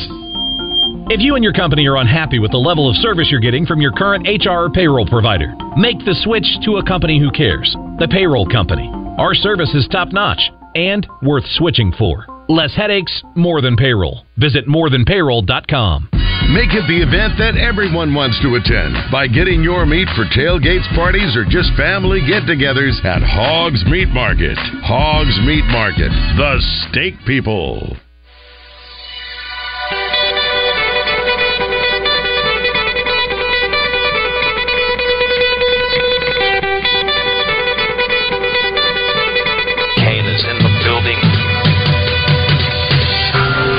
If 1.12 1.20
you 1.20 1.36
and 1.36 1.43
your 1.43 1.51
company 1.51 1.86
are 1.88 1.97
unhappy 1.97 2.39
with 2.39 2.51
the 2.51 2.57
level 2.57 2.89
of 2.89 2.95
service 2.97 3.28
you're 3.30 3.41
getting 3.41 3.66
from 3.66 3.82
your 3.82 3.91
current 3.91 4.26
HR 4.26 4.66
or 4.66 4.70
payroll 4.70 5.05
provider, 5.05 5.53
make 5.76 5.99
the 5.99 6.16
switch 6.24 6.47
to 6.64 6.78
a 6.78 6.86
company 6.86 7.20
who 7.20 7.30
cares. 7.32 7.76
The 7.99 8.07
Payroll 8.07 8.47
Company. 8.47 8.89
Our 9.18 9.36
service 9.36 9.74
is 9.74 9.88
top 9.91 10.14
notch 10.14 10.39
and 10.74 11.05
worth 11.22 11.43
switching 11.57 11.91
for. 11.99 12.31
Less 12.50 12.74
headaches, 12.76 13.24
more 13.36 13.62
than 13.62 13.76
payroll. 13.76 14.26
Visit 14.38 14.68
morethanpayroll.com. 14.68 16.10
Make 16.52 16.74
it 16.76 16.84
the 16.89 17.00
event 17.00 17.39
that 17.39 17.56
everyone 17.56 18.14
wants 18.14 18.36
to 18.42 18.60
attend 18.60 18.98
by 19.12 19.28
getting 19.28 19.64
your 19.64 19.86
meat 19.86 20.10
for 20.18 20.26
tailgates, 20.36 20.84
parties, 20.96 21.38
or 21.38 21.46
just 21.46 21.72
family 21.78 22.20
get 22.28 22.44
togethers 22.44 23.00
at 23.06 23.24
Hogs 23.24 23.86
Meat 23.86 24.10
Market. 24.10 24.58
Hogs 24.84 25.39
Meat 25.46 25.64
Market, 25.72 26.12
the 26.36 26.60
steak 26.89 27.16
people. 27.26 27.96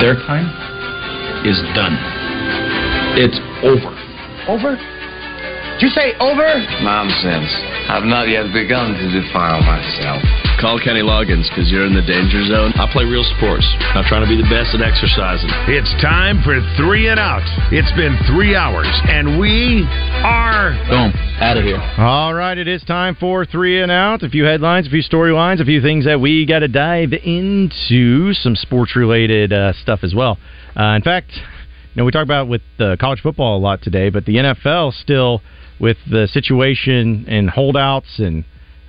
Their 0.03 0.16
time 0.26 0.50
is 1.46 1.62
done. 1.78 1.94
It's 3.14 3.38
over. 3.62 3.94
Over? 4.50 4.74
Did 5.78 5.80
you 5.80 5.90
say 5.90 6.18
over? 6.18 6.59
Nonsense. 6.82 7.46
I've 7.86 8.03
not 8.03 8.26
yet 8.26 8.53
begun 8.53 8.94
to 8.94 9.07
defile 9.22 9.62
myself. 9.62 10.41
Call 10.62 10.78
Kenny 10.78 11.02
Loggins 11.02 11.50
because 11.50 11.72
you're 11.72 11.84
in 11.86 11.92
the 11.92 12.06
danger 12.06 12.38
zone. 12.46 12.70
I 12.78 12.86
play 12.92 13.02
real 13.02 13.26
sports. 13.34 13.66
I'm 13.98 14.04
trying 14.06 14.22
to 14.22 14.30
be 14.30 14.38
the 14.38 14.46
best 14.46 14.70
at 14.70 14.80
exercising. 14.80 15.50
It's 15.66 15.90
time 16.00 16.38
for 16.46 16.62
three 16.78 17.08
and 17.10 17.18
out. 17.18 17.42
It's 17.74 17.90
been 17.98 18.14
three 18.30 18.54
hours, 18.54 18.86
and 19.10 19.40
we 19.40 19.82
are. 20.22 20.70
Boom. 20.86 21.10
Out 21.42 21.56
of 21.56 21.64
here. 21.64 21.82
All 21.98 22.32
right, 22.32 22.56
it 22.56 22.68
is 22.68 22.80
time 22.84 23.16
for 23.18 23.44
three 23.44 23.82
and 23.82 23.90
out. 23.90 24.22
A 24.22 24.28
few 24.28 24.44
headlines, 24.44 24.86
a 24.86 24.90
few 24.90 25.02
storylines, 25.02 25.60
a 25.60 25.64
few 25.64 25.82
things 25.82 26.04
that 26.04 26.20
we 26.20 26.46
got 26.46 26.60
to 26.60 26.68
dive 26.68 27.12
into, 27.12 28.32
some 28.32 28.54
sports 28.54 28.94
related 28.94 29.52
uh, 29.52 29.72
stuff 29.82 30.04
as 30.04 30.14
well. 30.14 30.38
Uh, 30.78 30.94
in 30.94 31.02
fact, 31.02 31.32
you 31.34 31.96
know, 31.96 32.04
we 32.04 32.12
talk 32.12 32.22
about 32.22 32.46
with 32.46 32.62
uh, 32.78 32.94
college 33.00 33.18
football 33.20 33.56
a 33.56 33.58
lot 33.58 33.82
today, 33.82 34.10
but 34.10 34.26
the 34.26 34.36
NFL 34.36 34.92
still 34.92 35.42
with 35.80 35.96
the 36.08 36.28
situation 36.28 37.24
and 37.26 37.50
holdouts 37.50 38.20
and 38.20 38.44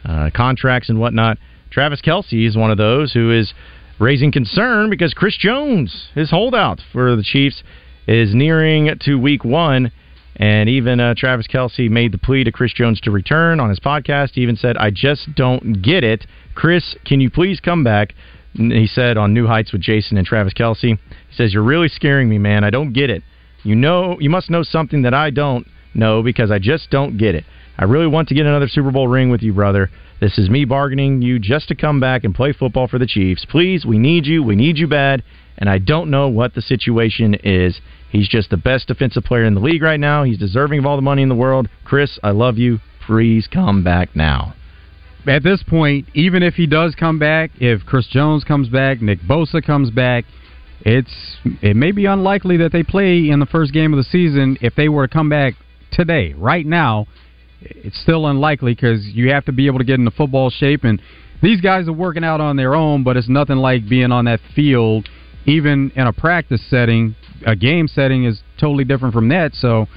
uh, 0.06 0.30
contracts 0.36 0.90
and 0.90 1.00
whatnot. 1.00 1.40
Travis 1.74 2.02
Kelce 2.02 2.48
is 2.48 2.56
one 2.56 2.70
of 2.70 2.78
those 2.78 3.14
who 3.14 3.32
is 3.32 3.52
raising 4.00 4.32
concern 4.32 4.92
because 4.92 5.16
Chris 5.16 5.36
Jones, 5.36 6.10
his 6.14 6.30
holdout 6.30 6.80
for 6.92 7.16
the 7.16 7.24
Chiefs, 7.24 7.64
is 8.08 8.36
nearing 8.36 8.92
to 9.02 9.16
week 9.16 9.44
one. 9.44 9.92
And 10.36 10.70
even 10.70 11.00
uh, 11.00 11.16
Travis 11.18 11.48
Kelce 11.48 11.90
made 11.90 12.12
the 12.12 12.20
plea 12.20 12.44
to 12.44 12.52
Chris 12.52 12.74
Jones 12.74 13.02
to 13.02 13.12
return 13.12 13.60
on 13.60 13.70
his 13.70 13.80
podcast. 13.80 14.32
He 14.34 14.42
even 14.42 14.56
said, 14.56 14.78
I 14.78 14.92
just 14.92 15.34
don't 15.36 15.82
get 15.82 16.04
it. 16.04 16.28
Chris, 16.54 16.96
can 17.06 17.20
you 17.20 17.32
please 17.32 17.60
come 17.60 17.84
back? 17.84 18.14
He 18.54 18.86
said 18.86 19.18
on 19.18 19.34
New 19.34 19.48
Heights 19.48 19.72
with 19.72 19.82
Jason 19.82 20.18
and 20.18 20.28
Travis 20.28 20.54
Kelce, 20.54 20.82
he 20.82 20.98
says, 21.36 21.54
You're 21.54 21.64
really 21.64 21.90
scaring 21.90 22.30
me, 22.30 22.38
man. 22.38 22.64
I 22.64 22.70
don't 22.70 22.94
get 22.94 23.10
it. 23.10 23.24
You 23.64 23.74
know, 23.74 24.20
you 24.20 24.30
must 24.30 24.52
know 24.52 24.62
something 24.62 25.02
that 25.04 25.16
I 25.16 25.32
don't 25.32 25.68
know 25.96 26.22
because 26.22 26.52
I 26.52 26.60
just 26.60 26.92
don't 26.92 27.18
get 27.18 27.34
it. 27.34 27.46
I 27.78 27.86
really 27.86 28.08
want 28.08 28.28
to 28.30 28.36
get 28.36 28.46
another 28.46 28.68
Super 28.68 28.92
Bowl 28.92 29.08
ring 29.08 29.30
with 29.30 29.42
you, 29.42 29.54
brother. 29.54 29.90
This 30.22 30.38
is 30.38 30.50
me 30.50 30.64
bargaining 30.64 31.22
you 31.22 31.40
just 31.40 31.68
to 31.70 31.76
come 31.76 32.00
back 32.00 32.24
and 32.24 32.36
play 32.36 32.54
football 32.54 32.88
for 32.88 33.00
the 33.00 33.08
Chiefs. 33.08 33.46
Please, 33.46 33.86
we 33.86 33.98
need 33.98 34.26
you. 34.26 34.44
We 34.44 34.56
need 34.56 34.78
you 34.78 34.88
bad. 34.88 35.24
And 35.58 35.70
I 35.70 35.80
don't 35.80 36.12
know 36.12 36.28
what 36.28 36.54
the 36.54 36.62
situation 36.62 37.36
is. 37.44 37.80
He's 38.10 38.30
just 38.30 38.50
the 38.50 38.58
best 38.58 38.88
defensive 38.88 39.24
player 39.24 39.44
in 39.44 39.56
the 39.56 39.60
league 39.60 39.82
right 39.82 40.00
now. 40.00 40.24
He's 40.24 40.38
deserving 40.38 40.80
of 40.80 40.86
all 40.86 40.96
the 40.96 41.02
money 41.02 41.24
in 41.24 41.30
the 41.30 41.36
world. 41.36 41.68
Chris, 41.84 42.20
I 42.24 42.32
love 42.32 42.58
you. 42.58 42.80
Please 43.06 43.48
come 43.52 43.84
back 43.84 44.16
now. 44.16 44.54
At 45.26 45.44
this 45.44 45.64
point, 45.64 46.08
even 46.14 46.44
if 46.44 46.56
he 46.56 46.68
does 46.68 46.96
come 46.96 47.18
back, 47.18 47.52
if 47.60 47.86
Chris 47.86 48.08
Jones 48.08 48.44
comes 48.44 48.70
back, 48.70 49.02
Nick 49.02 49.20
Bosa 49.22 49.64
comes 49.64 49.90
back, 49.90 50.26
it's 50.82 51.38
it 51.62 51.76
may 51.76 51.92
be 51.92 52.06
unlikely 52.06 52.58
that 52.58 52.72
they 52.72 52.84
play 52.84 53.30
in 53.30 53.40
the 53.40 53.46
first 53.46 53.74
game 53.74 53.94
of 53.94 53.98
the 53.98 54.10
season 54.10 54.58
if 54.62 54.76
they 54.76 54.90
were 54.90 55.08
to 55.08 55.14
come 55.14 55.30
back 55.30 55.54
today. 55.92 56.34
Right 56.34 56.66
now, 56.66 57.08
it's 57.66 58.00
still 58.02 58.28
unlikely 58.28 58.74
because 58.76 59.06
you 59.08 59.32
have 59.32 59.46
to 59.46 59.52
be 59.52 59.68
able 59.68 59.80
to 59.80 59.86
get 59.86 60.00
into 60.00 60.12
football 60.12 60.50
shape, 60.50 60.84
and 60.84 61.02
these 61.42 61.62
guys 61.62 61.88
are 61.88 61.94
working 61.94 62.24
out 62.24 62.42
on 62.42 62.56
their 62.56 62.76
own. 62.76 63.04
But 63.04 63.18
it's 63.18 63.30
nothing 63.30 63.58
like 63.58 63.88
being 63.88 64.12
on 64.12 64.26
that 64.26 64.40
field, 64.56 65.08
even 65.46 65.92
in 65.96 66.08
a 66.08 66.14
practice 66.14 66.62
setting. 66.70 67.16
A 67.46 67.56
game 67.56 67.88
setting 67.88 68.24
is 68.24 68.42
totally 68.60 68.86
different 68.86 69.14
from 69.14 69.28
that, 69.30 69.54
so 69.54 69.88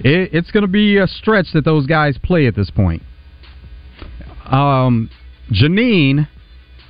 it, 0.00 0.30
it's 0.34 0.50
going 0.50 0.62
to 0.62 0.68
be 0.68 0.98
a 0.98 1.06
stretch 1.06 1.46
that 1.54 1.64
those 1.64 1.86
guys 1.86 2.18
play 2.22 2.46
at 2.46 2.54
this 2.54 2.70
point. 2.70 3.02
Um, 4.46 5.08
Janine 5.50 6.28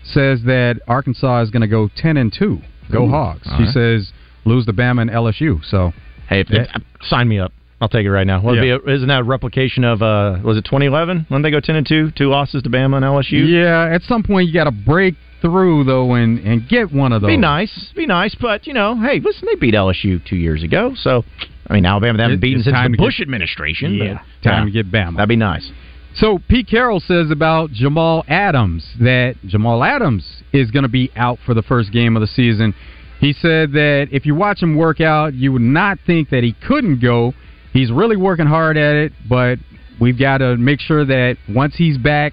says 0.05 0.41
that 0.45 0.81
Arkansas 0.89 1.43
is 1.43 1.51
going 1.51 1.61
to 1.62 1.68
go 1.68 1.89
ten 1.97 2.16
and 2.16 2.33
two. 2.37 2.59
Go 2.91 3.07
Ooh, 3.07 3.11
Hogs. 3.11 3.43
She 3.57 3.64
right. 3.64 3.73
says 3.75 4.12
lose 4.45 4.66
the 4.66 4.73
Bama 4.73 5.03
and 5.03 5.11
LSU. 5.11 5.64
So 5.64 5.93
Hey, 6.29 6.41
if, 6.41 6.49
if- 6.51 6.68
sign 7.03 7.29
me 7.29 7.39
up. 7.39 7.53
I'll 7.83 7.89
take 7.89 8.07
it 8.07 8.12
right 8.12 8.26
now. 8.26 8.39
It 8.49 8.61
be 8.61 8.70
a, 8.70 8.78
isn't 8.78 9.09
that 9.09 9.20
a 9.20 9.24
replication 9.24 9.83
of 9.83 10.03
uh, 10.03 10.39
was 10.45 10.57
it 10.57 10.64
2011 10.64 11.26
when 11.28 11.43
they 11.43 11.51
go 11.51 11.59
10 11.59 11.74
and 11.74 11.87
two, 11.87 12.12
two 12.12 12.28
losses 12.28 12.62
to 12.62 12.70
Bama 12.70 12.97
and 12.97 13.05
LSU? 13.05 13.45
Yeah, 13.45 13.93
at 13.93 14.03
some 14.03 14.22
point 14.22 14.47
you 14.47 14.55
got 14.55 14.64
to 14.64 14.70
break 14.70 15.16
through 15.41 15.83
though 15.83 16.14
and 16.14 16.39
and 16.47 16.68
get 16.68 16.93
one 16.93 17.12
of 17.12 17.22
those. 17.22 17.28
Be 17.28 17.37
nice, 17.37 17.93
be 17.97 18.07
nice, 18.07 18.37
but 18.41 18.68
you 18.68 18.72
know, 18.72 18.95
hey, 18.95 19.18
listen, 19.18 19.49
they 19.51 19.57
beat 19.57 19.74
LSU 19.74 20.24
two 20.24 20.37
years 20.37 20.62
ago, 20.62 20.93
so 20.95 21.24
I 21.66 21.74
mean, 21.74 21.85
Alabama 21.85 22.18
they 22.18 22.22
haven't 22.22 22.39
It- 22.39 22.41
beaten 22.41 22.62
since 22.62 22.76
the 22.76 22.97
Bush 22.97 23.18
get- 23.18 23.24
administration. 23.24 23.95
Yeah, 23.95 24.20
but, 24.45 24.49
time 24.49 24.68
yeah, 24.68 24.83
to 24.83 24.85
get 24.85 24.93
Bama. 24.93 25.16
That'd 25.16 25.28
be 25.28 25.35
nice. 25.35 25.68
So 26.14 26.41
Pete 26.49 26.68
Carroll 26.68 27.01
says 27.01 27.33
about 27.33 27.72
Jamal 27.72 28.24
Adams 28.28 28.87
that 29.01 29.35
Jamal 29.45 29.83
Adams 29.83 30.45
is 30.53 30.70
going 30.70 30.85
to 30.85 30.89
be 30.89 31.11
out 31.16 31.41
for 31.45 31.55
the 31.55 31.62
first 31.62 31.91
game 31.91 32.16
of 32.16 32.20
the 32.20 32.28
season. 32.28 32.74
He 33.18 33.33
said 33.33 33.72
that 33.72 34.09
if 34.12 34.24
you 34.26 34.37
watch 34.37 34.62
him 34.62 34.76
work 34.76 35.01
out, 35.01 35.35
you 35.35 35.53
would 35.53 35.62
not 35.62 35.99
think 36.07 36.30
that 36.30 36.45
he 36.45 36.53
couldn't 36.53 37.01
go. 37.01 37.35
He's 37.73 37.91
really 37.91 38.16
working 38.16 38.47
hard 38.47 38.77
at 38.77 38.95
it, 38.95 39.12
but 39.29 39.59
we've 40.01 40.18
got 40.18 40.39
to 40.39 40.57
make 40.57 40.81
sure 40.81 41.05
that 41.05 41.37
once 41.49 41.75
he's 41.77 41.99
back, 41.99 42.33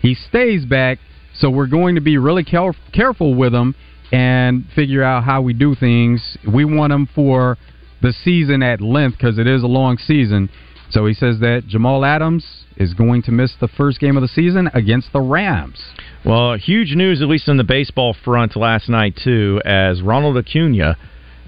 he 0.00 0.14
stays 0.14 0.64
back. 0.64 0.98
So 1.34 1.50
we're 1.50 1.66
going 1.66 1.94
to 1.94 2.00
be 2.00 2.18
really 2.18 2.44
care- 2.44 2.74
careful 2.92 3.34
with 3.34 3.54
him 3.54 3.74
and 4.10 4.64
figure 4.74 5.02
out 5.02 5.24
how 5.24 5.42
we 5.42 5.52
do 5.52 5.74
things. 5.74 6.36
We 6.50 6.64
want 6.64 6.92
him 6.92 7.08
for 7.14 7.58
the 8.00 8.12
season 8.12 8.62
at 8.62 8.80
length 8.80 9.18
because 9.18 9.38
it 9.38 9.46
is 9.46 9.62
a 9.62 9.66
long 9.66 9.98
season. 9.98 10.48
So 10.90 11.04
he 11.06 11.12
says 11.12 11.40
that 11.40 11.64
Jamal 11.68 12.04
Adams 12.04 12.64
is 12.76 12.94
going 12.94 13.22
to 13.22 13.32
miss 13.32 13.52
the 13.60 13.68
first 13.68 14.00
game 14.00 14.16
of 14.16 14.22
the 14.22 14.28
season 14.28 14.70
against 14.72 15.12
the 15.12 15.20
Rams. 15.20 15.78
Well, 16.24 16.56
huge 16.56 16.94
news, 16.94 17.20
at 17.20 17.28
least 17.28 17.48
on 17.48 17.58
the 17.58 17.64
baseball 17.64 18.16
front 18.24 18.56
last 18.56 18.88
night 18.88 19.18
too, 19.22 19.60
as 19.64 20.00
Ronald 20.00 20.38
Acuna 20.38 20.96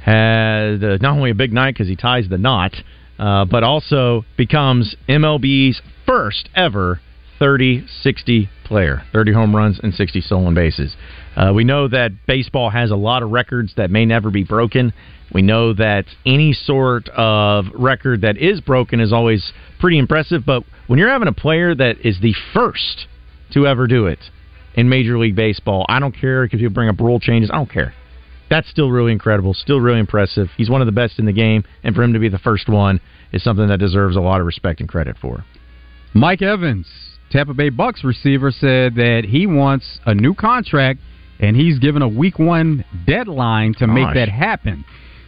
had 0.03 0.85
uh, 0.85 0.99
not 1.01 1.17
only 1.17 1.31
a 1.31 1.35
big 1.35 1.53
night 1.53 1.75
because 1.75 1.89
he 1.89 1.97
ties 1.97 2.29
the 2.29 2.39
knot, 2.39 2.75
uh, 3.21 3.45
but 3.45 3.63
also 3.63 4.25
becomes 4.39 4.97
MLB's 5.07 5.83
first 6.07 6.49
ever 6.57 7.01
30-60 7.39 8.49
player, 8.65 9.03
30 9.13 9.33
home 9.33 9.55
runs 9.55 9.79
and 9.83 9.93
60 9.93 10.23
stolen 10.23 10.55
bases. 10.55 10.97
Uh, 11.37 11.53
we 11.55 11.63
know 11.63 11.87
that 11.87 12.13
baseball 12.27 12.71
has 12.71 12.91
a 12.91 12.97
lot 12.97 13.23
of 13.23 13.31
records 13.31 13.75
that 13.77 13.91
may 13.91 14.07
never 14.07 14.31
be 14.31 14.43
broken. 14.43 14.93
We 15.33 15.43
know 15.43 15.75
that 15.75 16.07
any 16.25 16.55
sort 16.55 17.09
of 17.11 17.67
record 17.75 18.23
that 18.23 18.39
is 18.39 18.61
broken 18.63 19.01
is 19.01 19.13
always 19.13 19.53
pretty 19.79 19.99
impressive, 19.99 20.43
but 20.47 20.65
when 20.87 20.99
you're 20.99 21.11
having 21.11 21.29
a 21.29 21.33
player 21.33 21.75
that 21.75 21.97
is 22.05 22.19
the 22.21 22.35
first 22.55 23.07
to 23.53 23.67
ever 23.67 23.87
do 23.87 24.07
it 24.07 24.19
in 24.75 24.89
Major 24.89 25.19
League 25.19 25.37
Baseball, 25.37 25.85
I 25.89 26.01
don't 26.01 26.19
care 26.19 26.45
if 26.45 26.55
you 26.55 26.71
bring 26.71 26.89
up 26.89 26.99
rule 26.99 27.21
changes, 27.21 27.51
I 27.53 27.57
don't 27.57 27.71
care. 27.71 27.95
That's 28.51 28.69
still 28.69 28.91
really 28.91 29.13
incredible, 29.13 29.55
still 29.55 29.81
really 29.81 30.01
impressive. 30.01 30.49
He's 30.57 30.69
one 30.69 30.83
of 30.83 30.87
the 30.87 30.93
best 30.93 31.19
in 31.19 31.25
the 31.25 31.33
game, 31.33 31.65
and 31.85 31.95
for 31.95 32.03
him 32.03 32.13
to 32.13 32.19
be 32.19 32.29
the 32.29 32.39
first 32.39 32.69
one 32.69 33.01
is 33.33 33.43
something 33.43 33.69
that 33.69 33.79
deserves 33.79 34.17
a 34.17 34.21
lot 34.21 34.41
of 34.41 34.47
respect 34.47 34.81
and 34.81 34.89
credit 34.89 35.17
for. 35.21 35.45
Mike 36.15 36.43
Evans, 36.43 36.89
Tampa 37.31 37.55
Bay 37.55 37.69
Bucks 37.69 38.03
receiver, 38.03 38.51
said 38.51 38.97
that 38.97 39.23
he 39.29 39.47
wants 39.47 40.01
a 40.05 40.15
new 40.15 40.35
contract 40.35 40.99
and 41.39 41.57
he's 41.57 41.79
given 41.79 42.03
a 42.03 42.09
week 42.09 42.39
one 42.39 42.85
deadline 43.07 43.75
to 43.75 43.87
make 43.87 44.15
that 44.15 44.29
happen. 44.29 44.85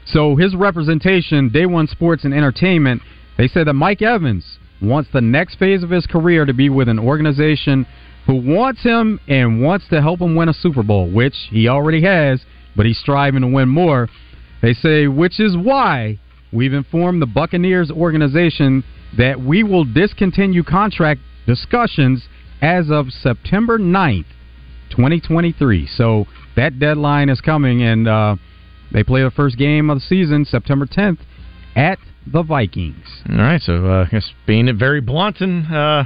So 0.07 0.37
his 0.37 0.55
representation, 0.55 1.49
Day 1.49 1.65
One 1.65 1.87
Sports 1.87 2.25
and 2.25 2.35
Entertainment, 2.35 3.03
they 3.39 3.49
said 3.49 3.67
that 3.67 3.75
Mike 3.75 4.03
Evans 4.03 4.59
wants 4.83 5.09
the 5.13 5.21
next 5.21 5.59
phase 5.59 5.83
of 5.83 5.91
his 5.91 6.07
career 6.07 6.45
to 6.45 6.53
be 6.53 6.69
with 6.69 6.89
an 6.89 6.99
organization 6.99 7.87
who 8.27 8.35
wants 8.35 8.83
him 8.83 9.21
and 9.29 9.63
wants 9.63 9.87
to 9.89 10.03
help 10.03 10.21
him 10.21 10.35
win 10.35 10.49
a 10.49 10.55
Super 10.55 10.83
Bowl, 10.83 11.11
which 11.11 11.35
he 11.51 11.69
already 11.69 12.03
has, 12.03 12.45
but 12.77 12.87
he's 12.87 12.99
striving 12.99 13.43
to 13.43 13.49
win 13.49 13.69
more. 13.69 14.09
They 14.61 14.75
say, 14.75 15.09
which 15.09 15.41
is 15.41 15.57
why 15.57 16.19
we've 16.53 16.73
informed 16.73 17.21
the 17.21 17.27
Buccaneers 17.27 17.91
organization 17.91 18.85
that 19.17 19.41
we 19.41 19.63
will 19.63 19.85
discontinue 19.85 20.63
contract 20.63 21.21
discussions 21.47 22.29
as 22.61 22.91
of 22.91 23.11
September 23.11 23.79
9th, 23.79 24.27
2023. 24.91 25.87
So 25.87 26.27
that 26.57 26.79
deadline 26.79 27.29
is 27.29 27.41
coming, 27.41 27.83
and 27.83 28.07
uh, 28.07 28.37
they 28.93 29.03
play 29.03 29.23
the 29.23 29.31
first 29.31 29.59
game 29.59 29.91
of 29.91 29.99
the 29.99 30.05
season 30.07 30.45
September 30.45 30.87
10th 30.87 31.19
at 31.75 31.99
the 32.27 32.43
Vikings. 32.43 33.23
All 33.29 33.37
right, 33.37 33.61
so 33.61 33.87
uh, 33.87 34.05
I 34.07 34.09
guess 34.11 34.31
being 34.47 34.71
very 34.79 35.01
blunt 35.01 35.41
and 35.41 35.75
uh, 35.75 36.05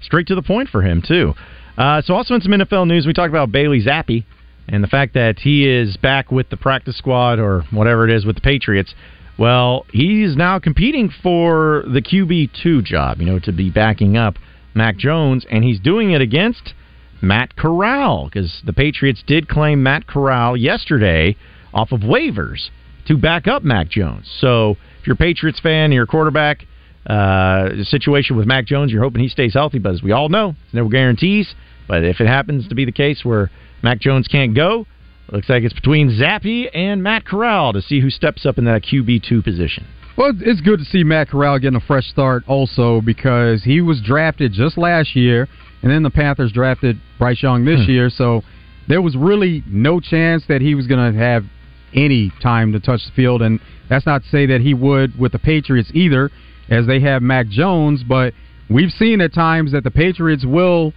straight 0.00 0.28
to 0.28 0.34
the 0.34 0.42
point 0.42 0.68
for 0.68 0.82
him 0.82 1.02
too. 1.06 1.34
Uh, 1.76 2.00
so 2.02 2.14
also 2.14 2.34
in 2.34 2.40
some 2.40 2.52
NFL 2.52 2.86
news, 2.86 3.06
we 3.06 3.12
talked 3.12 3.30
about 3.30 3.52
Bailey 3.52 3.82
Zappe 3.82 4.24
and 4.68 4.82
the 4.82 4.88
fact 4.88 5.14
that 5.14 5.38
he 5.38 5.68
is 5.68 5.96
back 5.96 6.30
with 6.30 6.50
the 6.50 6.56
practice 6.56 6.96
squad 6.96 7.38
or 7.38 7.62
whatever 7.70 8.08
it 8.08 8.14
is 8.14 8.24
with 8.24 8.36
the 8.36 8.40
Patriots. 8.40 8.94
Well, 9.38 9.84
he's 9.92 10.34
now 10.36 10.58
competing 10.58 11.10
for 11.22 11.84
the 11.92 12.00
QB 12.00 12.50
two 12.62 12.82
job. 12.82 13.20
You 13.20 13.26
know, 13.26 13.38
to 13.40 13.52
be 13.52 13.70
backing 13.70 14.16
up 14.16 14.36
Mac 14.74 14.96
Jones, 14.96 15.44
and 15.50 15.62
he's 15.62 15.80
doing 15.80 16.12
it 16.12 16.20
against 16.20 16.74
Matt 17.20 17.56
Corral 17.56 18.26
because 18.26 18.62
the 18.64 18.72
Patriots 18.72 19.22
did 19.26 19.48
claim 19.48 19.82
Matt 19.82 20.06
Corral 20.06 20.56
yesterday 20.56 21.36
off 21.72 21.92
of 21.92 22.00
waivers 22.00 22.70
to 23.06 23.16
back 23.16 23.46
up 23.46 23.62
Mac 23.62 23.88
Jones. 23.88 24.30
So 24.40 24.76
if 25.00 25.06
you're 25.06 25.14
a 25.14 25.16
Patriots 25.16 25.60
fan, 25.60 25.92
a 25.92 26.06
quarterback, 26.06 26.66
uh, 27.06 27.84
situation 27.84 28.36
with 28.36 28.46
Mac 28.46 28.66
Jones, 28.66 28.90
you're 28.90 29.02
hoping 29.02 29.22
he 29.22 29.28
stays 29.28 29.54
healthy. 29.54 29.78
But 29.78 29.94
as 29.94 30.02
we 30.02 30.12
all 30.12 30.28
know, 30.28 30.54
no 30.72 30.88
guarantees. 30.88 31.54
But 31.88 32.04
if 32.04 32.20
it 32.20 32.26
happens 32.26 32.68
to 32.68 32.74
be 32.74 32.84
the 32.84 32.92
case 32.92 33.24
where 33.24 33.50
Mac 33.82 34.00
Jones 34.00 34.28
can't 34.28 34.54
go, 34.54 34.86
looks 35.30 35.48
like 35.48 35.62
it's 35.62 35.74
between 35.74 36.10
Zappe 36.10 36.68
and 36.74 37.02
Matt 37.02 37.24
Corral 37.24 37.72
to 37.72 37.82
see 37.82 38.00
who 38.00 38.10
steps 38.10 38.46
up 38.46 38.58
in 38.58 38.64
that 38.64 38.82
QB 38.82 39.22
two 39.28 39.42
position. 39.42 39.84
Well, 40.16 40.32
it's 40.40 40.60
good 40.62 40.78
to 40.78 40.84
see 40.84 41.04
Matt 41.04 41.28
Corral 41.28 41.58
getting 41.58 41.76
a 41.76 41.80
fresh 41.86 42.06
start 42.06 42.44
also 42.46 43.00
because 43.02 43.62
he 43.64 43.80
was 43.82 44.00
drafted 44.00 44.52
just 44.52 44.78
last 44.78 45.14
year, 45.14 45.46
and 45.82 45.90
then 45.90 46.02
the 46.02 46.10
Panthers 46.10 46.52
drafted 46.52 46.98
Bryce 47.18 47.42
Young 47.42 47.64
this 47.64 47.84
Hmm. 47.84 47.90
year, 47.90 48.10
so 48.10 48.42
there 48.88 49.02
was 49.02 49.14
really 49.16 49.62
no 49.66 50.00
chance 50.00 50.46
that 50.46 50.62
he 50.62 50.74
was 50.74 50.86
going 50.86 51.12
to 51.12 51.18
have 51.18 51.44
any 51.92 52.32
time 52.40 52.72
to 52.72 52.80
touch 52.80 53.04
the 53.04 53.12
field, 53.12 53.42
and 53.42 53.60
that's 53.88 54.06
not 54.06 54.22
to 54.22 54.28
say 54.30 54.46
that 54.46 54.60
he 54.62 54.74
would 54.74 55.18
with 55.18 55.32
the 55.32 55.38
Patriots 55.38 55.90
either, 55.92 56.30
as 56.70 56.86
they 56.86 57.00
have 57.00 57.22
Mac 57.22 57.48
Jones, 57.48 58.02
but 58.02 58.32
we've 58.70 58.90
seen 58.92 59.20
at 59.20 59.34
times 59.34 59.72
that 59.72 59.84
the 59.84 59.90
Patriots 59.90 60.44
will 60.44 60.94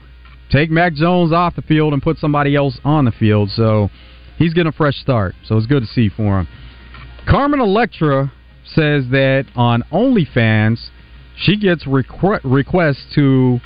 take 0.49 0.69
Mac 0.69 0.93
Jones 0.93 1.31
off 1.31 1.55
the 1.55 1.61
field 1.61 1.93
and 1.93 2.01
put 2.01 2.17
somebody 2.17 2.55
else 2.55 2.79
on 2.83 3.05
the 3.05 3.11
field, 3.11 3.49
so 3.51 3.89
he's 4.37 4.53
getting 4.53 4.69
a 4.69 4.75
fresh 4.75 4.95
start, 4.95 5.35
so 5.45 5.57
it's 5.57 5.67
good 5.67 5.81
to 5.81 5.87
see 5.87 6.09
for 6.09 6.39
him. 6.39 6.47
Carmen 7.27 7.59
Electra 7.59 8.31
says 8.65 9.05
that 9.11 9.45
on 9.55 9.83
OnlyFans, 9.91 10.89
she 11.37 11.57
gets 11.57 11.85
requ- 11.85 12.41
requests 12.43 13.05
to 13.15 13.59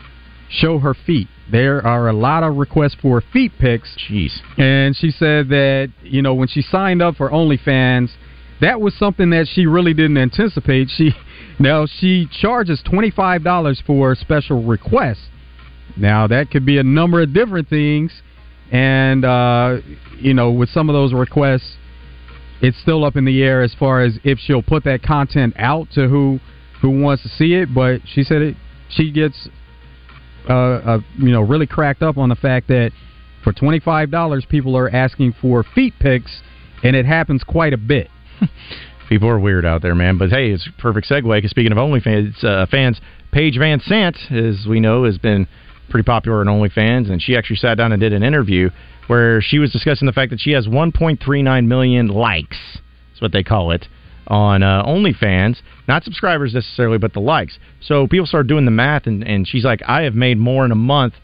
show 0.50 0.80
her 0.80 0.94
feet. 0.94 1.28
There 1.52 1.86
are 1.86 2.08
a 2.08 2.14
lot 2.14 2.44
of 2.44 2.58
requests 2.58 2.96
for 3.02 3.22
feet 3.22 3.52
pics. 3.60 3.96
Jeez. 4.10 4.32
And 4.58 4.96
she 4.96 5.12
said 5.12 5.50
that, 5.50 5.92
you 6.04 6.22
know, 6.22 6.34
when 6.34 6.48
she 6.48 6.62
signed 6.62 7.02
up 7.02 7.16
for 7.16 7.30
OnlyFans, 7.30 8.10
that 8.62 8.80
was 8.80 8.94
something 8.96 9.30
that 9.32 9.48
she 9.54 9.66
really 9.66 9.94
didn't 9.94 10.18
anticipate. 10.18 10.90
She 10.90 11.12
now 11.60 11.86
she 11.86 12.28
charges 12.42 12.82
$25 12.86 13.86
for 13.86 14.16
special 14.16 14.64
requests. 14.64 15.28
Now 15.98 16.28
that 16.28 16.52
could 16.52 16.66
be 16.66 16.78
a 16.78 16.84
number 16.84 17.22
of 17.22 17.34
different 17.34 17.70
things 17.70 18.12
and 18.72 19.24
uh, 19.24 19.78
you 20.20 20.34
know, 20.34 20.52
with 20.52 20.70
some 20.70 20.89
of 20.89 20.94
those 20.94 21.14
requests 21.14 21.78
it's 22.64 22.80
still 22.80 23.04
up 23.04 23.18
in 23.18 23.26
the 23.26 23.44
air 23.44 23.62
as 23.62 23.74
far 23.78 24.02
as 24.02 24.18
if 24.24 24.39
she'll 24.39 24.64
put 24.64 24.86
that 24.86 25.04
content 25.04 25.54
out 25.58 25.88
to 25.91 26.08
who 26.08 26.39
who 26.82 27.02
wants 27.02 27.22
to 27.24 27.30
see 27.30 27.54
it, 27.54 27.74
but 27.74 28.02
she 28.06 28.24
said 28.24 28.41
it 28.41 28.56
she 28.89 29.12
gets 29.12 29.50
uh, 30.50 30.54
uh, 30.54 31.00
you 31.18 31.32
know 31.32 31.41
really 31.41 31.68
cracked 31.68 32.02
up 32.02 32.18
on 32.18 32.30
the 32.30 32.36
fact 32.36 32.70
that 32.70 32.91
for 33.44 33.52
twenty 33.52 33.80
five 33.80 34.10
dollars 34.10 34.46
people 34.50 34.78
are 34.78 34.89
asking 34.89 35.36
for 35.41 35.64
feet 35.76 35.94
pics, 36.00 36.41
and 36.84 36.96
it 36.96 37.06
happens 37.06 37.44
quite 37.44 37.74
a 37.74 37.78
bit. 37.78 38.10
People 39.10 39.28
are 39.28 39.38
weird 39.38 39.66
out 39.66 39.82
there, 39.82 39.94
man. 39.94 40.18
But 40.18 40.30
hey, 40.30 40.52
it's 40.52 40.66
a 40.66 40.82
perfect 40.82 41.10
segue. 41.10 41.30
Because 41.30 41.52
speaking 41.52 41.74
of 41.74 41.78
OnlyFans, 41.78 42.41
uh, 42.44 42.66
fans, 42.68 43.00
Paige 43.32 43.58
VanZant, 43.58 44.32
as 44.32 44.66
we 44.66 44.80
know, 44.80 45.04
has 45.04 45.18
been 45.18 45.48
pretty 45.90 46.06
popular 46.06 46.42
on 46.42 46.48
OnlyFans, 46.48 47.12
and 47.12 47.22
she 47.22 47.36
actually 47.36 47.58
sat 47.58 47.76
down 47.76 47.92
and 47.92 48.00
did 48.00 48.14
an 48.14 48.24
interview 48.24 48.70
where 49.08 49.42
she 49.42 49.60
was 49.60 49.72
discussing 49.72 50.06
the 50.06 50.14
fact 50.14 50.32
that 50.32 50.40
she 50.40 50.52
has 50.52 50.68
1.39 50.68 51.66
million 51.66 52.08
likes. 52.08 52.58
That's 53.12 53.22
what 53.22 53.32
they 53.32 53.44
call 53.44 53.72
it 53.72 53.88
on 54.28 54.64
uh, 54.64 54.84
OnlyFans. 54.86 55.58
Not 55.88 56.04
subscribers 56.04 56.54
necessarily, 56.54 56.98
but 56.98 57.14
the 57.14 57.20
likes. 57.20 57.58
So 57.82 58.08
people 58.08 58.26
start 58.26 58.48
doing 58.48 58.66
the 58.66 58.72
math, 58.72 59.08
and, 59.08 59.24
and 59.28 59.48
she's 59.48 59.66
like, 59.66 59.82
I 59.88 60.04
have 60.04 60.16
made 60.16 60.38
more 60.38 60.66
in 60.66 60.72
a 60.72 60.76
month 60.76 61.16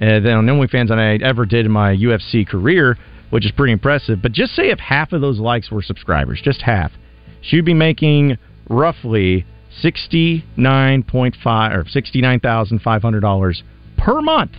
uh, 0.00 0.20
than 0.20 0.28
on 0.28 0.46
OnlyFans 0.46 0.88
than 0.88 0.98
I 0.98 1.16
ever 1.16 1.46
did 1.46 1.66
in 1.66 1.72
my 1.72 1.94
UFC 1.94 2.46
career, 2.46 2.98
which 3.30 3.46
is 3.46 3.52
pretty 3.52 3.72
impressive. 3.72 4.20
But 4.20 4.32
just 4.32 4.54
say 4.54 4.70
if 4.70 4.78
half 4.78 5.12
of 5.12 5.20
those 5.20 5.38
likes 5.38 5.70
were 5.70 5.82
subscribers, 5.82 6.40
just 6.42 6.62
half, 6.62 6.92
she'd 7.40 7.64
be 7.64 7.74
making 7.74 8.38
roughly 8.68 9.46
sixty 9.80 10.44
nine 10.56 11.02
point 11.02 11.36
five 11.42 11.72
or 11.72 11.88
sixty 11.88 12.20
nine 12.20 12.40
thousand 12.40 12.80
five 12.80 13.02
hundred 13.02 13.20
dollars 13.20 13.62
per 14.04 14.20
month 14.20 14.52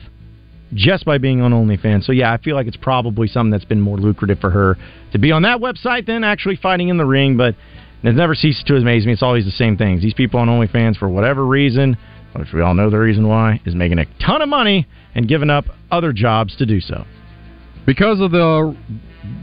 just 0.74 1.06
by 1.06 1.18
being 1.18 1.42
on 1.42 1.52
OnlyFans. 1.52 2.04
So 2.04 2.12
yeah, 2.12 2.34
I 2.34 2.38
feel 2.38 2.56
like 2.56 2.68
it's 2.68 2.78
probably 2.78 3.28
something 3.28 3.52
that's 3.52 3.66
been 3.66 3.82
more 3.82 3.98
lucrative 3.98 4.40
for 4.40 4.50
her 4.50 4.78
to 5.12 5.20
be 5.20 5.32
on 5.32 5.44
that 5.44 5.60
website 5.60 6.08
than 6.08 6.24
actually 6.24 6.56
fighting 6.56 6.90
in 6.90 6.98
the 6.98 7.06
ring. 7.06 7.38
But 7.38 7.56
it 8.04 8.16
never 8.16 8.36
ceases 8.36 8.64
to 8.68 8.76
amaze 8.76 9.06
me. 9.06 9.14
It's 9.14 9.24
always 9.24 9.46
the 9.46 9.52
same 9.52 9.78
things. 9.78 10.02
These 10.02 10.14
people 10.14 10.40
on 10.40 10.48
OnlyFans, 10.48 10.98
for 10.98 11.10
whatever 11.10 11.46
reason, 11.46 11.98
which 12.36 12.50
we 12.54 12.62
all 12.62 12.74
know 12.74 12.90
the 12.90 12.98
reason 12.98 13.28
why, 13.28 13.62
is 13.66 13.76
making 13.76 14.00
a 14.00 14.06
ton 14.26 14.42
of 14.42 14.50
money 14.50 14.88
and 15.14 15.28
giving 15.28 15.50
up 15.50 15.66
other 15.92 16.12
jobs 16.12 16.56
to 16.58 16.66
do 16.66 16.82
so. 16.82 17.06
Because 17.86 18.20
of 18.20 18.32
the 18.32 18.76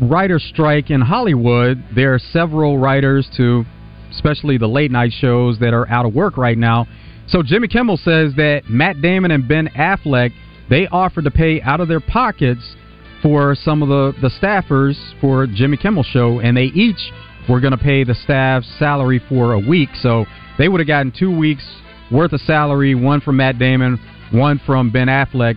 writer 0.03 0.39
strike 0.39 0.91
in 0.91 1.01
Hollywood, 1.01 1.83
there 1.95 2.15
are 2.15 2.19
several 2.19 2.79
writers 2.79 3.29
to, 3.37 3.65
especially 4.11 4.59
the 4.59 4.67
late 4.67 4.91
night 4.91 5.13
shows, 5.13 5.59
that 5.61 5.73
are 5.73 5.89
out 5.89 6.07
of 6.07 6.15
work 6.15 6.37
right 6.37 6.59
now. 6.59 6.87
So 7.31 7.43
Jimmy 7.43 7.69
Kimmel 7.69 7.97
says 7.97 8.35
that 8.37 8.63
Matt 8.69 9.01
Damon 9.01 9.31
and 9.31 9.47
Ben 9.47 9.69
Affleck 9.69 10.33
they 10.71 10.87
offered 10.87 11.25
to 11.25 11.31
pay 11.31 11.61
out 11.61 11.81
of 11.81 11.89
their 11.89 12.01
pockets 12.01 12.77
for 13.23 13.57
some 13.57 13.83
of 13.83 13.89
the, 13.89 14.15
the 14.23 14.31
staffers 14.41 14.97
for 15.21 15.47
Jimmy 15.47 15.77
Kimmel 15.77 16.05
show, 16.05 16.39
and 16.39 16.57
they 16.57 16.67
each 16.67 17.13
were 17.49 17.61
going 17.61 17.73
to 17.73 17.79
pay 17.79 18.05
the 18.05 18.15
staff's 18.15 18.69
salary 18.79 19.21
for 19.29 19.53
a 19.53 19.59
week. 19.59 19.89
So 20.01 20.25
they 20.59 20.69
would 20.69 20.81
have 20.81 20.87
gotten 20.87 21.13
two 21.17 21.37
weeks 21.37 21.65
worth 22.11 22.33
of 22.33 22.41
salary, 22.43 22.95
one 22.95 23.21
from 23.21 23.37
Matt 23.37 23.59
Damon, 23.59 23.99
one 24.33 24.61
from 24.65 24.91
Ben 24.91 25.09
Affleck. 25.09 25.57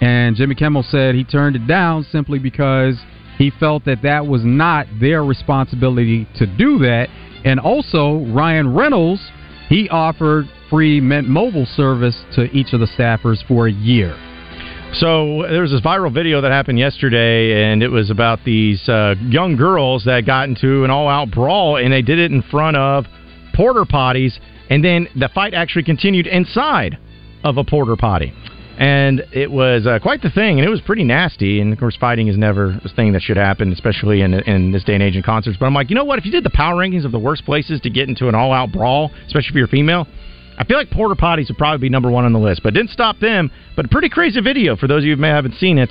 And 0.00 0.34
Jimmy 0.36 0.56
Kimmel 0.56 0.82
said 0.82 1.14
he 1.14 1.24
turned 1.24 1.54
it 1.54 1.66
down 1.68 2.04
simply 2.10 2.40
because 2.40 2.96
he 3.36 3.52
felt 3.60 3.84
that 3.84 4.02
that 4.02 4.26
was 4.26 4.42
not 4.44 4.86
their 5.00 5.24
responsibility 5.24 6.26
to 6.36 6.46
do 6.46 6.78
that. 6.80 7.08
And 7.44 7.60
also, 7.60 8.24
Ryan 8.26 8.74
Reynolds, 8.74 9.22
he 9.68 9.88
offered 9.90 10.46
free 10.70 11.00
Mint 11.00 11.28
Mobile 11.28 11.66
service 11.66 12.24
to 12.34 12.44
each 12.50 12.72
of 12.72 12.80
the 12.80 12.86
staffers 12.86 13.46
for 13.46 13.68
a 13.68 13.72
year. 13.72 14.16
So 14.94 15.44
there 15.50 15.60
was 15.60 15.70
this 15.70 15.82
viral 15.82 16.12
video 16.12 16.40
that 16.40 16.50
happened 16.50 16.78
yesterday, 16.78 17.70
and 17.70 17.82
it 17.82 17.88
was 17.88 18.10
about 18.10 18.38
these 18.44 18.88
uh, 18.88 19.14
young 19.28 19.56
girls 19.56 20.04
that 20.04 20.24
got 20.24 20.48
into 20.48 20.84
an 20.84 20.90
all-out 20.90 21.30
brawl, 21.30 21.76
and 21.76 21.92
they 21.92 22.00
did 22.00 22.18
it 22.18 22.32
in 22.32 22.40
front 22.42 22.76
of 22.78 23.04
porter 23.54 23.84
potties, 23.84 24.32
and 24.70 24.82
then 24.82 25.06
the 25.14 25.28
fight 25.34 25.52
actually 25.52 25.82
continued 25.82 26.26
inside 26.26 26.96
of 27.44 27.58
a 27.58 27.64
porter 27.64 27.96
potty, 27.96 28.32
and 28.78 29.26
it 29.32 29.50
was 29.50 29.88
uh, 29.88 29.98
quite 29.98 30.22
the 30.22 30.30
thing, 30.30 30.60
and 30.60 30.66
it 30.66 30.70
was 30.70 30.80
pretty 30.80 31.02
nasty. 31.02 31.60
And 31.60 31.72
of 31.72 31.80
course, 31.80 31.96
fighting 31.96 32.28
is 32.28 32.38
never 32.38 32.80
a 32.84 32.88
thing 32.88 33.12
that 33.12 33.22
should 33.22 33.36
happen, 33.36 33.72
especially 33.72 34.22
in 34.22 34.32
in 34.32 34.70
this 34.70 34.84
day 34.84 34.94
and 34.94 35.02
age 35.02 35.16
in 35.16 35.22
concerts. 35.24 35.56
But 35.58 35.66
I'm 35.66 35.74
like, 35.74 35.90
you 35.90 35.96
know 35.96 36.04
what? 36.04 36.20
If 36.20 36.24
you 36.24 36.30
did 36.30 36.44
the 36.44 36.50
power 36.50 36.76
rankings 36.76 37.04
of 37.04 37.10
the 37.10 37.18
worst 37.18 37.44
places 37.44 37.80
to 37.80 37.90
get 37.90 38.08
into 38.08 38.28
an 38.28 38.36
all-out 38.36 38.70
brawl, 38.70 39.10
especially 39.26 39.48
if 39.50 39.54
you're 39.56 39.66
female. 39.66 40.06
I 40.56 40.64
feel 40.64 40.76
like 40.76 40.90
porter 40.90 41.14
potties 41.14 41.48
would 41.48 41.58
probably 41.58 41.78
be 41.78 41.88
number 41.88 42.10
one 42.10 42.24
on 42.24 42.32
the 42.32 42.38
list, 42.38 42.62
but 42.64 42.74
didn't 42.74 42.90
stop 42.90 43.18
them. 43.20 43.50
But 43.76 43.84
a 43.84 43.88
pretty 43.88 44.08
crazy 44.08 44.40
video 44.40 44.76
for 44.76 44.88
those 44.88 45.02
of 45.02 45.04
you 45.04 45.14
who 45.14 45.20
may 45.20 45.28
haven't 45.28 45.54
seen 45.54 45.78
it. 45.78 45.90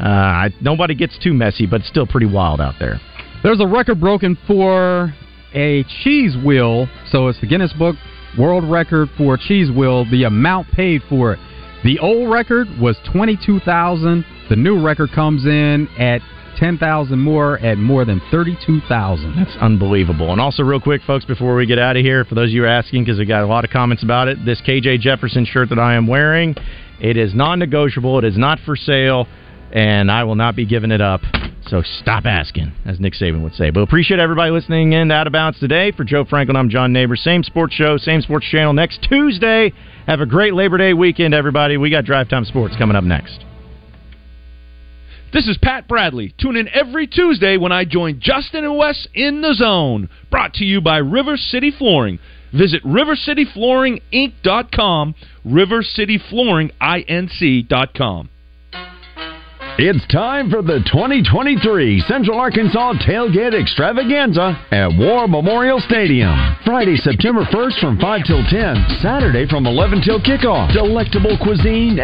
Uh, 0.00 0.04
I, 0.04 0.54
nobody 0.60 0.94
gets 0.94 1.18
too 1.18 1.32
messy, 1.32 1.66
but 1.66 1.80
it's 1.80 1.88
still 1.88 2.06
pretty 2.06 2.26
wild 2.26 2.60
out 2.60 2.74
there. 2.78 3.00
There's 3.42 3.60
a 3.60 3.66
record 3.66 4.00
broken 4.00 4.36
for 4.46 5.14
a 5.54 5.84
cheese 6.02 6.36
wheel, 6.44 6.88
so 7.10 7.28
it's 7.28 7.40
the 7.40 7.46
Guinness 7.46 7.72
Book 7.72 7.96
World 8.36 8.68
Record 8.68 9.08
for 9.16 9.36
cheese 9.36 9.70
wheel. 9.70 10.04
The 10.08 10.24
amount 10.24 10.68
paid 10.68 11.02
for 11.08 11.32
it. 11.32 11.38
The 11.84 11.98
old 12.00 12.30
record 12.30 12.66
was 12.80 12.96
twenty-two 13.12 13.60
thousand. 13.60 14.24
The 14.50 14.56
new 14.56 14.82
record 14.82 15.10
comes 15.12 15.46
in 15.46 15.88
at 15.98 16.20
ten 16.58 16.76
thousand 16.76 17.20
more 17.20 17.58
at 17.60 17.78
more 17.78 18.04
than 18.04 18.20
thirty-two 18.32 18.80
thousand. 18.88 19.36
That's 19.36 19.56
unbelievable. 19.60 20.32
And 20.32 20.40
also, 20.40 20.64
real 20.64 20.80
quick, 20.80 21.02
folks, 21.06 21.24
before 21.24 21.54
we 21.54 21.66
get 21.66 21.78
out 21.78 21.96
of 21.96 22.02
here, 22.04 22.24
for 22.24 22.34
those 22.34 22.48
of 22.48 22.54
you 22.54 22.64
are 22.64 22.68
asking, 22.68 23.04
because 23.04 23.18
we 23.18 23.26
got 23.26 23.44
a 23.44 23.46
lot 23.46 23.64
of 23.64 23.70
comments 23.70 24.02
about 24.02 24.26
it, 24.26 24.44
this 24.44 24.60
KJ 24.66 25.00
Jefferson 25.00 25.44
shirt 25.44 25.68
that 25.68 25.78
I 25.78 25.94
am 25.94 26.08
wearing, 26.08 26.56
it 27.00 27.16
is 27.16 27.32
non-negotiable. 27.34 28.18
It 28.18 28.24
is 28.24 28.36
not 28.36 28.58
for 28.66 28.74
sale, 28.74 29.28
and 29.72 30.10
I 30.10 30.24
will 30.24 30.34
not 30.34 30.56
be 30.56 30.66
giving 30.66 30.90
it 30.90 31.00
up. 31.00 31.20
So 31.66 31.82
stop 32.00 32.24
asking, 32.24 32.72
as 32.86 32.98
Nick 32.98 33.12
Saban 33.12 33.42
would 33.42 33.54
say. 33.54 33.68
But 33.70 33.80
appreciate 33.80 34.20
everybody 34.20 34.50
listening 34.50 34.94
in 34.94 35.10
Out 35.10 35.26
of 35.26 35.34
Bounds 35.34 35.60
today. 35.60 35.92
For 35.92 36.04
Joe 36.04 36.24
Franklin, 36.24 36.56
I'm 36.56 36.70
John 36.70 36.94
Neighbors. 36.94 37.20
Same 37.22 37.42
sports 37.42 37.74
show, 37.74 37.98
same 37.98 38.22
sports 38.22 38.46
channel 38.46 38.72
next 38.72 39.06
Tuesday. 39.08 39.74
Have 40.06 40.20
a 40.20 40.26
great 40.26 40.54
Labor 40.54 40.78
Day 40.78 40.94
weekend, 40.94 41.34
everybody. 41.34 41.76
We 41.76 41.90
got 41.90 42.06
Drive 42.06 42.30
Time 42.30 42.46
Sports 42.46 42.74
coming 42.78 42.96
up 42.96 43.04
next. 43.04 43.44
This 45.30 45.46
is 45.46 45.58
Pat 45.58 45.86
Bradley. 45.86 46.32
Tune 46.40 46.56
in 46.56 46.68
every 46.68 47.06
Tuesday 47.06 47.58
when 47.58 47.70
I 47.70 47.84
join 47.84 48.18
Justin 48.18 48.64
and 48.64 48.78
Wes 48.78 49.06
in 49.12 49.42
the 49.42 49.52
zone. 49.52 50.08
Brought 50.30 50.54
to 50.54 50.64
you 50.64 50.80
by 50.80 50.96
River 50.98 51.36
City 51.36 51.70
Flooring. 51.70 52.18
Visit 52.54 52.82
rivercityflooringinc.com, 52.82 55.14
rivercityflooringinc.com. 55.46 58.28
It's 59.80 60.04
time 60.10 60.50
for 60.50 60.58
the 60.58 60.82
2023 60.90 62.02
Central 62.10 62.34
Arkansas 62.34 62.94
Tailgate 63.06 63.54
Extravaganza 63.54 64.58
at 64.74 64.90
War 64.98 65.28
Memorial 65.28 65.78
Stadium. 65.78 66.34
Friday, 66.66 66.96
September 66.96 67.46
1st 67.46 67.78
from 67.78 67.94
5 67.96 68.26
till 68.26 68.42
10. 68.42 68.98
Saturday 68.98 69.46
from 69.46 69.70
11 69.70 70.02
till 70.02 70.18
kickoff. 70.18 70.74
Delectable 70.74 71.38
cuisine 71.38 71.94